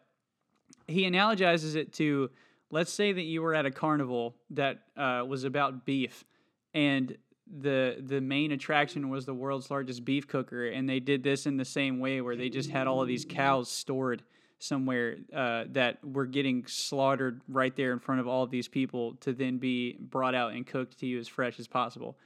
he 0.88 1.04
analogizes 1.04 1.76
it 1.76 1.94
to 1.94 2.30
let's 2.72 2.92
say 2.92 3.12
that 3.12 3.22
you 3.22 3.42
were 3.42 3.54
at 3.54 3.66
a 3.66 3.72
carnival 3.72 4.36
that 4.52 4.80
uh, 4.98 5.24
was 5.28 5.44
about 5.44 5.86
beef 5.86 6.26
and 6.74 7.18
the 7.60 7.98
the 8.00 8.20
main 8.20 8.52
attraction 8.52 9.10
was 9.10 9.26
the 9.26 9.34
world's 9.34 9.70
largest 9.70 10.04
beef 10.04 10.28
cooker 10.28 10.68
and 10.68 10.90
they 10.90 11.00
did 11.00 11.22
this 11.24 11.46
in 11.46 11.58
the 11.58 11.66
same 11.66 12.00
way 12.00 12.20
where 12.22 12.36
they 12.36 12.50
just 12.50 12.72
had 12.72 12.88
all 12.88 13.02
of 13.02 13.08
these 13.08 13.26
cows 13.28 13.70
stored 13.70 14.24
somewhere 14.58 15.18
uh, 15.36 15.66
that 15.70 16.04
were 16.04 16.26
getting 16.26 16.66
slaughtered 16.66 17.42
right 17.48 17.76
there 17.76 17.94
in 17.94 18.00
front 18.00 18.20
of 18.20 18.28
all 18.28 18.42
of 18.42 18.50
these 18.50 18.68
people 18.68 19.14
to 19.18 19.32
then 19.32 19.58
be 19.60 19.96
brought 20.00 20.34
out 20.34 20.54
and 20.54 20.66
cooked 20.66 21.00
to 21.00 21.06
you 21.06 21.20
as 21.20 21.28
fresh 21.28 21.60
as 21.60 21.68
possible 21.68 22.18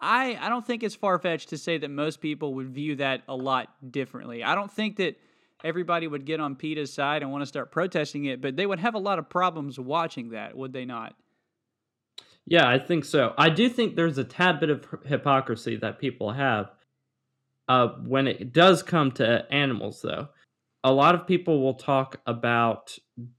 I, 0.00 0.38
I 0.40 0.48
don't 0.48 0.64
think 0.64 0.82
it's 0.82 0.94
far 0.94 1.18
fetched 1.18 1.48
to 1.48 1.58
say 1.58 1.78
that 1.78 1.90
most 1.90 2.20
people 2.20 2.54
would 2.54 2.68
view 2.70 2.96
that 2.96 3.22
a 3.26 3.34
lot 3.34 3.68
differently. 3.90 4.44
I 4.44 4.54
don't 4.54 4.70
think 4.70 4.96
that 4.96 5.18
everybody 5.64 6.06
would 6.06 6.24
get 6.24 6.40
on 6.40 6.54
PETA's 6.54 6.92
side 6.92 7.22
and 7.22 7.30
want 7.30 7.42
to 7.42 7.46
start 7.46 7.70
protesting 7.70 8.26
it, 8.26 8.40
but 8.40 8.56
they 8.56 8.66
would 8.66 8.78
have 8.78 8.94
a 8.94 8.98
lot 8.98 9.18
of 9.18 9.28
problems 9.28 9.78
watching 9.78 10.30
that, 10.30 10.56
would 10.56 10.72
they 10.72 10.84
not? 10.84 11.14
Yeah, 12.46 12.68
I 12.68 12.78
think 12.78 13.04
so. 13.04 13.34
I 13.36 13.50
do 13.50 13.68
think 13.68 13.94
there's 13.94 14.18
a 14.18 14.24
tad 14.24 14.60
bit 14.60 14.70
of 14.70 14.86
hypocrisy 15.04 15.76
that 15.76 15.98
people 15.98 16.32
have 16.32 16.70
uh, 17.68 17.88
when 18.04 18.26
it 18.26 18.52
does 18.52 18.82
come 18.82 19.12
to 19.12 19.44
animals, 19.52 20.00
though. 20.02 20.28
A 20.84 20.92
lot 20.92 21.14
of 21.14 21.26
people 21.26 21.60
will 21.60 21.74
talk 21.74 22.20
about 22.26 22.96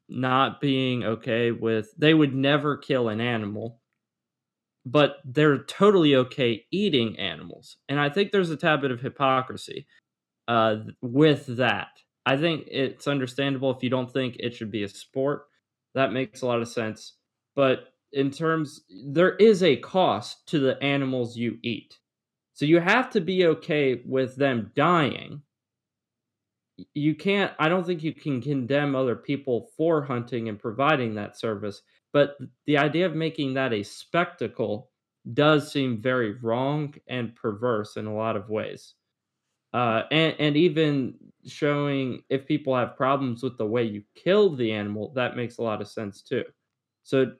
not 0.07 0.61
being 0.61 1.03
okay 1.03 1.51
with, 1.51 1.93
they 1.97 2.13
would 2.13 2.35
never 2.35 2.77
kill 2.77 3.09
an 3.09 3.21
animal, 3.21 3.79
but 4.85 5.17
they're 5.25 5.63
totally 5.63 6.15
okay 6.15 6.65
eating 6.69 7.17
animals. 7.17 7.77
And 7.87 7.99
I 7.99 8.09
think 8.09 8.31
there's 8.31 8.51
a 8.51 8.57
tad 8.57 8.81
bit 8.81 8.91
of 8.91 9.01
hypocrisy 9.01 9.87
uh, 10.47 10.77
with 11.01 11.45
that. 11.57 11.87
I 12.29 12.37
think 12.37 12.67
it's 12.69 13.07
understandable 13.07 13.71
if 13.71 13.81
you 13.81 13.89
don't 13.89 14.13
think 14.13 14.35
it 14.37 14.53
should 14.53 14.69
be 14.69 14.83
a 14.83 14.87
sport. 14.87 15.47
That 15.95 16.13
makes 16.13 16.43
a 16.43 16.45
lot 16.45 16.61
of 16.61 16.67
sense. 16.67 17.13
But 17.55 17.87
in 18.13 18.29
terms, 18.29 18.81
there 19.07 19.35
is 19.37 19.63
a 19.63 19.77
cost 19.77 20.45
to 20.49 20.59
the 20.59 20.79
animals 20.83 21.35
you 21.35 21.57
eat. 21.63 21.97
So 22.53 22.65
you 22.65 22.79
have 22.81 23.09
to 23.13 23.19
be 23.19 23.47
okay 23.47 24.03
with 24.05 24.35
them 24.35 24.71
dying. 24.75 25.41
You 26.93 27.15
can't, 27.15 27.51
I 27.57 27.67
don't 27.67 27.83
think 27.83 28.03
you 28.03 28.13
can 28.13 28.43
condemn 28.43 28.95
other 28.95 29.15
people 29.15 29.71
for 29.75 30.03
hunting 30.03 30.49
and 30.49 30.59
providing 30.59 31.15
that 31.15 31.35
service. 31.35 31.81
But 32.13 32.37
the 32.67 32.77
idea 32.77 33.07
of 33.07 33.15
making 33.15 33.55
that 33.55 33.73
a 33.73 33.81
spectacle 33.81 34.91
does 35.33 35.71
seem 35.71 35.99
very 35.99 36.33
wrong 36.33 36.93
and 37.07 37.35
perverse 37.35 37.97
in 37.97 38.05
a 38.05 38.15
lot 38.15 38.35
of 38.35 38.49
ways. 38.49 38.93
Uh, 39.73 40.03
and, 40.11 40.35
and 40.39 40.57
even 40.57 41.15
showing 41.45 42.23
if 42.29 42.45
people 42.45 42.75
have 42.75 42.95
problems 42.95 43.43
with 43.43 43.57
the 43.57 43.65
way 43.65 43.83
you 43.83 44.03
kill 44.15 44.55
the 44.55 44.71
animal, 44.71 45.11
that 45.15 45.35
makes 45.35 45.57
a 45.57 45.61
lot 45.61 45.81
of 45.81 45.87
sense 45.87 46.21
too. 46.21 46.43
So 47.03 47.31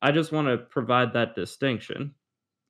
I 0.00 0.12
just 0.12 0.32
want 0.32 0.48
to 0.48 0.58
provide 0.58 1.12
that 1.14 1.34
distinction. 1.34 2.14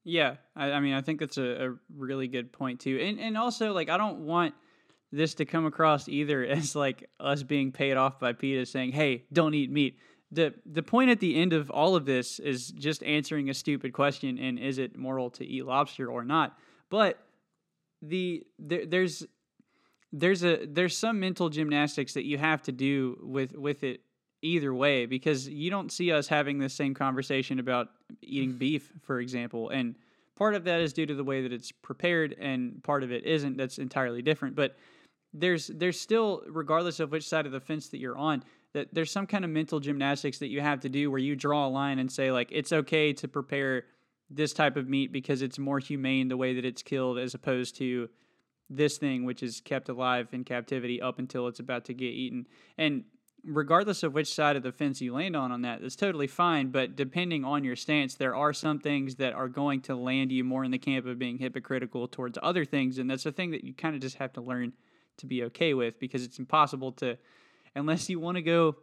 Yeah, 0.05 0.37
I, 0.57 0.73
I 0.73 0.81
mean, 0.81 0.95
I 0.95 1.03
think 1.03 1.21
that's 1.21 1.37
a, 1.37 1.69
a 1.69 1.75
really 1.95 2.29
good 2.29 2.53
point 2.53 2.81
too, 2.81 2.99
and 2.99 3.19
and 3.21 3.37
also 3.37 3.73
like 3.73 3.91
I 3.91 3.99
don't 3.99 4.21
want 4.21 4.55
this 5.12 5.35
to 5.35 5.45
come 5.45 5.66
across 5.66 6.09
either 6.09 6.45
as 6.47 6.75
like 6.75 7.09
us 7.21 7.43
being 7.43 7.73
paid 7.73 7.97
off 7.97 8.19
by 8.19 8.33
PETA 8.33 8.66
saying, 8.66 8.93
"Hey, 8.93 9.25
don't 9.33 9.55
eat 9.55 9.71
meat." 9.71 9.99
the 10.31 10.55
The 10.64 10.83
point 10.83 11.11
at 11.11 11.21
the 11.21 11.37
end 11.37 11.53
of 11.53 11.71
all 11.71 11.95
of 11.95 12.07
this 12.07 12.39
is 12.39 12.69
just 12.71 13.03
answering 13.03 13.51
a 13.51 13.55
stupid 13.55 13.93
question: 13.93 14.39
and 14.39 14.59
is 14.59 14.79
it 14.79 14.97
moral 14.97 15.31
to 15.33 15.45
eat 15.45 15.66
lobster 15.66 16.11
or 16.11 16.25
not? 16.25 16.57
But 16.89 17.19
the 18.03 18.45
there, 18.59 18.87
there's 18.87 19.27
there's 20.13 20.45
a 20.45 20.67
there's 20.67 20.97
some 20.97 21.21
mental 21.21 21.49
gymnastics 21.49 22.15
that 22.15 22.25
you 22.25 22.39
have 22.39 22.63
to 22.63 22.73
do 22.73 23.19
with 23.23 23.57
with 23.57 23.83
it 23.85 24.01
either 24.43 24.73
way 24.73 25.05
because 25.05 25.49
you 25.49 25.71
don't 25.71 25.91
see 25.91 26.13
us 26.13 26.29
having 26.29 26.59
the 26.59 26.69
same 26.69 26.95
conversation 26.95 27.59
about 27.59 27.89
eating 28.23 28.53
beef 28.59 28.93
for 29.03 29.21
example. 29.21 29.71
And 29.71 29.97
part 30.37 30.55
of 30.55 30.65
that 30.65 30.81
is 30.81 30.93
due 30.93 31.07
to 31.07 31.15
the 31.15 31.25
way 31.25 31.43
that 31.43 31.53
it's 31.53 31.73
prepared 31.73 32.37
and 32.39 32.83
part 32.83 33.03
of 33.03 33.13
it 33.13 33.25
isn't. 33.25 33.57
That's 33.57 33.79
entirely 33.79 34.23
different. 34.23 34.55
But 34.55 34.77
there's 35.35 35.67
there's 35.67 36.01
still 36.01 36.43
regardless 36.49 37.01
of 37.01 37.13
which 37.13 37.29
side 37.29 37.47
of 37.47 37.53
the 37.53 37.61
fence 37.61 37.89
that 37.89 37.99
you're 37.99 38.17
on 38.17 38.43
that 38.75 38.93
there's 38.93 39.11
some 39.11 39.27
kind 39.27 39.45
of 39.45 39.51
mental 39.51 39.81
gymnastics 39.81 40.39
that 40.39 40.49
you 40.49 40.61
have 40.61 40.81
to 40.81 40.89
do 40.89 41.11
where 41.11 41.21
you 41.21 41.35
draw 41.35 41.67
a 41.67 41.69
line 41.69 41.99
and 41.99 42.11
say 42.11 42.33
like 42.33 42.49
it's 42.51 42.73
okay 42.73 43.13
to 43.13 43.29
prepare 43.29 43.85
this 44.31 44.53
type 44.53 44.76
of 44.76 44.89
meat 44.89 45.12
because 45.12 45.43
it's 45.43 45.59
more 45.59 45.79
humane 45.79 46.29
the 46.29 46.37
way 46.37 46.55
that 46.55 46.64
it's 46.64 46.83
killed 46.83 47.18
as 47.18 47.35
opposed 47.35 47.76
to 47.76 48.09
this 48.70 48.99
thing 48.99 49.24
which 49.24 49.43
is 49.43 49.61
kept 49.61 49.89
alive 49.89 50.29
in 50.33 50.45
captivity 50.45 51.01
up 51.01 51.18
until 51.18 51.47
it's 51.47 51.61
about 51.61 51.87
to 51.87 51.95
get 51.95 52.07
eaten. 52.07 52.47
And 52.76 53.05
regardless 53.45 54.03
of 54.03 54.12
which 54.12 54.33
side 54.33 54.57
of 54.57 54.62
the 54.62 54.72
fence 54.72 55.01
you 55.01 55.14
land 55.14 55.37
on 55.37 55.53
on 55.53 55.62
that 55.62 55.81
that's 55.81 55.95
totally 55.95 56.26
fine 56.26 56.70
but 56.70 56.97
depending 56.97 57.45
on 57.45 57.62
your 57.62 57.76
stance 57.76 58.16
there 58.16 58.35
are 58.35 58.53
some 58.53 58.81
things 58.81 59.14
that 59.14 59.33
are 59.33 59.49
going 59.49 59.81
to 59.81 59.95
land 59.95 60.33
you 60.33 60.43
more 60.43 60.64
in 60.64 60.72
the 60.72 60.79
camp 60.79 61.07
of 61.07 61.18
being 61.18 61.39
hypocritical 61.39 62.09
towards 62.09 62.37
other 62.43 62.64
things 62.64 62.99
and 62.99 63.09
that's 63.09 63.26
a 63.26 63.33
thing 63.33 63.53
that 63.53 63.62
you 63.62 63.72
kind 63.72 63.95
of 63.95 64.03
just 64.03 64.16
have 64.16 64.33
to 64.33 64.41
learn 64.41 64.72
to 65.16 65.24
be 65.24 65.45
okay 65.45 65.72
with 65.72 65.99
because 66.01 66.24
it's 66.24 66.41
impossible 66.41 66.91
to 66.91 67.16
unless 67.76 68.11
you 68.11 68.18
want 68.18 68.37
to 68.37 68.43
go 68.43 68.74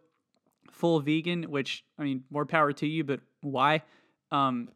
full 0.72 1.02
vegan 1.02 1.44
which 1.44 1.84
i 2.00 2.04
mean 2.04 2.24
more 2.30 2.46
power 2.46 2.72
to 2.72 2.88
you 2.88 3.04
but 3.04 3.20
why? 3.42 3.82
Um 4.32 4.70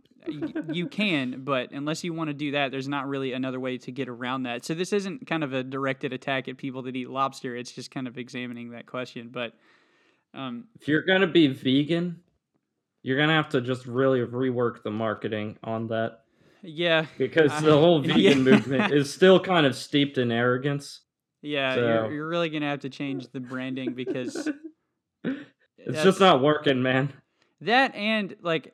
you 0.72 0.88
can, 0.88 1.44
but 1.44 1.72
unless 1.72 2.04
you 2.04 2.14
want 2.14 2.30
to 2.30 2.34
do 2.34 2.52
that, 2.52 2.72
there's 2.72 2.88
not 2.88 3.08
really 3.08 3.34
another 3.34 3.60
way 3.60 3.78
to 3.80 3.92
get 3.92 4.10
around 4.10 4.44
that. 4.44 4.66
So 4.66 4.74
this 4.74 4.94
isn't 4.94 5.28
kind 5.28 5.44
of 5.44 5.54
a 5.54 5.64
directed 5.64 6.14
attack 6.14 6.48
at 6.48 6.58
people 6.58 6.82
that 6.84 6.96
eat 6.96 7.10
lobster. 7.10 7.56
It's 7.56 7.72
just 7.72 7.92
kind 7.92 8.08
of 8.08 8.18
examining 8.18 8.72
that 8.72 8.86
question. 8.86 9.30
But 9.32 9.54
um, 10.34 10.68
if 10.80 10.88
you're 10.88 11.04
gonna 11.04 11.28
be 11.28 11.48
vegan, 11.48 12.22
you're 13.02 13.18
gonna 13.18 13.34
have 13.34 13.50
to 13.50 13.62
just 13.62 13.86
really 13.86 14.20
rework 14.20 14.84
the 14.84 14.92
marketing 14.92 15.58
on 15.64 15.88
that. 15.88 16.20
Yeah, 16.62 17.06
because 17.18 17.52
the 17.62 17.78
whole 17.78 18.02
vegan 18.02 18.20
yeah. 18.20 18.36
movement 18.36 18.94
is 18.94 19.14
still 19.14 19.40
kind 19.40 19.66
of 19.66 19.76
steeped 19.76 20.18
in 20.18 20.32
arrogance. 20.32 21.02
Yeah, 21.42 21.76
so. 21.76 21.80
you're, 21.80 22.12
you're 22.12 22.28
really 22.28 22.50
gonna 22.50 22.70
have 22.70 22.82
to 22.82 22.90
change 22.90 23.32
the 23.32 23.40
branding 23.40 23.94
because 23.94 24.50
it's 25.24 26.04
just 26.04 26.20
not 26.20 26.42
working, 26.42 26.82
man. 26.82 27.14
That 27.62 27.96
and 27.96 28.36
like 28.42 28.74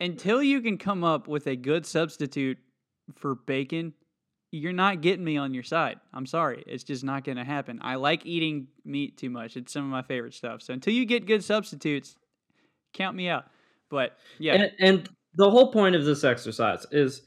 until 0.00 0.42
you 0.42 0.60
can 0.60 0.78
come 0.78 1.04
up 1.04 1.28
with 1.28 1.46
a 1.46 1.56
good 1.56 1.84
substitute 1.86 2.58
for 3.16 3.34
bacon, 3.34 3.92
you're 4.50 4.72
not 4.72 5.02
getting 5.02 5.24
me 5.24 5.36
on 5.36 5.52
your 5.52 5.62
side. 5.62 5.98
I'm 6.14 6.26
sorry. 6.26 6.64
It's 6.66 6.84
just 6.84 7.04
not 7.04 7.24
going 7.24 7.36
to 7.36 7.44
happen. 7.44 7.80
I 7.82 7.96
like 7.96 8.24
eating 8.24 8.68
meat 8.84 9.18
too 9.18 9.30
much. 9.30 9.56
It's 9.56 9.72
some 9.72 9.84
of 9.84 9.90
my 9.90 10.02
favorite 10.02 10.34
stuff. 10.34 10.62
So 10.62 10.72
until 10.72 10.94
you 10.94 11.04
get 11.04 11.26
good 11.26 11.44
substitutes, 11.44 12.16
count 12.94 13.16
me 13.16 13.28
out. 13.28 13.46
But 13.90 14.16
yeah. 14.38 14.54
And, 14.54 14.72
and 14.80 15.08
the 15.34 15.50
whole 15.50 15.72
point 15.72 15.96
of 15.96 16.04
this 16.04 16.24
exercise 16.24 16.86
is 16.90 17.22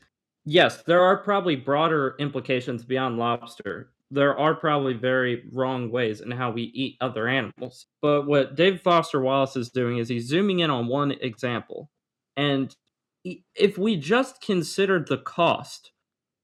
yes, 0.45 0.81
there 0.83 1.01
are 1.01 1.17
probably 1.17 1.55
broader 1.55 2.15
implications 2.19 2.83
beyond 2.83 3.17
lobster. 3.17 3.91
There 4.09 4.37
are 4.37 4.55
probably 4.55 4.93
very 4.93 5.43
wrong 5.53 5.91
ways 5.91 6.21
in 6.21 6.31
how 6.31 6.51
we 6.51 6.63
eat 6.63 6.97
other 7.01 7.27
animals. 7.27 7.85
But 8.01 8.25
what 8.25 8.55
David 8.55 8.81
Foster 8.81 9.21
Wallace 9.21 9.55
is 9.55 9.69
doing 9.69 9.99
is 9.99 10.09
he's 10.09 10.27
zooming 10.27 10.59
in 10.59 10.69
on 10.69 10.87
one 10.87 11.11
example 11.11 11.89
and 12.35 12.75
if 13.23 13.77
we 13.77 13.95
just 13.95 14.41
considered 14.41 15.07
the 15.07 15.17
cost 15.17 15.91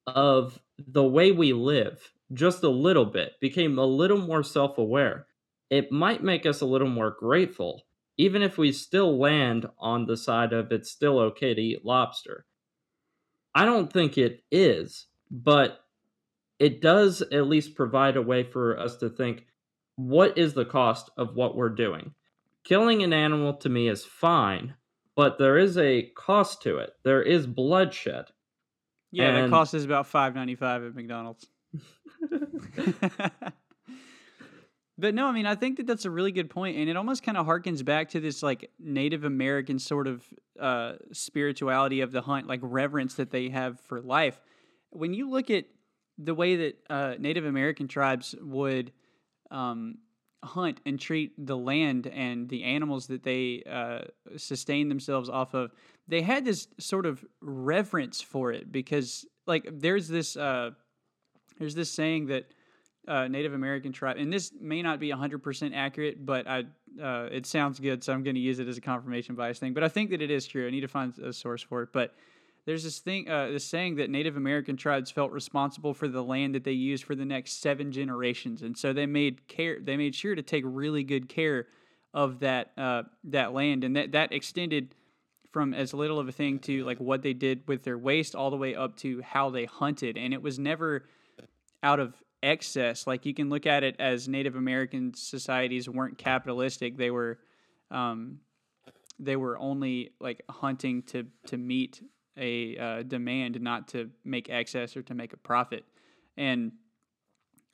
of 0.06 0.60
the 0.78 1.04
way 1.04 1.32
we 1.32 1.54
live 1.54 2.12
just 2.34 2.64
a 2.64 2.70
little 2.70 3.06
bit, 3.06 3.34
became 3.42 3.80
a 3.80 3.86
little 3.86 4.18
more 4.18 4.44
self 4.44 4.78
aware, 4.78 5.28
it 5.70 5.92
might 5.92 6.24
make 6.24 6.46
us 6.46 6.62
a 6.62 6.66
little 6.66 6.90
more 6.90 7.16
grateful, 7.18 7.86
even 8.18 8.42
if 8.42 8.58
we 8.58 8.72
still 8.72 9.18
land 9.18 9.68
on 9.80 10.06
the 10.06 10.18
side 10.18 10.54
of 10.54 10.72
it's 10.72 10.92
still 10.92 11.20
okay 11.20 11.54
to 11.54 11.62
eat 11.62 11.86
lobster. 11.86 12.46
I 13.56 13.66
don't 13.66 13.92
think 13.92 14.18
it 14.18 14.44
is, 14.52 15.08
but 15.32 15.80
it 16.60 16.82
does 16.82 17.22
at 17.22 17.48
least 17.48 17.76
provide 17.76 18.18
a 18.18 18.22
way 18.22 18.44
for 18.44 18.78
us 18.78 18.98
to 18.98 19.10
think 19.10 19.46
what 19.96 20.38
is 20.38 20.54
the 20.54 20.66
cost 20.66 21.10
of 21.18 21.36
what 21.36 21.56
we're 21.56 21.70
doing? 21.70 22.14
Killing 22.64 23.02
an 23.04 23.14
animal 23.14 23.54
to 23.56 23.70
me 23.70 23.88
is 23.88 24.06
fine 24.06 24.76
but 25.18 25.38
there 25.40 25.58
is 25.58 25.78
a 25.80 26.04
cost 26.16 26.62
to 26.62 26.78
it. 26.78 26.94
There 27.04 27.24
is 27.24 27.48
bloodshed. 27.48 28.26
Yeah, 29.12 29.36
and... 29.36 29.46
the 29.46 29.50
cost 29.50 29.74
is 29.74 29.84
about 29.84 30.08
five 30.08 30.36
ninety 30.36 30.56
five 30.56 30.84
at 30.84 30.96
McDonald's. 30.96 31.50
but 34.98 35.16
no, 35.16 35.28
I 35.28 35.32
mean, 35.32 35.48
I 35.48 35.56
think 35.56 35.78
that 35.78 35.88
that's 35.88 36.06
a 36.06 36.12
really 36.12 36.32
good 36.32 36.52
point, 36.52 36.78
and 36.78 36.88
it 36.88 36.96
almost 36.96 37.24
kind 37.24 37.36
of 37.38 37.48
harkens 37.48 37.84
back 37.84 38.10
to 38.10 38.20
this 38.20 38.44
like 38.44 38.70
Native 38.80 39.24
American 39.24 39.80
sort 39.80 40.08
of 40.08 40.24
uh, 40.60 40.94
spirituality 41.12 42.02
of 42.02 42.12
the 42.12 42.22
hunt, 42.22 42.48
like 42.48 42.60
reverence 42.62 43.16
that 43.16 43.32
they 43.32 43.50
have 43.50 43.80
for 43.82 44.00
life. 44.00 44.40
When 44.92 45.16
you 45.16 45.30
look 45.32 45.50
at 45.50 45.66
the 46.20 46.36
way 46.36 46.56
that 46.58 46.78
uh, 46.92 47.16
Native 47.18 47.46
American 47.46 47.88
tribes 47.88 48.36
would 48.40 48.92
um, 49.50 49.98
hunt 50.44 50.80
and 50.86 51.00
treat 51.00 51.34
the 51.38 51.58
land 51.58 52.08
and 52.08 52.50
the 52.50 52.64
animals 52.64 53.08
that 53.08 53.24
they 53.24 53.64
uh, 53.70 54.00
sustain 54.38 54.90
themselves 54.90 55.30
off 55.30 55.54
of, 55.54 55.72
they 56.08 56.22
had 56.22 56.46
this 56.46 56.68
sort 56.80 57.06
of 57.06 57.24
reverence 57.42 58.22
for 58.22 58.52
it 58.52 58.72
because, 58.72 59.26
like, 59.46 59.68
there's 59.72 60.08
this 60.08 60.38
uh, 60.38 60.72
there's 61.60 61.76
this 61.76 61.92
saying 61.92 62.28
that 62.28 62.46
uh, 63.08 63.28
Native 63.28 63.54
American 63.54 63.92
tribe, 63.92 64.18
and 64.18 64.32
this 64.32 64.52
may 64.60 64.82
not 64.82 65.00
be 65.00 65.10
100% 65.10 65.72
accurate, 65.74 66.26
but 66.26 66.48
I 66.48 66.66
uh, 67.02 67.30
it 67.32 67.46
sounds 67.46 67.80
good, 67.80 68.04
so 68.04 68.14
I'm 68.14 68.24
going 68.24 68.36
to 68.36 68.42
use 68.42 68.60
it 68.60 68.68
as 68.68 68.78
a 68.78 68.82
confirmation 68.82 69.36
bias 69.36 69.60
thing. 69.60 69.74
But 69.74 69.84
I 69.84 69.88
think 69.88 70.10
that 70.10 70.22
it 70.22 70.32
is 70.32 70.46
true. 70.48 70.68
I 70.68 70.72
need 70.72 70.82
to 70.82 70.88
find 70.88 71.18
a 71.20 71.32
source 71.32 71.62
for 71.62 71.84
it, 71.84 71.90
but 71.94 72.14
there's 72.68 72.84
this 72.84 73.00
thing, 73.00 73.30
uh, 73.30 73.48
this 73.48 73.64
saying 73.64 73.96
that 73.96 74.10
Native 74.10 74.36
American 74.36 74.76
tribes 74.76 75.10
felt 75.10 75.32
responsible 75.32 75.94
for 75.94 76.10
the 76.10 76.22
land 76.22 76.54
that 76.54 76.66
they 76.66 76.74
used 76.74 77.06
for 77.06 77.16
the 77.16 77.24
next 77.24 77.62
seven 77.62 77.94
generations, 77.94 78.62
and 78.62 78.78
so 78.78 78.92
they 78.92 79.06
made 79.06 79.48
care. 79.48 79.80
They 79.80 79.96
made 79.96 80.14
sure 80.14 80.36
to 80.36 80.42
take 80.42 80.66
really 80.68 81.06
good 81.06 81.30
care 81.30 81.68
of 82.14 82.40
that 82.40 82.74
uh, 82.78 83.04
that 83.24 83.54
land, 83.54 83.86
and 83.86 83.96
that 83.96 84.12
that 84.12 84.34
extended 84.34 84.94
from 85.54 85.74
as 85.74 85.94
little 85.94 86.20
of 86.20 86.28
a 86.28 86.34
thing 86.34 86.60
to 86.60 86.84
like 86.84 87.00
what 87.00 87.22
they 87.22 87.32
did 87.32 87.66
with 87.70 87.84
their 87.84 87.98
waste, 87.98 88.36
all 88.36 88.52
the 88.52 88.58
way 88.58 88.76
up 88.76 88.98
to 88.98 89.22
how 89.22 89.50
they 89.50 89.64
hunted, 89.64 90.18
and 90.18 90.34
it 90.34 90.42
was 90.42 90.60
never 90.60 91.06
out 91.84 92.02
of 92.02 92.22
excess. 92.44 93.08
Like 93.08 93.26
you 93.26 93.34
can 93.34 93.50
look 93.50 93.66
at 93.66 93.86
it 93.86 93.96
as 93.98 94.28
Native 94.28 94.58
American 94.58 95.14
societies 95.14 95.88
weren't 95.88 96.18
capitalistic; 96.18 96.98
they 96.98 97.12
were. 97.12 97.40
Um, 97.92 98.42
they 99.20 99.38
were 99.38 99.58
only 99.58 100.12
like 100.20 100.44
hunting 100.50 101.02
to 101.04 101.28
to 101.46 101.58
meet 101.58 102.02
a 102.38 102.78
uh, 102.78 103.04
demand, 103.04 103.60
not 103.62 103.88
to 103.90 104.10
make 104.24 104.50
excess 104.50 104.96
or 104.96 105.02
to 105.04 105.14
make 105.14 105.34
a 105.34 105.38
profit. 105.38 105.86
And 106.38 106.72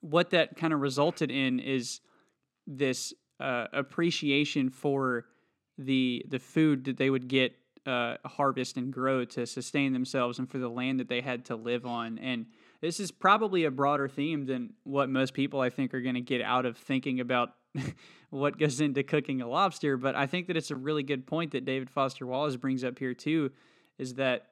what 0.01 0.32
that 0.32 0.55
kind 0.55 0.74
of 0.74 0.82
resulted 0.82 1.32
in 1.32 1.59
is 1.59 2.01
this 2.68 3.14
uh, 3.39 3.68
appreciation 3.74 4.70
for 4.70 5.26
the 5.78 6.24
the 6.30 6.39
food 6.39 6.86
that 6.86 6.97
they 6.97 7.09
would 7.09 7.28
get 7.28 7.53
uh, 7.86 8.16
harvest 8.26 8.78
and 8.78 8.93
grow 8.93 9.26
to 9.26 9.45
sustain 9.45 9.93
themselves 9.93 10.39
and 10.39 10.49
for 10.49 10.57
the 10.57 10.70
land 10.70 10.99
that 10.99 11.09
they 11.09 11.22
had 11.22 11.45
to 11.45 11.55
live 11.55 11.86
on. 11.86 12.18
And 12.20 12.45
this 12.82 12.99
is 12.99 13.11
probably 13.11 13.66
a 13.66 13.72
broader 13.72 14.07
theme 14.07 14.45
than 14.45 14.74
what 14.84 15.09
most 15.09 15.34
people 15.34 15.59
I 15.59 15.70
think 15.70 15.93
are 15.93 16.01
going 16.01 16.16
to 16.16 16.22
get 16.22 16.41
out 16.41 16.66
of 16.66 16.78
thinking 16.78 17.20
about 17.20 17.53
what 18.30 18.57
goes 18.57 18.80
into 18.82 19.03
cooking 19.03 19.41
a 19.41 19.47
lobster. 19.47 19.97
But 19.97 20.16
I 20.16 20.28
think 20.28 20.47
that 20.47 20.57
it's 20.57 20.72
a 20.72 20.76
really 20.76 21.03
good 21.03 21.26
point 21.26 21.51
that 21.51 21.66
David 21.66 21.89
Foster 21.89 22.26
Wallace 22.26 22.55
brings 22.55 22.84
up 22.84 22.99
here 22.99 23.14
too, 23.14 23.51
is 23.97 24.16
that 24.16 24.47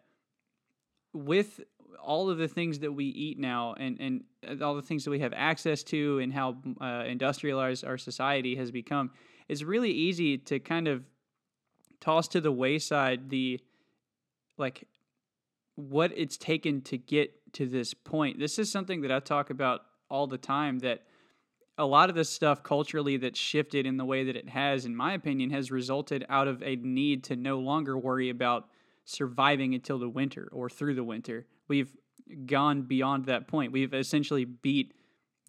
with 1.14 1.60
all 2.02 2.30
of 2.30 2.38
the 2.38 2.48
things 2.48 2.80
that 2.80 2.92
we 2.92 3.06
eat 3.06 3.38
now 3.38 3.74
and, 3.74 4.00
and 4.00 4.62
all 4.62 4.76
the 4.76 4.82
things 4.82 5.04
that 5.04 5.12
we 5.12 5.20
have 5.20 5.34
access 5.36 5.84
to 5.84 6.20
and 6.20 6.34
how 6.34 6.58
uh, 6.80 7.04
industrialized 7.08 7.86
our 7.86 7.98
society 7.98 8.56
has 8.56 8.72
become, 8.72 9.12
it's 9.48 9.64
really 9.64 9.92
easy 9.92 10.38
to 10.38 10.60
kind 10.60 10.88
of 10.88 11.04
toss 12.00 12.28
to 12.30 12.42
the 12.42 12.52
wayside 12.52 13.30
the 13.30 13.60
like 14.58 14.88
what 15.76 16.12
it's 16.16 16.38
taken 16.38 16.82
to 16.82 16.98
get 16.98 17.32
to 17.54 17.66
this 17.66 17.94
point. 17.94 18.40
This 18.40 18.60
is 18.60 18.72
something 18.72 19.02
that 19.02 19.12
I 19.12 19.20
talk 19.20 19.50
about 19.50 19.82
all 20.10 20.28
the 20.28 20.38
time 20.38 20.80
that 20.80 21.04
a 21.78 21.86
lot 21.86 22.10
of 22.10 22.16
this 22.16 22.30
stuff 22.30 22.64
culturally 22.64 23.18
that's 23.18 23.40
shifted 23.40 23.86
in 23.86 23.98
the 23.98 24.06
way 24.06 24.26
that 24.26 24.36
it 24.36 24.50
has, 24.50 24.86
in 24.86 24.96
my 24.96 25.14
opinion, 25.14 25.50
has 25.52 25.72
resulted 25.72 26.26
out 26.30 26.48
of 26.48 26.62
a 26.62 26.76
need 26.76 27.24
to 27.26 27.36
no 27.36 27.60
longer 27.60 27.98
worry 27.98 28.30
about 28.30 28.68
surviving 29.06 29.74
until 29.74 30.00
the 30.00 30.10
winter 30.10 30.48
or 30.52 30.70
through 30.70 30.96
the 30.96 31.04
winter. 31.04 31.46
We've 31.68 31.92
gone 32.46 32.84
beyond 32.84 33.26
that 33.26 33.48
point. 33.48 33.72
We've 33.72 33.94
essentially 33.94 34.46
beat 34.46 34.94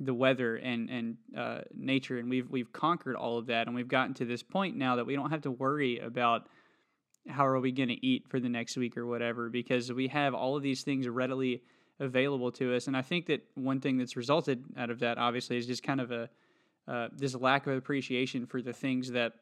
the 0.01 0.15
weather 0.15 0.57
and 0.57 0.91
and 0.91 1.17
uh, 1.37 1.61
nature, 1.75 2.19
and 2.19 2.29
we've 2.29 2.51
we've 2.51 2.73
conquered 2.73 3.17
all 3.17 3.39
of 3.39 3.47
that, 3.47 3.67
and 3.67 3.77
we've 3.77 3.89
gotten 3.89 4.15
to 4.15 4.25
this 4.25 4.43
point 4.43 4.77
now 4.77 4.97
that 4.97 5.07
we 5.07 5.15
don't 5.15 5.31
have 5.31 5.43
to 5.43 5.51
worry 5.51 5.99
about 5.99 6.49
how 7.29 7.47
are 7.47 7.61
we 7.61 7.71
going 7.71 7.89
to 7.89 8.07
eat 8.07 8.27
for 8.29 8.41
the 8.41 8.49
next 8.49 8.77
week 8.77 8.97
or 8.97 9.07
whatever 9.07 9.49
because 9.49 9.93
we 9.93 10.09
have 10.09 10.35
all 10.35 10.57
of 10.57 10.63
these 10.63 10.83
things 10.83 11.07
readily 11.07 11.63
available 12.01 12.51
to 12.51 12.75
us. 12.75 12.89
And 12.89 12.97
I 12.97 13.03
think 13.03 13.27
that 13.27 13.43
one 13.55 13.81
thing 13.81 13.97
that's 13.97 14.17
resulted 14.17 14.65
out 14.77 14.91
of 14.91 14.99
that, 15.01 15.19
obviously, 15.19 15.57
is 15.57 15.67
just 15.67 15.83
kind 15.83 16.01
of 16.01 16.11
a 16.11 16.29
uh, 16.89 17.09
this 17.17 17.35
lack 17.37 17.67
of 17.69 17.77
appreciation 17.77 18.45
for 18.45 18.61
the 18.61 18.73
things 18.73 19.13
that 19.13 19.35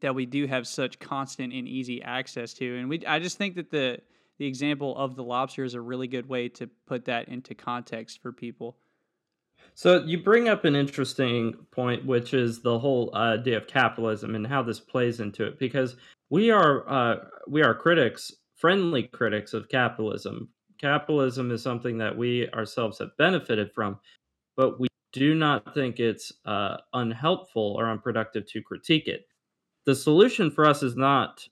that 0.00 0.14
we 0.14 0.26
do 0.26 0.46
have 0.46 0.66
such 0.66 0.98
constant 0.98 1.52
and 1.52 1.66
easy 1.68 2.02
access 2.02 2.52
to. 2.54 2.78
And 2.78 2.88
we, 2.88 3.04
I 3.06 3.18
just 3.18 3.38
think 3.38 3.54
that 3.56 3.70
the 3.70 3.98
the 4.38 4.46
example 4.46 4.96
of 4.96 5.16
the 5.16 5.24
lobster 5.24 5.64
is 5.64 5.74
a 5.74 5.80
really 5.80 6.08
good 6.08 6.28
way 6.28 6.48
to 6.50 6.68
put 6.86 7.06
that 7.06 7.28
into 7.28 7.54
context 7.54 8.20
for 8.20 8.32
people. 8.32 8.76
So 9.74 10.02
you 10.04 10.22
bring 10.22 10.48
up 10.48 10.64
an 10.64 10.76
interesting 10.76 11.54
point, 11.70 12.04
which 12.04 12.34
is 12.34 12.60
the 12.60 12.78
whole 12.78 13.14
idea 13.14 13.56
of 13.56 13.66
capitalism 13.66 14.34
and 14.34 14.46
how 14.46 14.62
this 14.62 14.80
plays 14.80 15.20
into 15.20 15.46
it, 15.46 15.58
because 15.58 15.96
we 16.30 16.50
are 16.50 16.88
uh, 16.88 17.16
we 17.48 17.62
are 17.62 17.74
critics, 17.74 18.32
friendly 18.56 19.04
critics 19.04 19.54
of 19.54 19.68
capitalism. 19.68 20.48
Capitalism 20.78 21.50
is 21.50 21.62
something 21.62 21.98
that 21.98 22.16
we 22.16 22.48
ourselves 22.50 22.98
have 22.98 23.16
benefited 23.16 23.70
from, 23.74 23.98
but 24.56 24.78
we 24.78 24.88
do 25.12 25.34
not 25.34 25.72
think 25.72 25.98
it's 25.98 26.32
uh, 26.44 26.76
unhelpful 26.92 27.74
or 27.78 27.90
unproductive 27.90 28.46
to 28.46 28.60
critique 28.62 29.08
it 29.08 29.26
the 29.86 29.94
solution 29.94 30.50
for 30.50 30.66
us 30.66 30.82
is 30.82 30.96
not 30.96 31.46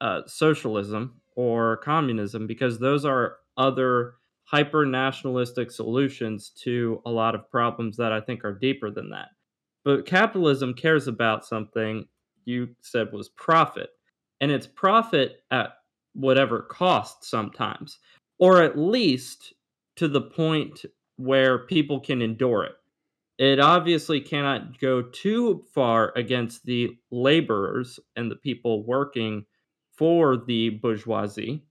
uh, 0.00 0.22
socialism 0.26 1.20
or 1.36 1.78
communism 1.78 2.46
because 2.46 2.78
those 2.78 3.04
are 3.04 3.36
other 3.56 4.14
hyper 4.44 4.84
nationalistic 4.84 5.70
solutions 5.70 6.50
to 6.50 7.00
a 7.06 7.10
lot 7.10 7.34
of 7.34 7.50
problems 7.50 7.96
that 7.96 8.12
I 8.12 8.20
think 8.20 8.44
are 8.44 8.58
deeper 8.58 8.90
than 8.90 9.10
that. 9.10 9.28
But 9.84 10.06
capitalism 10.06 10.74
cares 10.74 11.06
about 11.06 11.46
something 11.46 12.06
you 12.44 12.68
said 12.80 13.12
was 13.12 13.28
profit. 13.28 13.90
And 14.40 14.50
it's 14.50 14.66
profit 14.66 15.42
at 15.50 15.74
whatever 16.14 16.62
cost 16.62 17.24
sometimes, 17.24 17.98
or 18.38 18.62
at 18.62 18.78
least 18.78 19.52
to 19.96 20.08
the 20.08 20.22
point 20.22 20.84
where 21.16 21.66
people 21.66 22.00
can 22.00 22.22
endure 22.22 22.64
it. 22.64 22.77
It 23.38 23.60
obviously 23.60 24.20
cannot 24.20 24.80
go 24.80 25.00
too 25.00 25.64
far 25.72 26.12
against 26.16 26.64
the 26.64 26.98
laborers 27.12 28.00
and 28.16 28.30
the 28.30 28.36
people 28.36 28.84
working 28.84 29.44
for 29.96 30.36
the 30.36 30.70
bourgeoisie. 30.70 31.62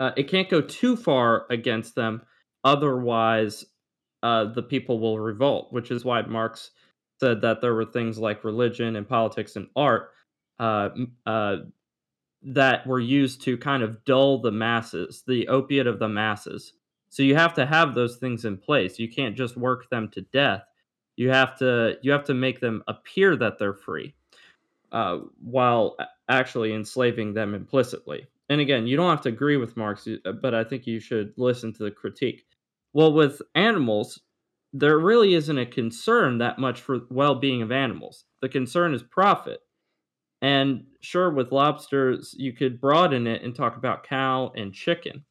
Uh, 0.00 0.10
it 0.16 0.28
can't 0.28 0.48
go 0.48 0.60
too 0.60 0.96
far 0.96 1.46
against 1.50 1.94
them, 1.94 2.22
otherwise, 2.64 3.64
uh, 4.22 4.44
the 4.44 4.62
people 4.62 4.98
will 4.98 5.20
revolt, 5.20 5.72
which 5.72 5.90
is 5.90 6.04
why 6.04 6.22
Marx 6.22 6.70
said 7.20 7.42
that 7.42 7.60
there 7.60 7.74
were 7.74 7.84
things 7.84 8.18
like 8.18 8.44
religion 8.44 8.96
and 8.96 9.08
politics 9.08 9.56
and 9.56 9.68
art 9.76 10.10
uh, 10.58 10.88
uh, 11.26 11.56
that 12.42 12.86
were 12.86 13.00
used 13.00 13.42
to 13.42 13.56
kind 13.56 13.82
of 13.82 14.04
dull 14.04 14.40
the 14.40 14.50
masses, 14.50 15.22
the 15.26 15.48
opiate 15.48 15.86
of 15.86 15.98
the 15.98 16.08
masses. 16.08 16.72
So 17.10 17.22
you 17.22 17.36
have 17.36 17.54
to 17.54 17.66
have 17.66 17.94
those 17.94 18.16
things 18.16 18.44
in 18.44 18.56
place. 18.56 18.98
You 18.98 19.08
can't 19.08 19.36
just 19.36 19.56
work 19.56 19.90
them 19.90 20.08
to 20.10 20.22
death. 20.22 20.62
You 21.16 21.30
have 21.30 21.58
to 21.58 21.98
you 22.02 22.12
have 22.12 22.24
to 22.24 22.34
make 22.34 22.60
them 22.60 22.82
appear 22.88 23.36
that 23.36 23.58
they're 23.58 23.74
free, 23.74 24.14
uh, 24.92 25.18
while 25.42 25.96
actually 26.28 26.72
enslaving 26.72 27.34
them 27.34 27.54
implicitly. 27.54 28.26
And 28.48 28.60
again, 28.60 28.86
you 28.86 28.96
don't 28.96 29.10
have 29.10 29.22
to 29.22 29.28
agree 29.28 29.56
with 29.56 29.76
Marx, 29.76 30.08
uh, 30.08 30.32
but 30.32 30.54
I 30.54 30.64
think 30.64 30.86
you 30.86 31.00
should 31.00 31.34
listen 31.36 31.72
to 31.74 31.84
the 31.84 31.90
critique. 31.90 32.44
Well, 32.92 33.12
with 33.12 33.42
animals, 33.54 34.20
there 34.72 34.98
really 34.98 35.34
isn't 35.34 35.58
a 35.58 35.66
concern 35.66 36.38
that 36.38 36.58
much 36.58 36.80
for 36.80 37.00
well-being 37.10 37.62
of 37.62 37.72
animals. 37.72 38.24
The 38.40 38.48
concern 38.48 38.94
is 38.94 39.02
profit. 39.02 39.60
And 40.42 40.86
sure, 41.00 41.30
with 41.30 41.52
lobsters, 41.52 42.34
you 42.38 42.52
could 42.52 42.80
broaden 42.80 43.26
it 43.26 43.42
and 43.42 43.54
talk 43.54 43.76
about 43.76 44.04
cow 44.04 44.52
and 44.56 44.72
chicken. 44.72 45.24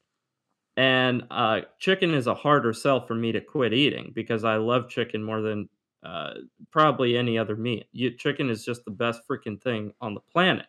And 0.79 1.23
uh, 1.29 1.63
chicken 1.77 2.13
is 2.13 2.25
a 2.25 2.33
harder 2.33 2.71
sell 2.71 3.05
for 3.05 3.13
me 3.13 3.33
to 3.33 3.41
quit 3.41 3.73
eating 3.73 4.13
because 4.15 4.45
I 4.45 4.55
love 4.55 4.87
chicken 4.87 5.21
more 5.21 5.41
than 5.41 5.67
uh, 6.05 6.35
probably 6.71 7.17
any 7.17 7.37
other 7.37 7.57
meat. 7.57 7.87
You, 7.91 8.11
chicken 8.11 8.49
is 8.49 8.63
just 8.63 8.85
the 8.85 8.91
best 8.91 9.23
freaking 9.29 9.61
thing 9.61 9.91
on 9.99 10.13
the 10.13 10.21
planet. 10.21 10.67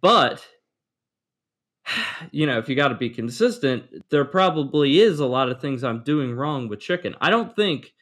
But 0.00 0.44
you 2.32 2.46
know, 2.46 2.58
if 2.58 2.68
you 2.68 2.74
got 2.74 2.88
to 2.88 2.96
be 2.96 3.10
consistent, 3.10 3.84
there 4.10 4.24
probably 4.24 4.98
is 4.98 5.20
a 5.20 5.26
lot 5.26 5.50
of 5.50 5.60
things 5.60 5.84
I'm 5.84 6.02
doing 6.02 6.34
wrong 6.34 6.66
with 6.66 6.80
chicken. 6.80 7.14
I 7.20 7.30
don't 7.30 7.54
think 7.54 7.94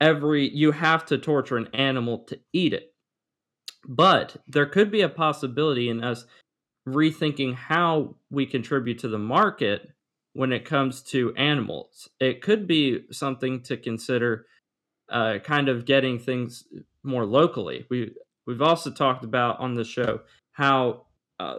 every 0.00 0.48
you 0.52 0.72
have 0.72 1.06
to 1.06 1.18
torture 1.18 1.58
an 1.58 1.68
animal 1.72 2.24
to 2.24 2.40
eat 2.52 2.72
it. 2.72 2.92
But 3.86 4.36
there 4.48 4.66
could 4.66 4.90
be 4.90 5.02
a 5.02 5.08
possibility 5.08 5.88
in 5.88 6.02
us 6.02 6.24
rethinking 6.88 7.54
how 7.54 8.16
we 8.30 8.46
contribute 8.46 8.98
to 8.98 9.08
the 9.08 9.18
market 9.18 9.92
when 10.34 10.52
it 10.52 10.64
comes 10.64 11.02
to 11.02 11.34
animals. 11.36 12.08
It 12.20 12.42
could 12.42 12.66
be 12.66 13.04
something 13.10 13.62
to 13.62 13.76
consider 13.76 14.46
uh, 15.08 15.38
kind 15.44 15.68
of 15.68 15.84
getting 15.84 16.18
things 16.18 16.64
more 17.02 17.26
locally. 17.26 17.86
We 17.90 18.12
we've 18.46 18.62
also 18.62 18.90
talked 18.90 19.24
about 19.24 19.60
on 19.60 19.74
the 19.74 19.84
show 19.84 20.20
how 20.52 21.06
uh, 21.40 21.58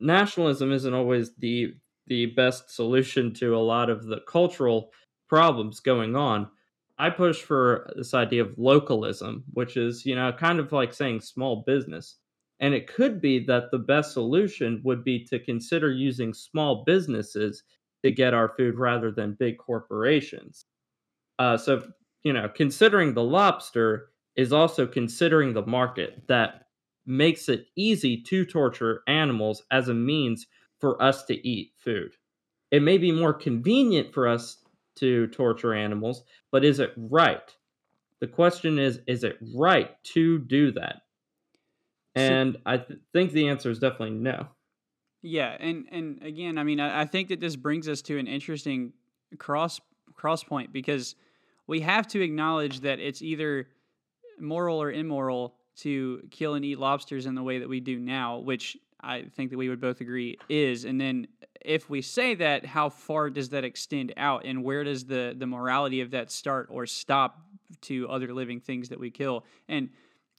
nationalism 0.00 0.72
isn't 0.72 0.94
always 0.94 1.34
the 1.36 1.74
the 2.06 2.26
best 2.26 2.74
solution 2.74 3.32
to 3.34 3.56
a 3.56 3.58
lot 3.58 3.90
of 3.90 4.04
the 4.06 4.20
cultural 4.28 4.90
problems 5.28 5.80
going 5.80 6.16
on. 6.16 6.48
I 6.98 7.10
push 7.10 7.40
for 7.42 7.90
this 7.96 8.14
idea 8.14 8.42
of 8.42 8.58
localism, 8.58 9.44
which 9.54 9.76
is, 9.76 10.04
you 10.06 10.14
know, 10.14 10.32
kind 10.32 10.60
of 10.60 10.72
like 10.72 10.92
saying 10.92 11.20
small 11.22 11.64
business. 11.66 12.16
And 12.60 12.74
it 12.74 12.86
could 12.86 13.20
be 13.20 13.44
that 13.46 13.70
the 13.72 13.78
best 13.78 14.12
solution 14.12 14.80
would 14.84 15.02
be 15.02 15.24
to 15.26 15.38
consider 15.38 15.90
using 15.90 16.32
small 16.34 16.84
businesses 16.84 17.64
to 18.02 18.10
get 18.10 18.34
our 18.34 18.48
food 18.56 18.78
rather 18.78 19.10
than 19.10 19.36
big 19.38 19.58
corporations. 19.58 20.66
Uh, 21.38 21.56
so, 21.56 21.82
you 22.22 22.32
know, 22.32 22.48
considering 22.48 23.14
the 23.14 23.22
lobster 23.22 24.10
is 24.36 24.52
also 24.52 24.86
considering 24.86 25.52
the 25.52 25.66
market 25.66 26.22
that 26.28 26.66
makes 27.06 27.48
it 27.48 27.66
easy 27.76 28.20
to 28.22 28.44
torture 28.44 29.02
animals 29.06 29.62
as 29.70 29.88
a 29.88 29.94
means 29.94 30.46
for 30.80 31.00
us 31.02 31.24
to 31.24 31.46
eat 31.46 31.72
food. 31.76 32.14
It 32.70 32.82
may 32.82 32.98
be 32.98 33.12
more 33.12 33.34
convenient 33.34 34.14
for 34.14 34.26
us 34.26 34.58
to 34.96 35.26
torture 35.28 35.74
animals, 35.74 36.24
but 36.50 36.64
is 36.64 36.80
it 36.80 36.92
right? 36.96 37.54
The 38.20 38.26
question 38.26 38.78
is 38.78 39.00
is 39.06 39.24
it 39.24 39.38
right 39.54 39.90
to 40.04 40.38
do 40.38 40.72
that? 40.72 41.02
And 42.14 42.54
so, 42.54 42.60
I 42.66 42.76
th- 42.78 43.00
think 43.12 43.32
the 43.32 43.48
answer 43.48 43.70
is 43.70 43.78
definitely 43.78 44.10
no. 44.10 44.48
Yeah, 45.22 45.56
and 45.58 45.86
and 45.90 46.22
again, 46.22 46.58
I 46.58 46.64
mean, 46.64 46.80
I, 46.80 47.02
I 47.02 47.04
think 47.06 47.28
that 47.28 47.40
this 47.40 47.54
brings 47.54 47.88
us 47.88 48.02
to 48.02 48.18
an 48.18 48.26
interesting 48.26 48.92
cross 49.38 49.80
cross 50.14 50.42
point 50.42 50.72
because 50.72 51.14
we 51.66 51.80
have 51.80 52.08
to 52.08 52.20
acknowledge 52.20 52.80
that 52.80 52.98
it's 52.98 53.22
either 53.22 53.68
moral 54.40 54.82
or 54.82 54.90
immoral 54.90 55.54
to 55.74 56.22
kill 56.30 56.54
and 56.54 56.64
eat 56.64 56.78
lobsters 56.78 57.26
in 57.26 57.34
the 57.34 57.42
way 57.42 57.60
that 57.60 57.68
we 57.68 57.80
do 57.80 57.98
now, 57.98 58.38
which 58.38 58.76
I 59.00 59.22
think 59.22 59.50
that 59.50 59.56
we 59.56 59.68
would 59.68 59.80
both 59.80 60.00
agree 60.00 60.38
is. 60.48 60.84
And 60.84 61.00
then 61.00 61.28
if 61.60 61.88
we 61.88 62.02
say 62.02 62.34
that, 62.36 62.66
how 62.66 62.88
far 62.88 63.30
does 63.30 63.48
that 63.50 63.64
extend 63.64 64.12
out, 64.16 64.44
and 64.44 64.64
where 64.64 64.82
does 64.82 65.04
the 65.04 65.34
the 65.38 65.46
morality 65.46 66.00
of 66.00 66.10
that 66.10 66.32
start 66.32 66.68
or 66.70 66.86
stop 66.86 67.40
to 67.82 68.08
other 68.08 68.34
living 68.34 68.60
things 68.60 68.88
that 68.88 68.98
we 68.98 69.10
kill? 69.10 69.44
And 69.68 69.90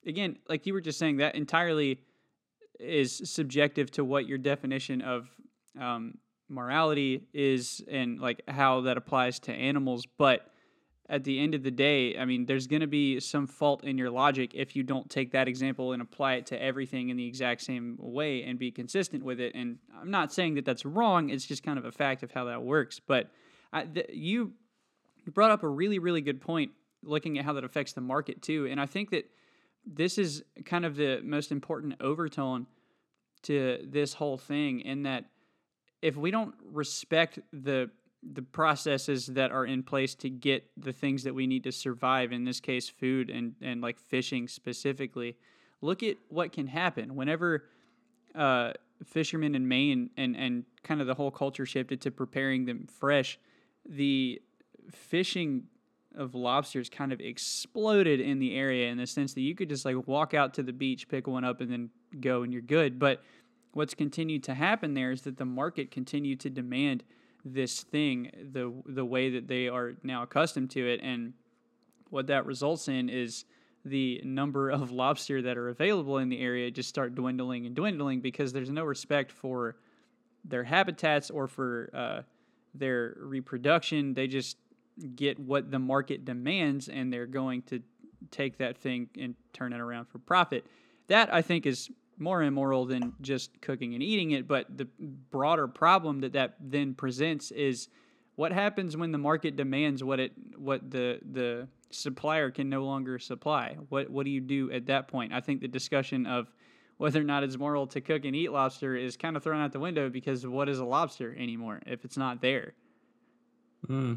again, 0.06 0.38
like 0.50 0.66
you 0.66 0.74
were 0.74 0.82
just 0.82 1.00
saying, 1.00 1.18
that 1.18 1.36
entirely 1.36 2.00
is 2.84 3.22
subjective 3.26 3.92
to 3.92 4.04
what 4.04 4.28
your 4.28 4.38
definition 4.38 5.02
of 5.02 5.30
um, 5.80 6.18
morality 6.50 7.28
is, 7.34 7.84
and 7.90 8.20
like 8.20 8.42
how 8.48 8.82
that 8.82 8.98
applies 8.98 9.40
to 9.40 9.54
animals, 9.54 10.06
but 10.18 10.50
at 11.10 11.24
the 11.24 11.38
end 11.40 11.54
of 11.54 11.64
the 11.64 11.72
day, 11.72 12.18
I 12.18 12.26
mean, 12.26 12.46
there's 12.46 12.66
going 12.66 12.82
to 12.82 12.88
be 12.88 13.20
some 13.20 13.46
fault 13.46 13.84
in 13.84 13.98
your 13.98 14.10
logic 14.10 14.52
if 14.54 14.76
you 14.76 14.84
don't 14.84 15.10
take 15.10 15.32
that 15.34 15.48
example 15.48 15.92
and 15.92 16.02
apply 16.02 16.36
it 16.36 16.46
to 16.48 16.62
everything 16.62 17.10
in 17.10 17.18
the 17.18 17.28
exact 17.28 17.62
same 17.62 17.98
way 18.00 18.44
and 18.44 18.58
be 18.58 18.72
consistent 18.72 19.24
with 19.24 19.40
it. 19.40 19.54
And 19.54 19.80
I'm 20.00 20.12
not 20.12 20.32
saying 20.32 20.56
that 20.56 20.66
that's 20.66 20.86
wrong. 20.86 21.30
It's 21.30 21.46
just 21.46 21.62
kind 21.62 21.78
of 21.78 21.86
a 21.86 21.92
fact 21.92 22.24
of 22.24 22.32
how 22.32 22.46
that 22.46 22.64
works. 22.64 23.00
But 23.06 23.30
I, 23.74 23.84
th- 23.84 24.10
you 24.14 24.54
you 25.26 25.32
brought 25.32 25.52
up 25.52 25.64
a 25.64 25.70
really 25.70 26.00
really 26.00 26.22
good 26.22 26.42
point, 26.42 26.72
looking 27.04 27.38
at 27.38 27.46
how 27.46 27.54
that 27.54 27.64
affects 27.64 27.94
the 27.94 28.02
market 28.02 28.42
too. 28.42 28.68
And 28.68 28.80
I 28.80 28.86
think 28.86 29.12
that 29.12 29.30
this 29.86 30.18
is 30.18 30.44
kind 30.66 30.86
of 30.86 30.96
the 30.96 31.20
most 31.24 31.52
important 31.52 31.96
overtone 32.00 32.66
to 33.44 33.80
this 33.84 34.14
whole 34.14 34.38
thing 34.38 34.82
in 34.82 35.04
that 35.04 35.26
if 36.02 36.16
we 36.16 36.32
don't 36.32 36.56
respect 36.64 37.40
the 37.52 37.90
the 38.32 38.42
processes 38.42 39.26
that 39.28 39.52
are 39.52 39.66
in 39.66 39.84
place 39.84 40.16
to 40.16 40.30
get 40.30 40.64
the 40.78 40.94
things 40.94 41.24
that 41.24 41.36
we 41.36 41.46
need 41.46 41.64
to 41.64 41.72
survive 41.72 42.32
in 42.32 42.46
this 42.46 42.60
case 42.60 42.88
food 42.90 43.30
and 43.30 43.56
and 43.62 43.82
like 43.82 44.00
fishing 44.00 44.48
specifically 44.48 45.36
look 45.84 46.02
at 46.02 46.16
what 46.30 46.52
can 46.52 46.68
happen. 46.68 47.16
Whenever 47.16 47.66
uh, 48.34 48.72
fishermen 49.04 49.54
in 49.54 49.68
Maine 49.68 50.10
and 50.18 50.36
and 50.36 50.64
kind 50.84 51.02
of 51.02 51.08
the 51.08 51.14
whole 51.14 51.32
culture 51.32 51.66
shifted 51.66 52.02
to 52.02 52.12
preparing 52.12 52.66
them 52.66 52.88
fresh 52.88 53.38
the 53.86 54.42
fishing 54.92 55.64
of 56.16 56.36
lobsters 56.36 56.90
kind 56.90 57.12
of 57.12 57.20
exploded 57.20 58.20
in 58.20 58.40
the 58.40 58.56
area 58.56 58.90
in 58.90 58.98
the 58.98 59.08
sense 59.08 59.34
that 59.34 59.42
you 59.42 59.56
could 59.56 59.68
just 59.68 59.84
like 59.84 60.08
walk 60.08 60.34
out 60.34 60.54
to 60.54 60.64
the 60.64 60.72
beach 60.72 61.08
pick 61.08 61.28
one 61.28 61.44
up 61.44 61.60
and 61.60 61.72
then 61.72 61.90
go 62.20 62.44
and 62.44 62.54
you're 62.54 62.62
good 62.62 63.00
but 63.00 63.24
what's 63.74 63.94
continued 63.94 64.44
to 64.44 64.54
happen 64.54 64.94
there 64.94 65.12
is 65.12 65.22
that 65.22 65.38
the 65.38 65.46
market 65.46 65.92
continued 65.92 66.40
to 66.40 66.50
demand 66.50 67.04
this 67.46 67.82
thing 67.82 68.30
the 68.52 68.74
the 68.86 69.06
way 69.06 69.30
that 69.30 69.48
they 69.48 69.68
are 69.68 69.94
now 70.04 70.24
accustomed 70.24 70.70
to 70.70 70.88
it 70.88 71.00
and 71.04 71.34
what 72.10 72.28
that 72.28 72.46
results 72.46 72.88
in 72.88 73.10
is 73.10 73.46
the 73.86 74.22
number 74.24 74.70
of 74.70 74.92
lobster 75.04 75.42
that 75.42 75.58
are 75.58 75.70
available 75.70 76.18
in 76.20 76.30
the 76.30 76.40
area 76.40 76.72
just 76.72 76.90
start 76.90 77.16
dwindling 77.16 77.66
and 77.66 77.76
dwindling 77.76 78.22
because 78.22 78.54
there's 78.54 78.70
no 78.70 78.84
respect 78.84 79.32
for 79.32 79.76
their 80.46 80.64
habitats 80.64 81.30
or 81.30 81.48
for 81.48 81.90
uh, 81.94 82.22
their 82.74 83.16
reproduction. 83.20 84.14
They 84.14 84.28
just 84.28 84.58
get 85.16 85.40
what 85.40 85.72
the 85.72 85.80
market 85.80 86.26
demands 86.26 86.88
and 86.88 87.12
they're 87.12 87.26
going 87.26 87.62
to 87.64 87.82
take 88.32 88.58
that 88.58 88.78
thing 88.78 89.10
and 89.20 89.36
turn 89.54 89.74
it 89.74 89.80
around 89.80 90.06
for 90.06 90.20
profit. 90.20 90.66
That 91.08 91.34
I 91.34 91.42
think 91.42 91.66
is 91.66 91.90
more 92.18 92.44
immoral 92.44 92.86
than 92.86 93.14
just 93.22 93.60
cooking 93.62 93.94
and 93.94 94.04
eating 94.04 94.32
it. 94.32 94.48
But 94.48 94.78
the 94.78 94.88
broader 95.32 95.68
problem 95.68 96.22
that 96.22 96.34
that 96.34 96.56
then 96.60 96.94
presents 96.94 97.52
is 97.52 97.90
what 98.36 98.52
happens 98.52 98.98
when 98.98 99.12
the 99.12 99.18
market 99.18 99.56
demands 99.56 100.04
what 100.04 100.20
it 100.20 100.32
what 100.58 100.90
the 100.90 101.20
the 101.32 101.68
supplier 101.92 102.52
can 102.52 102.70
no 102.70 102.84
longer 102.84 103.20
supply. 103.20 103.78
What 103.90 104.10
what 104.10 104.26
do 104.26 104.32
you 104.32 104.42
do 104.42 104.72
at 104.72 104.88
that 104.88 105.08
point? 105.08 105.34
I 105.34 105.40
think 105.40 105.62
the 105.62 105.68
discussion 105.68 106.26
of 106.26 106.52
whether 106.98 107.20
or 107.20 107.26
not 107.26 107.44
it's 107.44 107.58
moral 107.58 107.88
to 107.88 108.02
cook 108.02 108.26
and 108.26 108.36
eat 108.36 108.52
lobster 108.52 108.96
is 108.96 109.18
kind 109.18 109.36
of 109.36 109.44
thrown 109.44 109.62
out 109.62 109.72
the 109.72 109.80
window 109.80 110.10
because 110.10 110.46
what 110.46 110.70
is 110.70 110.80
a 110.80 110.86
lobster 110.86 111.36
anymore 111.38 111.82
if 111.86 112.06
it's 112.06 112.18
not 112.18 112.42
there? 112.42 112.74
Hmm. 113.88 114.14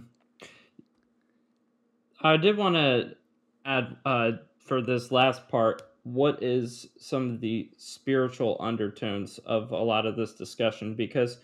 I 2.20 2.36
did 2.36 2.57
want 2.57 2.76
to 2.76 3.16
add 3.64 3.97
uh, 4.05 4.30
for 4.59 4.80
this 4.80 5.11
last 5.11 5.49
part 5.49 5.82
what 6.07 6.40
is 6.40 6.86
some 6.96 7.30
of 7.34 7.40
the 7.40 7.68
spiritual 7.76 8.57
undertones 8.61 9.38
of 9.38 9.72
a 9.72 9.76
lot 9.76 10.07
of 10.07 10.14
this 10.14 10.34
discussion 10.34 10.94
because 10.94 11.38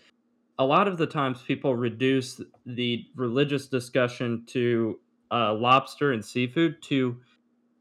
a 0.57 0.65
lot 0.65 0.87
of 0.87 0.97
the 0.97 1.05
times 1.05 1.41
people 1.41 1.75
reduce 1.75 2.39
the 2.65 3.05
religious 3.13 3.67
discussion 3.67 4.41
to 4.47 4.97
uh, 5.31 5.53
lobster 5.53 6.13
and 6.13 6.23
seafood 6.23 6.81
to 6.81 7.19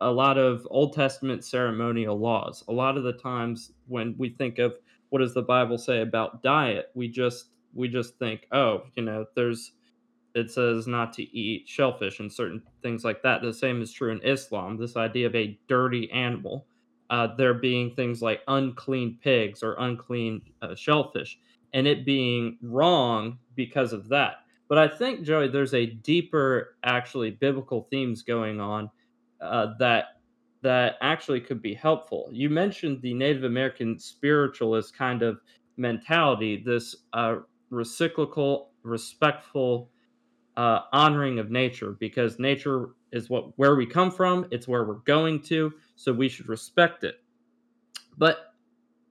a 0.00 0.10
lot 0.10 0.38
of 0.38 0.66
Old 0.72 0.92
Testament 0.92 1.44
ceremonial 1.44 2.18
laws. 2.18 2.64
A 2.66 2.72
lot 2.72 2.96
of 2.96 3.04
the 3.04 3.12
times 3.12 3.70
when 3.86 4.16
we 4.18 4.30
think 4.30 4.58
of 4.58 4.74
what 5.10 5.20
does 5.20 5.34
the 5.34 5.42
Bible 5.42 5.78
say 5.78 6.00
about 6.00 6.42
diet, 6.42 6.90
we 6.94 7.06
just 7.06 7.50
we 7.74 7.86
just 7.86 8.18
think, 8.18 8.48
oh, 8.50 8.82
you 8.96 9.04
know, 9.04 9.24
there's 9.36 9.70
it 10.34 10.50
says 10.50 10.88
not 10.88 11.12
to 11.12 11.22
eat 11.22 11.68
shellfish 11.68 12.18
and 12.18 12.32
certain 12.32 12.60
things 12.82 13.04
like 13.04 13.22
that. 13.22 13.40
The 13.40 13.54
same 13.54 13.80
is 13.82 13.92
true 13.92 14.10
in 14.10 14.20
Islam. 14.24 14.78
This 14.78 14.96
idea 14.96 15.28
of 15.28 15.36
a 15.36 15.56
dirty 15.68 16.10
animal, 16.10 16.66
uh, 17.12 17.28
there 17.36 17.54
being 17.54 17.94
things 17.94 18.22
like 18.22 18.40
unclean 18.48 19.18
pigs 19.22 19.62
or 19.62 19.76
unclean 19.78 20.40
uh, 20.62 20.74
shellfish, 20.74 21.38
and 21.74 21.86
it 21.86 22.06
being 22.06 22.58
wrong 22.62 23.38
because 23.54 23.92
of 23.92 24.08
that. 24.08 24.36
But 24.68 24.78
I 24.78 24.88
think, 24.88 25.22
Joey, 25.22 25.48
there's 25.48 25.74
a 25.74 25.84
deeper, 25.84 26.76
actually, 26.82 27.30
biblical 27.32 27.86
themes 27.90 28.22
going 28.22 28.60
on 28.60 28.90
uh, 29.42 29.74
that 29.78 30.04
that 30.62 30.94
actually 31.02 31.40
could 31.40 31.60
be 31.60 31.74
helpful. 31.74 32.30
You 32.32 32.48
mentioned 32.48 33.02
the 33.02 33.12
Native 33.12 33.44
American 33.44 33.98
spiritualist 33.98 34.96
kind 34.96 35.22
of 35.22 35.40
mentality, 35.76 36.62
this 36.64 36.96
uh, 37.12 37.36
reciprocal, 37.68 38.70
respectful 38.84 39.90
uh, 40.56 40.80
honoring 40.92 41.40
of 41.40 41.50
nature, 41.50 41.96
because 42.00 42.38
nature 42.38 42.90
is 43.12 43.28
what 43.28 43.58
where 43.58 43.74
we 43.74 43.84
come 43.86 44.10
from. 44.10 44.46
It's 44.50 44.66
where 44.66 44.84
we're 44.84 45.04
going 45.04 45.42
to, 45.42 45.74
so 45.96 46.12
we 46.12 46.28
should 46.28 46.48
respect 46.48 47.04
it. 47.04 47.16
But 48.18 48.54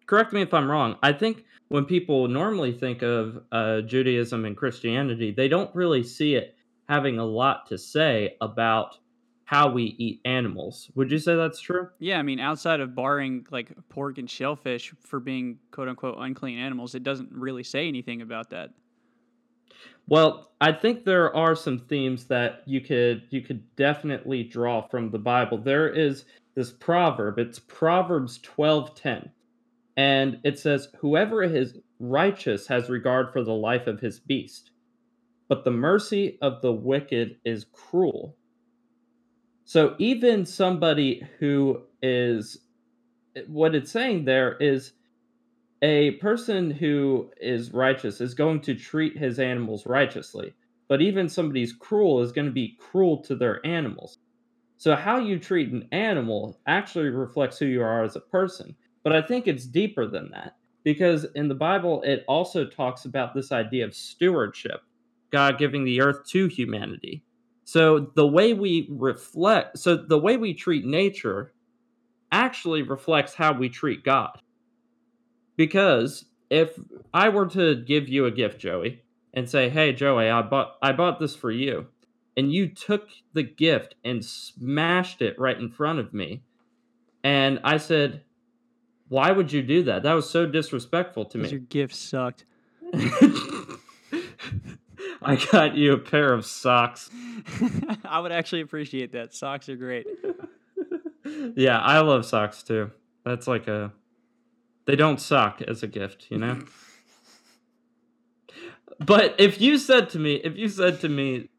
correct 0.06 0.34
me 0.34 0.42
if 0.42 0.54
I'm 0.54 0.70
wrong. 0.70 0.98
I 1.02 1.14
think 1.14 1.46
when 1.70 1.86
people 1.86 2.28
normally 2.28 2.74
think 2.74 3.02
of 3.02 3.44
uh, 3.52 3.82
Judaism 3.82 4.46
and 4.46 4.58
Christianity, 4.58 5.32
they 5.32 5.48
don't 5.48 5.74
really 5.74 6.04
see 6.04 6.36
it 6.36 6.56
having 6.90 7.18
a 7.18 7.26
lot 7.26 7.66
to 7.68 7.78
say 7.78 8.36
about 8.42 8.98
how 9.46 9.70
we 9.70 9.96
eat 9.98 10.22
animals. 10.24 10.90
Would 10.96 11.12
you 11.12 11.18
say 11.20 11.36
that's 11.36 11.60
true? 11.60 11.90
Yeah, 12.00 12.20
I 12.20 12.22
mean, 12.22 12.40
outside 12.40 12.80
of 12.80 12.96
barring 12.96 13.46
like 13.52 13.72
pork 13.90 14.18
and 14.18 14.30
shellfish 14.30 14.94
for 15.02 15.20
being 15.20 15.60
quote 15.72 15.90
unquote 15.90 16.16
unclean 16.20 16.58
animals, 16.58 16.96
it 16.96 17.04
doesn't 17.04 17.32
really 17.32 17.64
say 17.64 17.88
anything 17.88 18.22
about 18.22 18.50
that. 18.52 18.72
Well, 20.08 20.52
I 20.60 20.72
think 20.72 21.06
there 21.06 21.36
are 21.36 21.56
some 21.56 21.80
themes 21.80 22.26
that 22.26 22.64
you 22.66 22.82
could 22.82 23.24
you 23.30 23.42
could 23.42 23.64
definitely 23.76 24.44
draw 24.44 24.82
from 24.82 25.12
the 25.12 25.20
Bible. 25.20 25.58
There 25.58 25.90
is 25.90 26.26
this 26.56 26.72
proverb. 26.72 27.40
It's 27.40 27.60
Proverbs 27.60 28.40
12:10. 28.40 29.32
And 29.98 30.40
it 30.44 30.58
says, 30.58 30.90
"Whoever 31.00 31.44
is 31.44 31.80
righteous 32.00 32.68
has 32.68 32.90
regard 32.90 33.32
for 33.32 33.44
the 33.44 33.54
life 33.54 33.88
of 33.88 34.00
his 34.00 34.20
beast, 34.20 34.72
but 35.48 35.64
the 35.64 35.72
mercy 35.72 36.38
of 36.42 36.62
the 36.62 36.74
wicked 36.74 37.40
is 37.44 37.66
cruel." 37.66 38.38
So 39.64 39.96
even 40.00 40.46
somebody 40.46 41.26
who 41.40 41.84
is 42.02 42.66
what 43.48 43.76
it's 43.76 43.92
saying 43.92 44.26
there 44.26 44.58
is 44.58 44.94
a 45.82 46.12
person 46.12 46.70
who 46.72 47.32
is 47.40 47.74
righteous 47.74 48.22
is 48.22 48.34
going 48.34 48.62
to 48.62 48.76
treat 48.76 49.18
his 49.18 49.40
animals 49.40 49.86
righteously, 49.86 50.54
but 50.88 51.02
even 51.02 51.30
somebody's 51.30 51.74
cruel 51.74 52.22
is 52.22 52.32
going 52.32 52.46
to 52.48 52.52
be 52.52 52.76
cruel 52.78 53.18
to 53.24 53.36
their 53.36 53.66
animals. 53.66 54.20
So 54.82 54.96
how 54.96 55.20
you 55.20 55.38
treat 55.38 55.72
an 55.72 55.88
animal 55.92 56.60
actually 56.66 57.10
reflects 57.10 57.60
who 57.60 57.68
you 57.68 57.84
are 57.84 58.04
as 58.04 58.16
a 58.16 58.20
person. 58.20 58.76
But 59.04 59.14
I 59.14 59.22
think 59.22 59.46
it's 59.48 59.68
deeper 59.68 60.08
than 60.08 60.32
that 60.32 60.56
because 60.84 61.28
in 61.36 61.48
the 61.48 61.54
Bible 61.54 62.02
it 62.02 62.26
also 62.28 62.66
talks 62.66 63.06
about 63.06 63.36
this 63.36 63.52
idea 63.52 63.86
of 63.86 63.94
stewardship, 63.94 64.82
God 65.30 65.60
giving 65.60 65.84
the 65.84 66.02
earth 66.02 66.26
to 66.30 66.48
humanity. 66.48 67.24
So 67.64 68.12
the 68.16 68.26
way 68.26 68.54
we 68.54 68.88
reflect, 68.90 69.78
so 69.78 69.96
the 69.96 70.18
way 70.18 70.36
we 70.36 70.56
treat 70.56 70.84
nature 70.84 71.54
actually 72.32 72.82
reflects 72.82 73.36
how 73.36 73.54
we 73.54 73.70
treat 73.70 74.04
God. 74.04 74.42
Because 75.58 76.26
if 76.50 76.72
I 77.14 77.30
were 77.30 77.46
to 77.50 77.76
give 77.76 78.10
you 78.10 78.26
a 78.26 78.32
gift, 78.32 78.60
Joey, 78.60 79.04
and 79.36 79.48
say, 79.48 79.70
"Hey, 79.70 79.94
Joey, 79.94 80.28
I 80.28 80.42
bought 80.42 80.78
I 80.82 80.92
bought 80.92 81.20
this 81.20 81.36
for 81.36 81.52
you," 81.52 81.86
and 82.38 82.52
you 82.54 82.68
took 82.68 83.10
the 83.34 83.44
gift 83.44 83.96
and 84.04 84.24
smashed 84.24 85.22
it 85.22 85.38
right 85.40 85.58
in 85.58 85.70
front 85.70 86.00
of 86.00 86.14
me, 86.14 86.44
and 87.24 87.60
I 87.64 87.78
said, 87.78 88.24
"Why 89.10 89.32
would 89.32 89.52
you 89.52 89.62
do 89.62 89.84
that? 89.84 90.04
That 90.04 90.14
was 90.14 90.30
so 90.30 90.46
disrespectful 90.46 91.26
to 91.26 91.38
me." 91.38 91.50
Your 91.50 91.60
gift 91.60 91.96
sucked. 91.96 92.46
I 95.24 95.36
got 95.52 95.76
you 95.76 95.94
a 95.94 95.98
pair 95.98 96.34
of 96.34 96.46
socks. 96.46 97.10
I 98.06 98.20
would 98.20 98.32
actually 98.32 98.62
appreciate 98.62 99.12
that. 99.12 99.34
Socks 99.34 99.70
are 99.70 99.76
great. 99.76 100.08
yeah, 101.56 101.78
I 101.78 102.00
love 102.00 102.26
socks 102.26 102.64
too. 102.64 102.92
That's 103.24 103.48
like 103.48 103.68
a 103.68 103.92
they 104.86 104.96
don't 104.96 105.22
suck 105.22 105.62
as 105.62 105.84
a 105.84 105.88
gift, 105.88 106.28
you 106.30 106.38
know? 106.40 106.60
but 109.00 109.36
if 109.40 109.62
you 109.62 109.78
said 109.78 110.10
to 110.10 110.20
me, 110.20 110.36
if 110.36 110.58
you 110.58 110.68
said 110.68 111.00
to 111.02 111.10
me, 111.10 111.50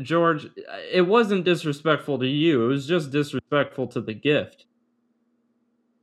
George, 0.00 0.48
it 0.90 1.02
wasn't 1.02 1.44
disrespectful 1.44 2.18
to 2.18 2.26
you, 2.26 2.64
it 2.64 2.68
was 2.68 2.86
just 2.86 3.10
disrespectful 3.10 3.86
to 3.88 4.00
the 4.00 4.14
gift. 4.14 4.66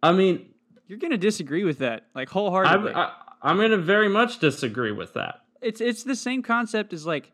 I 0.03 0.11
mean, 0.11 0.53
you're 0.87 0.99
going 0.99 1.11
to 1.11 1.17
disagree 1.17 1.63
with 1.63 1.79
that, 1.79 2.07
like 2.13 2.29
wholeheartedly. 2.29 2.93
I, 2.93 3.05
I, 3.05 3.11
I'm 3.41 3.57
going 3.57 3.71
to 3.71 3.77
very 3.77 4.09
much 4.09 4.39
disagree 4.39 4.91
with 4.91 5.13
that 5.13 5.41
it's 5.61 5.81
it's 5.81 6.03
the 6.03 6.15
same 6.15 6.41
concept 6.41 6.93
as 6.93 7.05
like 7.05 7.31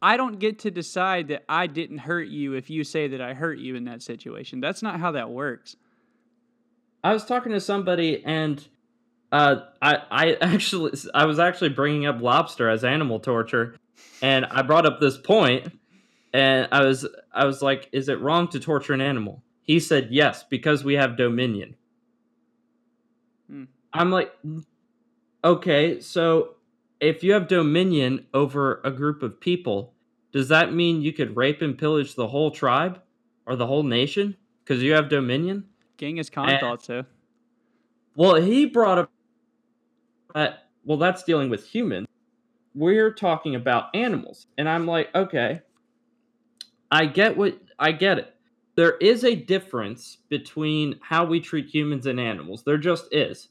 I 0.00 0.16
don't 0.16 0.38
get 0.38 0.60
to 0.60 0.70
decide 0.70 1.28
that 1.28 1.44
I 1.48 1.66
didn't 1.66 1.98
hurt 1.98 2.28
you 2.28 2.54
if 2.54 2.70
you 2.70 2.84
say 2.84 3.08
that 3.08 3.20
I 3.20 3.34
hurt 3.34 3.58
you 3.58 3.74
in 3.74 3.84
that 3.84 4.02
situation. 4.02 4.60
That's 4.60 4.82
not 4.82 5.00
how 5.00 5.12
that 5.12 5.30
works. 5.30 5.76
I 7.02 7.12
was 7.12 7.24
talking 7.24 7.52
to 7.52 7.60
somebody 7.60 8.24
and 8.24 8.64
uh, 9.32 9.56
I 9.82 10.02
I 10.10 10.32
actually 10.40 10.98
I 11.14 11.26
was 11.26 11.38
actually 11.38 11.70
bringing 11.70 12.06
up 12.06 12.20
lobster 12.20 12.68
as 12.68 12.84
animal 12.84 13.20
torture, 13.20 13.76
and 14.22 14.46
I 14.46 14.62
brought 14.62 14.86
up 14.86 15.00
this 15.00 15.18
point, 15.18 15.77
and 16.38 16.68
I 16.72 16.84
was 16.84 17.06
I 17.32 17.44
was 17.44 17.62
like, 17.62 17.88
is 17.92 18.08
it 18.08 18.20
wrong 18.20 18.48
to 18.48 18.60
torture 18.60 18.92
an 18.92 19.00
animal? 19.00 19.42
He 19.62 19.80
said 19.80 20.08
yes 20.10 20.44
because 20.48 20.84
we 20.84 20.94
have 20.94 21.16
dominion. 21.16 21.76
Hmm. 23.50 23.64
I'm 23.92 24.10
like, 24.10 24.32
okay, 25.44 26.00
so 26.00 26.56
if 27.00 27.22
you 27.22 27.32
have 27.32 27.48
dominion 27.48 28.26
over 28.34 28.80
a 28.84 28.90
group 28.90 29.22
of 29.22 29.40
people, 29.40 29.94
does 30.32 30.48
that 30.48 30.72
mean 30.72 31.02
you 31.02 31.12
could 31.12 31.36
rape 31.36 31.62
and 31.62 31.76
pillage 31.76 32.14
the 32.14 32.28
whole 32.28 32.50
tribe 32.50 33.00
or 33.46 33.56
the 33.56 33.66
whole 33.66 33.82
nation 33.82 34.36
because 34.64 34.82
you 34.82 34.92
have 34.92 35.08
dominion? 35.08 35.64
Genghis 35.96 36.30
Khan 36.30 36.48
and, 36.48 36.60
thought 36.60 36.82
so. 36.82 37.04
Well, 38.14 38.36
he 38.36 38.66
brought 38.66 38.98
up 38.98 39.10
that. 40.34 40.68
Well, 40.84 40.98
that's 40.98 41.24
dealing 41.24 41.50
with 41.50 41.66
humans. 41.66 42.06
We're 42.74 43.12
talking 43.12 43.54
about 43.54 43.94
animals, 43.94 44.46
and 44.56 44.68
I'm 44.68 44.86
like, 44.86 45.12
okay, 45.14 45.62
I 46.90 47.06
get 47.06 47.36
what 47.36 47.58
I 47.78 47.92
get 47.92 48.18
it. 48.18 48.34
There 48.76 48.96
is 48.98 49.24
a 49.24 49.34
difference 49.34 50.18
between 50.28 51.00
how 51.02 51.24
we 51.24 51.40
treat 51.40 51.66
humans 51.66 52.06
and 52.06 52.20
animals. 52.20 52.62
There 52.64 52.78
just 52.78 53.12
is. 53.12 53.48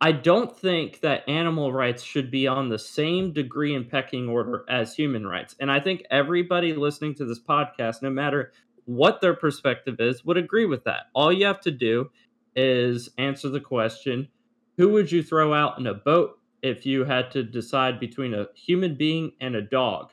I 0.00 0.12
don't 0.12 0.54
think 0.58 1.00
that 1.00 1.28
animal 1.28 1.72
rights 1.72 2.02
should 2.02 2.30
be 2.30 2.46
on 2.46 2.68
the 2.68 2.78
same 2.78 3.32
degree 3.32 3.74
and 3.74 3.88
pecking 3.88 4.28
order 4.28 4.64
as 4.68 4.94
human 4.94 5.26
rights. 5.26 5.56
And 5.58 5.70
I 5.70 5.80
think 5.80 6.04
everybody 6.10 6.74
listening 6.74 7.14
to 7.16 7.24
this 7.24 7.40
podcast, 7.40 8.02
no 8.02 8.10
matter 8.10 8.52
what 8.84 9.20
their 9.20 9.34
perspective 9.34 9.96
is, 9.98 10.24
would 10.24 10.36
agree 10.36 10.66
with 10.66 10.84
that. 10.84 11.04
All 11.14 11.32
you 11.32 11.46
have 11.46 11.60
to 11.62 11.70
do 11.70 12.10
is 12.54 13.08
answer 13.18 13.48
the 13.48 13.60
question 13.60 14.28
who 14.76 14.90
would 14.90 15.10
you 15.10 15.22
throw 15.22 15.54
out 15.54 15.78
in 15.78 15.86
a 15.86 15.94
boat 15.94 16.38
if 16.62 16.84
you 16.84 17.04
had 17.04 17.30
to 17.30 17.42
decide 17.42 17.98
between 17.98 18.34
a 18.34 18.48
human 18.54 18.94
being 18.94 19.32
and 19.40 19.56
a 19.56 19.62
dog 19.62 20.10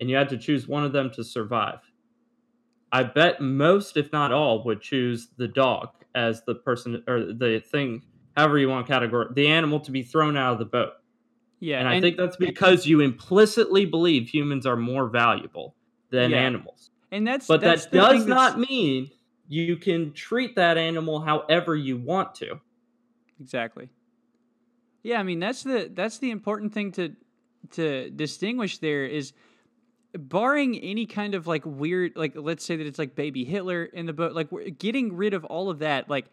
and 0.00 0.08
you 0.08 0.16
had 0.16 0.30
to 0.30 0.38
choose 0.38 0.66
one 0.66 0.84
of 0.84 0.92
them 0.92 1.10
to 1.10 1.22
survive? 1.22 1.80
I 2.96 3.02
bet 3.02 3.42
most, 3.42 3.98
if 3.98 4.10
not 4.10 4.32
all, 4.32 4.64
would 4.64 4.80
choose 4.80 5.28
the 5.36 5.46
dog 5.46 5.90
as 6.14 6.42
the 6.44 6.54
person 6.54 7.04
or 7.06 7.26
the 7.34 7.60
thing 7.60 8.02
however 8.34 8.58
you 8.58 8.70
want 8.70 8.86
category 8.86 9.26
the 9.34 9.48
animal 9.48 9.80
to 9.80 9.90
be 9.90 10.02
thrown 10.02 10.34
out 10.34 10.54
of 10.54 10.58
the 10.58 10.64
boat. 10.64 10.92
Yeah, 11.60 11.78
and 11.78 11.86
I 11.86 11.96
and, 11.96 12.02
think 12.02 12.16
that's 12.16 12.38
because 12.38 12.86
you 12.86 13.00
implicitly 13.00 13.84
believe 13.84 14.30
humans 14.30 14.64
are 14.64 14.76
more 14.76 15.10
valuable 15.10 15.74
than 16.08 16.30
yeah. 16.30 16.38
animals. 16.38 16.90
And 17.12 17.26
that's 17.26 17.46
but 17.46 17.60
that's 17.60 17.84
that 17.84 18.12
does 18.12 18.24
not 18.24 18.58
mean 18.58 19.10
you 19.46 19.76
can 19.76 20.14
treat 20.14 20.56
that 20.56 20.78
animal 20.78 21.20
however 21.20 21.76
you 21.76 21.98
want 21.98 22.34
to. 22.36 22.60
Exactly. 23.38 23.90
Yeah, 25.02 25.20
I 25.20 25.22
mean 25.22 25.38
that's 25.38 25.62
the 25.62 25.90
that's 25.92 26.16
the 26.16 26.30
important 26.30 26.72
thing 26.72 26.92
to 26.92 27.14
to 27.72 28.08
distinguish 28.08 28.78
there 28.78 29.04
is 29.04 29.34
barring 30.16 30.78
any 30.78 31.06
kind 31.06 31.34
of 31.34 31.46
like 31.46 31.62
weird 31.64 32.12
like 32.16 32.32
let's 32.34 32.64
say 32.64 32.76
that 32.76 32.86
it's 32.86 32.98
like 32.98 33.14
baby 33.14 33.44
Hitler 33.44 33.84
in 33.84 34.06
the 34.06 34.12
boat 34.12 34.32
like 34.32 34.48
getting 34.78 35.14
rid 35.14 35.34
of 35.34 35.44
all 35.44 35.70
of 35.70 35.80
that 35.80 36.08
like 36.08 36.26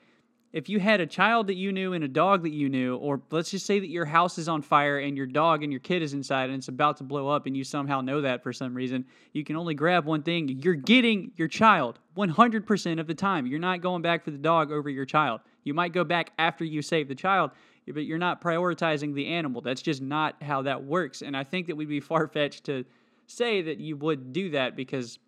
if 0.53 0.69
you 0.69 0.79
had 0.79 1.01
a 1.01 1.07
child 1.07 1.47
that 1.47 1.55
you 1.55 1.71
knew 1.71 1.93
and 1.93 2.03
a 2.03 2.07
dog 2.07 2.43
that 2.43 2.53
you 2.53 2.69
knew, 2.69 2.95
or 2.97 3.19
let's 3.31 3.49
just 3.49 3.65
say 3.65 3.79
that 3.79 3.89
your 3.89 4.05
house 4.05 4.38
is 4.38 4.47
on 4.47 4.61
fire 4.61 4.99
and 4.99 5.17
your 5.17 5.25
dog 5.25 5.63
and 5.63 5.73
your 5.73 5.79
kid 5.79 6.03
is 6.03 6.13
inside 6.13 6.51
and 6.51 6.59
it's 6.59 6.67
about 6.67 6.97
to 6.97 7.03
blow 7.03 7.27
up 7.27 7.47
and 7.47 7.57
you 7.57 7.63
somehow 7.63 8.01
know 8.01 8.21
that 8.21 8.43
for 8.43 8.53
some 8.53 8.75
reason, 8.75 9.03
you 9.34 9.43
can 9.43 9.55
only 9.55 9.73
grab 9.73 10.05
one 10.05 10.21
thing. 10.21 10.47
You're 10.47 10.75
getting 10.75 11.31
your 11.38 11.47
child 11.47 11.97
100% 12.15 12.99
of 12.99 13.07
the 13.07 13.15
time. 13.15 13.47
You're 13.47 13.59
not 13.59 13.81
going 13.81 14.03
back 14.03 14.23
for 14.23 14.29
the 14.29 14.38
dog 14.38 14.71
over 14.71 14.91
your 14.91 15.05
child. 15.05 15.41
You 15.63 15.73
might 15.73 15.91
go 15.91 16.03
back 16.03 16.31
after 16.38 16.63
you 16.63 16.84
save 16.84 17.07
the 17.07 17.15
child, 17.15 17.49
but 17.88 18.05
you're 18.05 18.19
not 18.19 18.39
prioritizing 18.39 19.15
the 19.15 19.25
animal. 19.29 19.59
That's 19.59 19.81
just 19.81 20.03
not 20.03 20.36
how 20.43 20.61
that 20.61 20.84
works. 20.84 21.23
And 21.23 21.36
I 21.36 21.43
think 21.43 21.65
that 21.65 21.75
we'd 21.75 21.89
be 21.89 21.99
far 21.99 22.27
fetched 22.27 22.65
to 22.65 22.86
say 23.28 23.61
that 23.61 23.80
you 23.80 23.97
would 23.97 24.34
do 24.34 24.51
that 24.51 24.76
because 24.76 25.19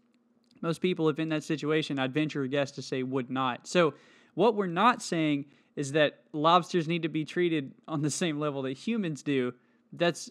most 0.61 0.81
people, 0.81 1.09
if 1.09 1.19
in 1.19 1.29
that 1.29 1.43
situation, 1.43 1.99
I'd 1.99 2.13
venture 2.13 2.43
a 2.43 2.47
guess 2.47 2.71
to 2.71 2.81
say 2.81 3.03
would 3.03 3.29
not. 3.29 3.67
So, 3.67 3.93
what 4.33 4.55
we're 4.55 4.67
not 4.67 5.01
saying 5.01 5.45
is 5.75 5.91
that 5.93 6.23
lobsters 6.33 6.87
need 6.87 7.03
to 7.03 7.09
be 7.09 7.25
treated 7.25 7.73
on 7.87 8.01
the 8.01 8.09
same 8.09 8.39
level 8.39 8.61
that 8.63 8.73
humans 8.73 9.23
do. 9.23 9.53
That's 9.93 10.29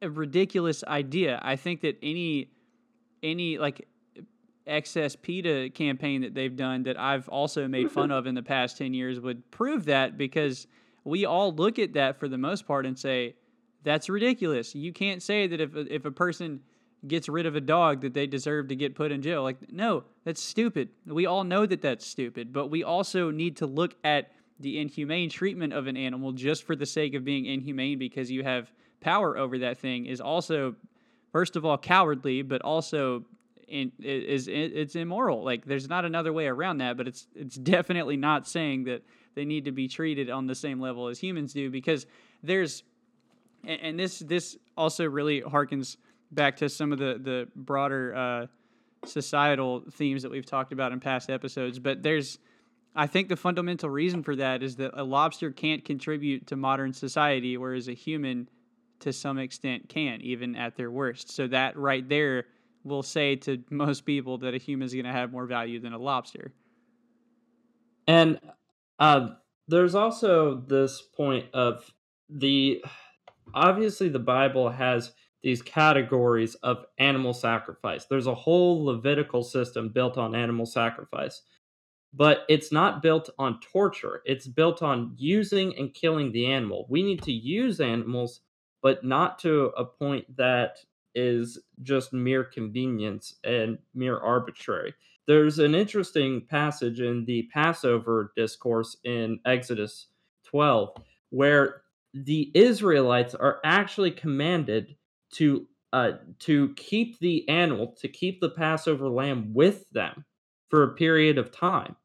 a 0.00 0.10
ridiculous 0.10 0.84
idea. 0.84 1.40
I 1.42 1.56
think 1.56 1.80
that 1.82 1.98
any 2.02 2.50
any 3.22 3.58
like 3.58 3.88
excess 4.66 5.16
PETA 5.16 5.70
campaign 5.74 6.20
that 6.22 6.34
they've 6.34 6.54
done 6.54 6.84
that 6.84 6.98
I've 6.98 7.28
also 7.28 7.66
made 7.66 7.90
fun 7.98 8.10
of 8.10 8.26
in 8.26 8.34
the 8.34 8.42
past 8.42 8.78
10 8.78 8.94
years 8.94 9.18
would 9.18 9.50
prove 9.50 9.86
that 9.86 10.16
because 10.16 10.66
we 11.04 11.24
all 11.24 11.52
look 11.52 11.78
at 11.78 11.94
that 11.94 12.20
for 12.20 12.28
the 12.28 12.38
most 12.38 12.66
part 12.66 12.86
and 12.86 12.98
say 12.98 13.34
that's 13.82 14.08
ridiculous. 14.08 14.74
You 14.74 14.92
can't 14.92 15.22
say 15.22 15.46
that 15.46 15.60
if 15.60 15.74
if 15.74 16.04
a 16.04 16.10
person 16.10 16.60
gets 17.06 17.28
rid 17.28 17.46
of 17.46 17.54
a 17.54 17.60
dog 17.60 18.00
that 18.00 18.14
they 18.14 18.26
deserve 18.26 18.68
to 18.68 18.76
get 18.76 18.94
put 18.94 19.12
in 19.12 19.22
jail. 19.22 19.42
Like, 19.42 19.70
no, 19.70 20.04
that's 20.24 20.42
stupid. 20.42 20.88
We 21.06 21.26
all 21.26 21.44
know 21.44 21.64
that 21.66 21.80
that's 21.80 22.06
stupid, 22.06 22.52
but 22.52 22.68
we 22.68 22.82
also 22.82 23.30
need 23.30 23.56
to 23.58 23.66
look 23.66 23.94
at 24.02 24.32
the 24.58 24.78
inhumane 24.80 25.30
treatment 25.30 25.72
of 25.72 25.86
an 25.86 25.96
animal 25.96 26.32
just 26.32 26.64
for 26.64 26.74
the 26.74 26.86
sake 26.86 27.14
of 27.14 27.24
being 27.24 27.46
inhumane 27.46 27.98
because 27.98 28.30
you 28.30 28.42
have 28.42 28.72
power 29.00 29.38
over 29.38 29.58
that 29.58 29.78
thing 29.78 30.06
is 30.06 30.20
also, 30.20 30.74
first 31.30 31.54
of 31.54 31.64
all, 31.64 31.78
cowardly, 31.78 32.42
but 32.42 32.60
also 32.62 33.24
in, 33.68 33.92
is 34.00 34.48
it's 34.48 34.96
immoral. 34.96 35.44
Like, 35.44 35.64
there's 35.64 35.88
not 35.88 36.04
another 36.04 36.32
way 36.32 36.46
around 36.46 36.78
that, 36.78 36.96
but 36.96 37.06
it's 37.06 37.28
it's 37.36 37.54
definitely 37.56 38.16
not 38.16 38.48
saying 38.48 38.84
that 38.84 39.02
they 39.34 39.44
need 39.44 39.66
to 39.66 39.72
be 39.72 39.86
treated 39.86 40.30
on 40.30 40.46
the 40.46 40.54
same 40.54 40.80
level 40.80 41.06
as 41.06 41.20
humans 41.20 41.52
do 41.52 41.70
because 41.70 42.06
there's 42.42 42.82
and 43.64 43.98
this 43.98 44.18
this 44.20 44.56
also 44.76 45.04
really 45.04 45.42
harkens 45.42 45.96
back 46.30 46.56
to 46.56 46.68
some 46.68 46.92
of 46.92 46.98
the 46.98 47.18
the 47.22 47.48
broader 47.54 48.14
uh, 48.14 48.46
societal 49.04 49.84
themes 49.92 50.22
that 50.22 50.30
we've 50.30 50.46
talked 50.46 50.72
about 50.72 50.92
in 50.92 51.00
past 51.00 51.30
episodes. 51.30 51.78
But 51.78 52.02
there's, 52.02 52.38
I 52.94 53.06
think, 53.06 53.28
the 53.28 53.36
fundamental 53.36 53.90
reason 53.90 54.22
for 54.22 54.36
that 54.36 54.62
is 54.62 54.76
that 54.76 54.92
a 54.94 55.04
lobster 55.04 55.50
can't 55.50 55.84
contribute 55.84 56.46
to 56.48 56.56
modern 56.56 56.92
society, 56.92 57.56
whereas 57.56 57.88
a 57.88 57.94
human, 57.94 58.48
to 59.00 59.12
some 59.12 59.38
extent, 59.38 59.88
can, 59.88 60.20
even 60.22 60.56
at 60.56 60.76
their 60.76 60.90
worst. 60.90 61.30
So 61.30 61.46
that 61.48 61.76
right 61.76 62.08
there 62.08 62.46
will 62.84 63.02
say 63.02 63.36
to 63.36 63.62
most 63.70 64.04
people 64.04 64.38
that 64.38 64.54
a 64.54 64.58
human 64.58 64.86
is 64.86 64.94
going 64.94 65.04
to 65.04 65.12
have 65.12 65.32
more 65.32 65.46
value 65.46 65.80
than 65.80 65.92
a 65.92 65.98
lobster. 65.98 66.52
And 68.06 68.40
uh, 68.98 69.28
there's 69.66 69.94
also 69.94 70.62
this 70.66 71.02
point 71.02 71.46
of 71.52 71.92
the 72.30 72.82
obviously 73.54 74.08
the 74.08 74.18
Bible 74.18 74.70
has 74.70 75.12
these 75.48 75.62
categories 75.62 76.56
of 76.56 76.84
animal 76.98 77.32
sacrifice. 77.32 78.04
There's 78.04 78.26
a 78.26 78.34
whole 78.34 78.84
Levitical 78.84 79.42
system 79.42 79.88
built 79.88 80.18
on 80.18 80.34
animal 80.34 80.66
sacrifice, 80.66 81.40
but 82.12 82.40
it's 82.50 82.70
not 82.70 83.00
built 83.00 83.30
on 83.38 83.58
torture. 83.60 84.20
It's 84.26 84.46
built 84.46 84.82
on 84.82 85.14
using 85.16 85.74
and 85.78 85.94
killing 85.94 86.32
the 86.32 86.44
animal. 86.44 86.84
We 86.90 87.02
need 87.02 87.22
to 87.22 87.32
use 87.32 87.80
animals, 87.80 88.42
but 88.82 89.04
not 89.04 89.38
to 89.38 89.72
a 89.74 89.86
point 89.86 90.36
that 90.36 90.80
is 91.14 91.58
just 91.82 92.12
mere 92.12 92.44
convenience 92.44 93.36
and 93.42 93.78
mere 93.94 94.18
arbitrary. 94.18 94.92
There's 95.26 95.58
an 95.60 95.74
interesting 95.74 96.44
passage 96.44 97.00
in 97.00 97.24
the 97.24 97.48
Passover 97.54 98.34
discourse 98.36 98.98
in 99.02 99.40
Exodus 99.46 100.08
12 100.44 100.90
where 101.30 101.84
the 102.12 102.50
Israelites 102.52 103.34
are 103.34 103.60
actually 103.64 104.10
commanded 104.10 104.94
to 105.32 105.66
uh, 105.92 106.12
to 106.40 106.74
keep 106.74 107.18
the 107.18 107.48
animal, 107.48 107.94
to 107.98 108.08
keep 108.08 108.40
the 108.40 108.50
Passover 108.50 109.08
lamb 109.08 109.54
with 109.54 109.88
them 109.90 110.24
for 110.68 110.82
a 110.82 110.94
period 110.94 111.38
of 111.38 111.50
time. 111.50 111.96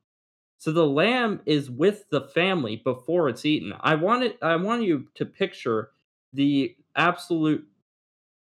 So 0.58 0.72
the 0.72 0.88
lamb 0.88 1.42
is 1.46 1.70
with 1.70 2.06
the 2.10 2.22
family 2.22 2.78
before 2.78 3.28
it's 3.28 3.46
eaten. 3.46 3.74
I 3.82 3.96
want 3.96 4.24
it, 4.24 4.38
I 4.42 4.56
want 4.56 4.84
you 4.84 5.08
to 5.16 5.26
picture 5.26 5.90
the 6.32 6.76
absolute 6.96 7.68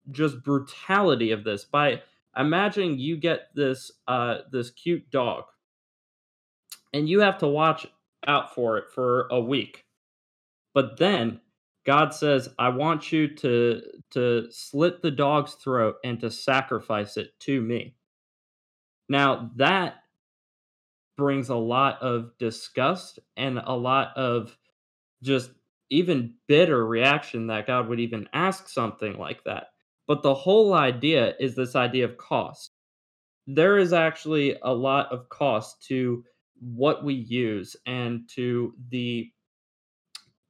just 0.10 0.44
brutality 0.44 1.32
of 1.32 1.44
this 1.44 1.66
by 1.66 2.02
imagining 2.36 2.98
you 2.98 3.18
get 3.18 3.50
this 3.54 3.92
uh 4.08 4.38
this 4.52 4.70
cute 4.72 5.10
dog 5.12 5.44
and 6.94 7.10
you 7.10 7.20
have 7.20 7.38
to 7.40 7.48
watch 7.48 7.86
out 8.26 8.54
for 8.54 8.78
it 8.78 8.86
for 8.90 9.28
a 9.30 9.40
week. 9.40 9.86
But 10.74 10.98
then 10.98 11.42
God 11.88 12.14
says, 12.14 12.54
"I 12.60 12.70
want 12.70 13.12
you 13.12 13.34
to 13.36 13.82
to 14.12 14.52
slit 14.52 15.02
the 15.02 15.12
dog's 15.12 15.54
throat 15.56 15.96
and 16.04 16.20
to 16.20 16.30
sacrifice 16.30 17.18
it 17.18 17.40
to 17.42 17.62
me." 17.62 17.96
Now, 19.10 19.52
that 19.56 20.04
brings 21.18 21.50
a 21.50 21.56
lot 21.56 22.02
of 22.02 22.38
disgust 22.38 23.20
and 23.38 23.58
a 23.58 23.74
lot 23.74 24.16
of 24.18 24.58
just 25.24 25.52
even 25.90 26.36
bitter 26.48 26.86
reaction 26.86 27.48
that 27.48 27.66
God 27.66 27.88
would 27.88 28.00
even 28.02 28.30
ask 28.34 28.68
something 28.68 29.18
like 29.18 29.44
that. 29.46 29.72
But 30.08 30.22
the 30.22 30.36
whole 30.36 30.74
idea 30.74 31.36
is 31.40 31.56
this 31.56 31.76
idea 31.76 32.06
of 32.06 32.18
cost. 32.18 32.76
There 33.48 33.78
is 33.78 33.94
actually 33.94 34.58
a 34.62 34.74
lot 34.74 35.12
of 35.12 35.30
cost 35.30 35.82
to 35.88 36.24
what 36.60 37.04
we 37.04 37.14
use 37.14 37.76
and 37.86 38.28
to 38.30 38.76
the 38.90 39.32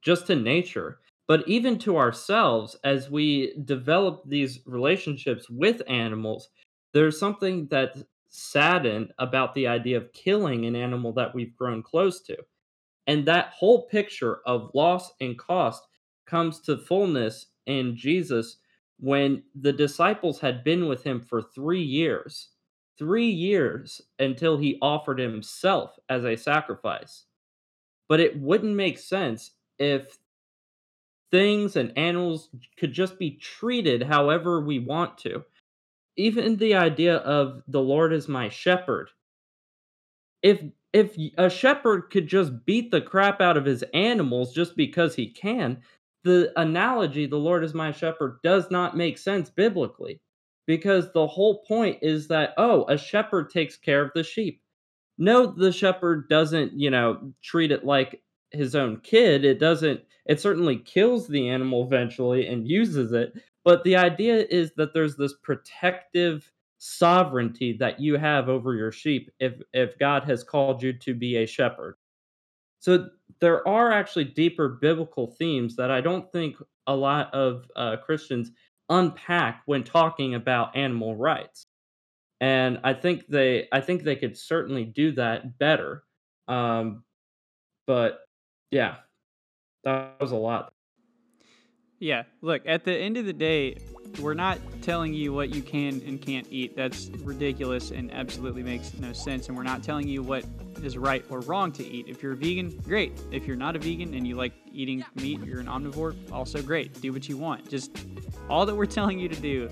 just 0.02 0.26
to 0.26 0.36
nature 0.36 1.00
but 1.28 1.46
even 1.46 1.78
to 1.78 1.96
ourselves 1.96 2.76
as 2.84 3.10
we 3.10 3.54
develop 3.64 4.22
these 4.26 4.60
relationships 4.66 5.48
with 5.48 5.82
animals 5.88 6.48
there's 6.92 7.18
something 7.18 7.68
that's 7.70 8.02
saddened 8.30 9.12
about 9.18 9.54
the 9.54 9.66
idea 9.66 9.96
of 9.96 10.12
killing 10.12 10.66
an 10.66 10.74
animal 10.74 11.12
that 11.12 11.34
we've 11.34 11.56
grown 11.56 11.82
close 11.82 12.20
to. 12.22 12.36
And 13.06 13.26
that 13.26 13.50
whole 13.50 13.86
picture 13.88 14.40
of 14.46 14.70
loss 14.74 15.12
and 15.20 15.38
cost 15.38 15.86
comes 16.26 16.60
to 16.60 16.76
fullness 16.76 17.46
in 17.66 17.96
jesus 17.96 18.58
when 19.00 19.42
the 19.54 19.72
disciples 19.72 20.40
had 20.40 20.64
been 20.64 20.88
with 20.88 21.04
him 21.04 21.20
for 21.20 21.42
three 21.42 21.82
years 21.82 22.48
three 22.98 23.30
years 23.30 24.00
until 24.18 24.58
he 24.58 24.78
offered 24.82 25.18
himself 25.18 25.96
as 26.08 26.24
a 26.24 26.36
sacrifice. 26.36 27.24
But 28.08 28.20
it 28.20 28.38
wouldn't 28.40 28.74
make 28.74 28.98
sense 28.98 29.52
if 29.78 30.18
things 31.30 31.76
and 31.76 31.96
animals 31.96 32.48
could 32.78 32.92
just 32.92 33.18
be 33.18 33.32
treated 33.32 34.02
however 34.02 34.60
we 34.60 34.78
want 34.78 35.18
to. 35.18 35.44
Even 36.16 36.56
the 36.56 36.74
idea 36.74 37.16
of 37.18 37.62
the 37.68 37.80
Lord 37.80 38.12
is 38.12 38.28
my 38.28 38.48
shepherd. 38.48 39.10
If 40.42 40.62
if 40.92 41.16
a 41.36 41.50
shepherd 41.50 42.10
could 42.10 42.26
just 42.26 42.64
beat 42.64 42.90
the 42.90 43.00
crap 43.00 43.40
out 43.40 43.56
of 43.56 43.66
his 43.66 43.84
animals 43.94 44.54
just 44.54 44.74
because 44.76 45.14
he 45.14 45.30
can, 45.30 45.82
the 46.24 46.52
analogy 46.56 47.26
the 47.26 47.36
Lord 47.36 47.62
is 47.62 47.74
my 47.74 47.92
shepherd 47.92 48.38
does 48.42 48.70
not 48.70 48.96
make 48.96 49.18
sense 49.18 49.50
biblically. 49.50 50.20
Because 50.66 51.12
the 51.12 51.26
whole 51.26 51.62
point 51.64 51.98
is 52.02 52.28
that 52.28 52.54
oh, 52.56 52.84
a 52.88 52.98
shepherd 52.98 53.50
takes 53.50 53.76
care 53.76 54.02
of 54.02 54.10
the 54.14 54.24
sheep. 54.24 54.60
No, 55.18 55.46
the 55.46 55.72
shepherd 55.72 56.28
doesn't, 56.28 56.78
you 56.78 56.90
know, 56.90 57.32
treat 57.42 57.72
it 57.72 57.84
like 57.84 58.22
his 58.50 58.74
own 58.74 59.00
kid. 59.00 59.44
It 59.44 59.58
doesn't 59.58 60.00
it 60.26 60.40
certainly 60.40 60.76
kills 60.76 61.26
the 61.26 61.48
animal 61.48 61.84
eventually 61.84 62.46
and 62.46 62.68
uses 62.68 63.12
it, 63.12 63.32
but 63.64 63.82
the 63.84 63.96
idea 63.96 64.46
is 64.50 64.72
that 64.76 64.92
there's 64.92 65.16
this 65.16 65.34
protective 65.42 66.50
sovereignty 66.78 67.76
that 67.78 67.98
you 67.98 68.16
have 68.16 68.48
over 68.48 68.74
your 68.74 68.92
sheep 68.92 69.30
if 69.40 69.60
if 69.72 69.98
God 69.98 70.24
has 70.24 70.44
called 70.44 70.82
you 70.82 70.92
to 70.92 71.14
be 71.14 71.36
a 71.36 71.46
shepherd. 71.46 71.96
So 72.80 73.08
there 73.40 73.66
are 73.66 73.92
actually 73.92 74.24
deeper 74.24 74.68
biblical 74.80 75.26
themes 75.26 75.76
that 75.76 75.90
I 75.90 76.00
don't 76.00 76.30
think 76.30 76.56
a 76.86 76.94
lot 76.94 77.32
of 77.34 77.66
uh, 77.76 77.96
Christians 77.96 78.52
unpack 78.88 79.62
when 79.66 79.84
talking 79.84 80.34
about 80.34 80.76
animal 80.76 81.16
rights, 81.16 81.66
and 82.40 82.78
I 82.84 82.94
think 82.94 83.26
they 83.28 83.68
I 83.72 83.80
think 83.80 84.02
they 84.02 84.16
could 84.16 84.36
certainly 84.36 84.84
do 84.84 85.12
that 85.12 85.58
better. 85.58 86.04
Um, 86.46 87.04
but 87.86 88.20
yeah, 88.70 88.96
that 89.84 90.20
was 90.20 90.32
a 90.32 90.36
lot. 90.36 90.72
Yeah, 92.00 92.24
look, 92.42 92.62
at 92.64 92.84
the 92.84 92.96
end 92.96 93.16
of 93.16 93.26
the 93.26 93.32
day, 93.32 93.76
we're 94.20 94.34
not 94.34 94.58
telling 94.82 95.12
you 95.12 95.32
what 95.32 95.54
you 95.54 95.62
can 95.62 96.00
and 96.06 96.20
can't 96.20 96.46
eat. 96.50 96.76
That's 96.76 97.08
ridiculous 97.22 97.90
and 97.90 98.12
absolutely 98.12 98.62
makes 98.62 98.94
no 98.94 99.12
sense. 99.12 99.48
And 99.48 99.56
we're 99.56 99.64
not 99.64 99.82
telling 99.82 100.08
you 100.08 100.22
what 100.22 100.44
is 100.82 100.96
right 100.96 101.24
or 101.28 101.40
wrong 101.40 101.72
to 101.72 101.84
eat. 101.84 102.06
If 102.08 102.22
you're 102.22 102.32
a 102.32 102.36
vegan, 102.36 102.70
great. 102.84 103.20
If 103.32 103.46
you're 103.46 103.56
not 103.56 103.74
a 103.74 103.78
vegan 103.78 104.14
and 104.14 104.26
you 104.26 104.36
like 104.36 104.52
eating 104.72 105.04
meat, 105.16 105.40
you're 105.44 105.60
an 105.60 105.66
omnivore, 105.66 106.14
also 106.32 106.62
great. 106.62 107.00
Do 107.00 107.12
what 107.12 107.28
you 107.28 107.36
want. 107.36 107.68
Just 107.68 107.90
all 108.48 108.64
that 108.66 108.74
we're 108.74 108.86
telling 108.86 109.18
you 109.18 109.28
to 109.28 109.40
do 109.40 109.68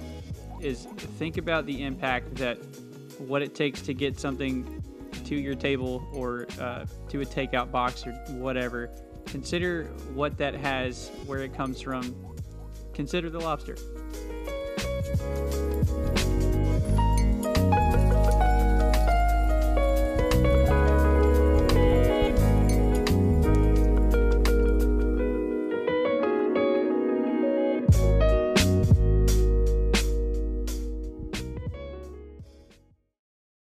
is 0.61 0.87
think 1.19 1.39
about 1.39 1.67
the 1.67 1.83
impact 1.83 2.35
that 2.37 2.59
what 3.19 3.43
it 3.43 3.55
takes 3.55 3.81
to 3.83 3.95
get 3.95 4.19
something 4.19 4.76
to 5.25 5.35
your 5.35 5.55
table 5.55 6.07
or 6.12 6.47
uh, 6.61 6.85
to 7.09 7.21
a 7.21 7.25
takeout 7.25 7.71
box 7.71 8.07
or 8.07 8.12
whatever. 8.35 8.91
Consider 9.27 9.85
what 10.14 10.39
that 10.39 10.55
has, 10.55 11.11
where 11.27 11.41
it 11.41 11.55
comes 11.57 11.81
from. 11.81 12.14
Consider 12.95 13.29
the 13.31 13.41
lobster. 13.41 13.77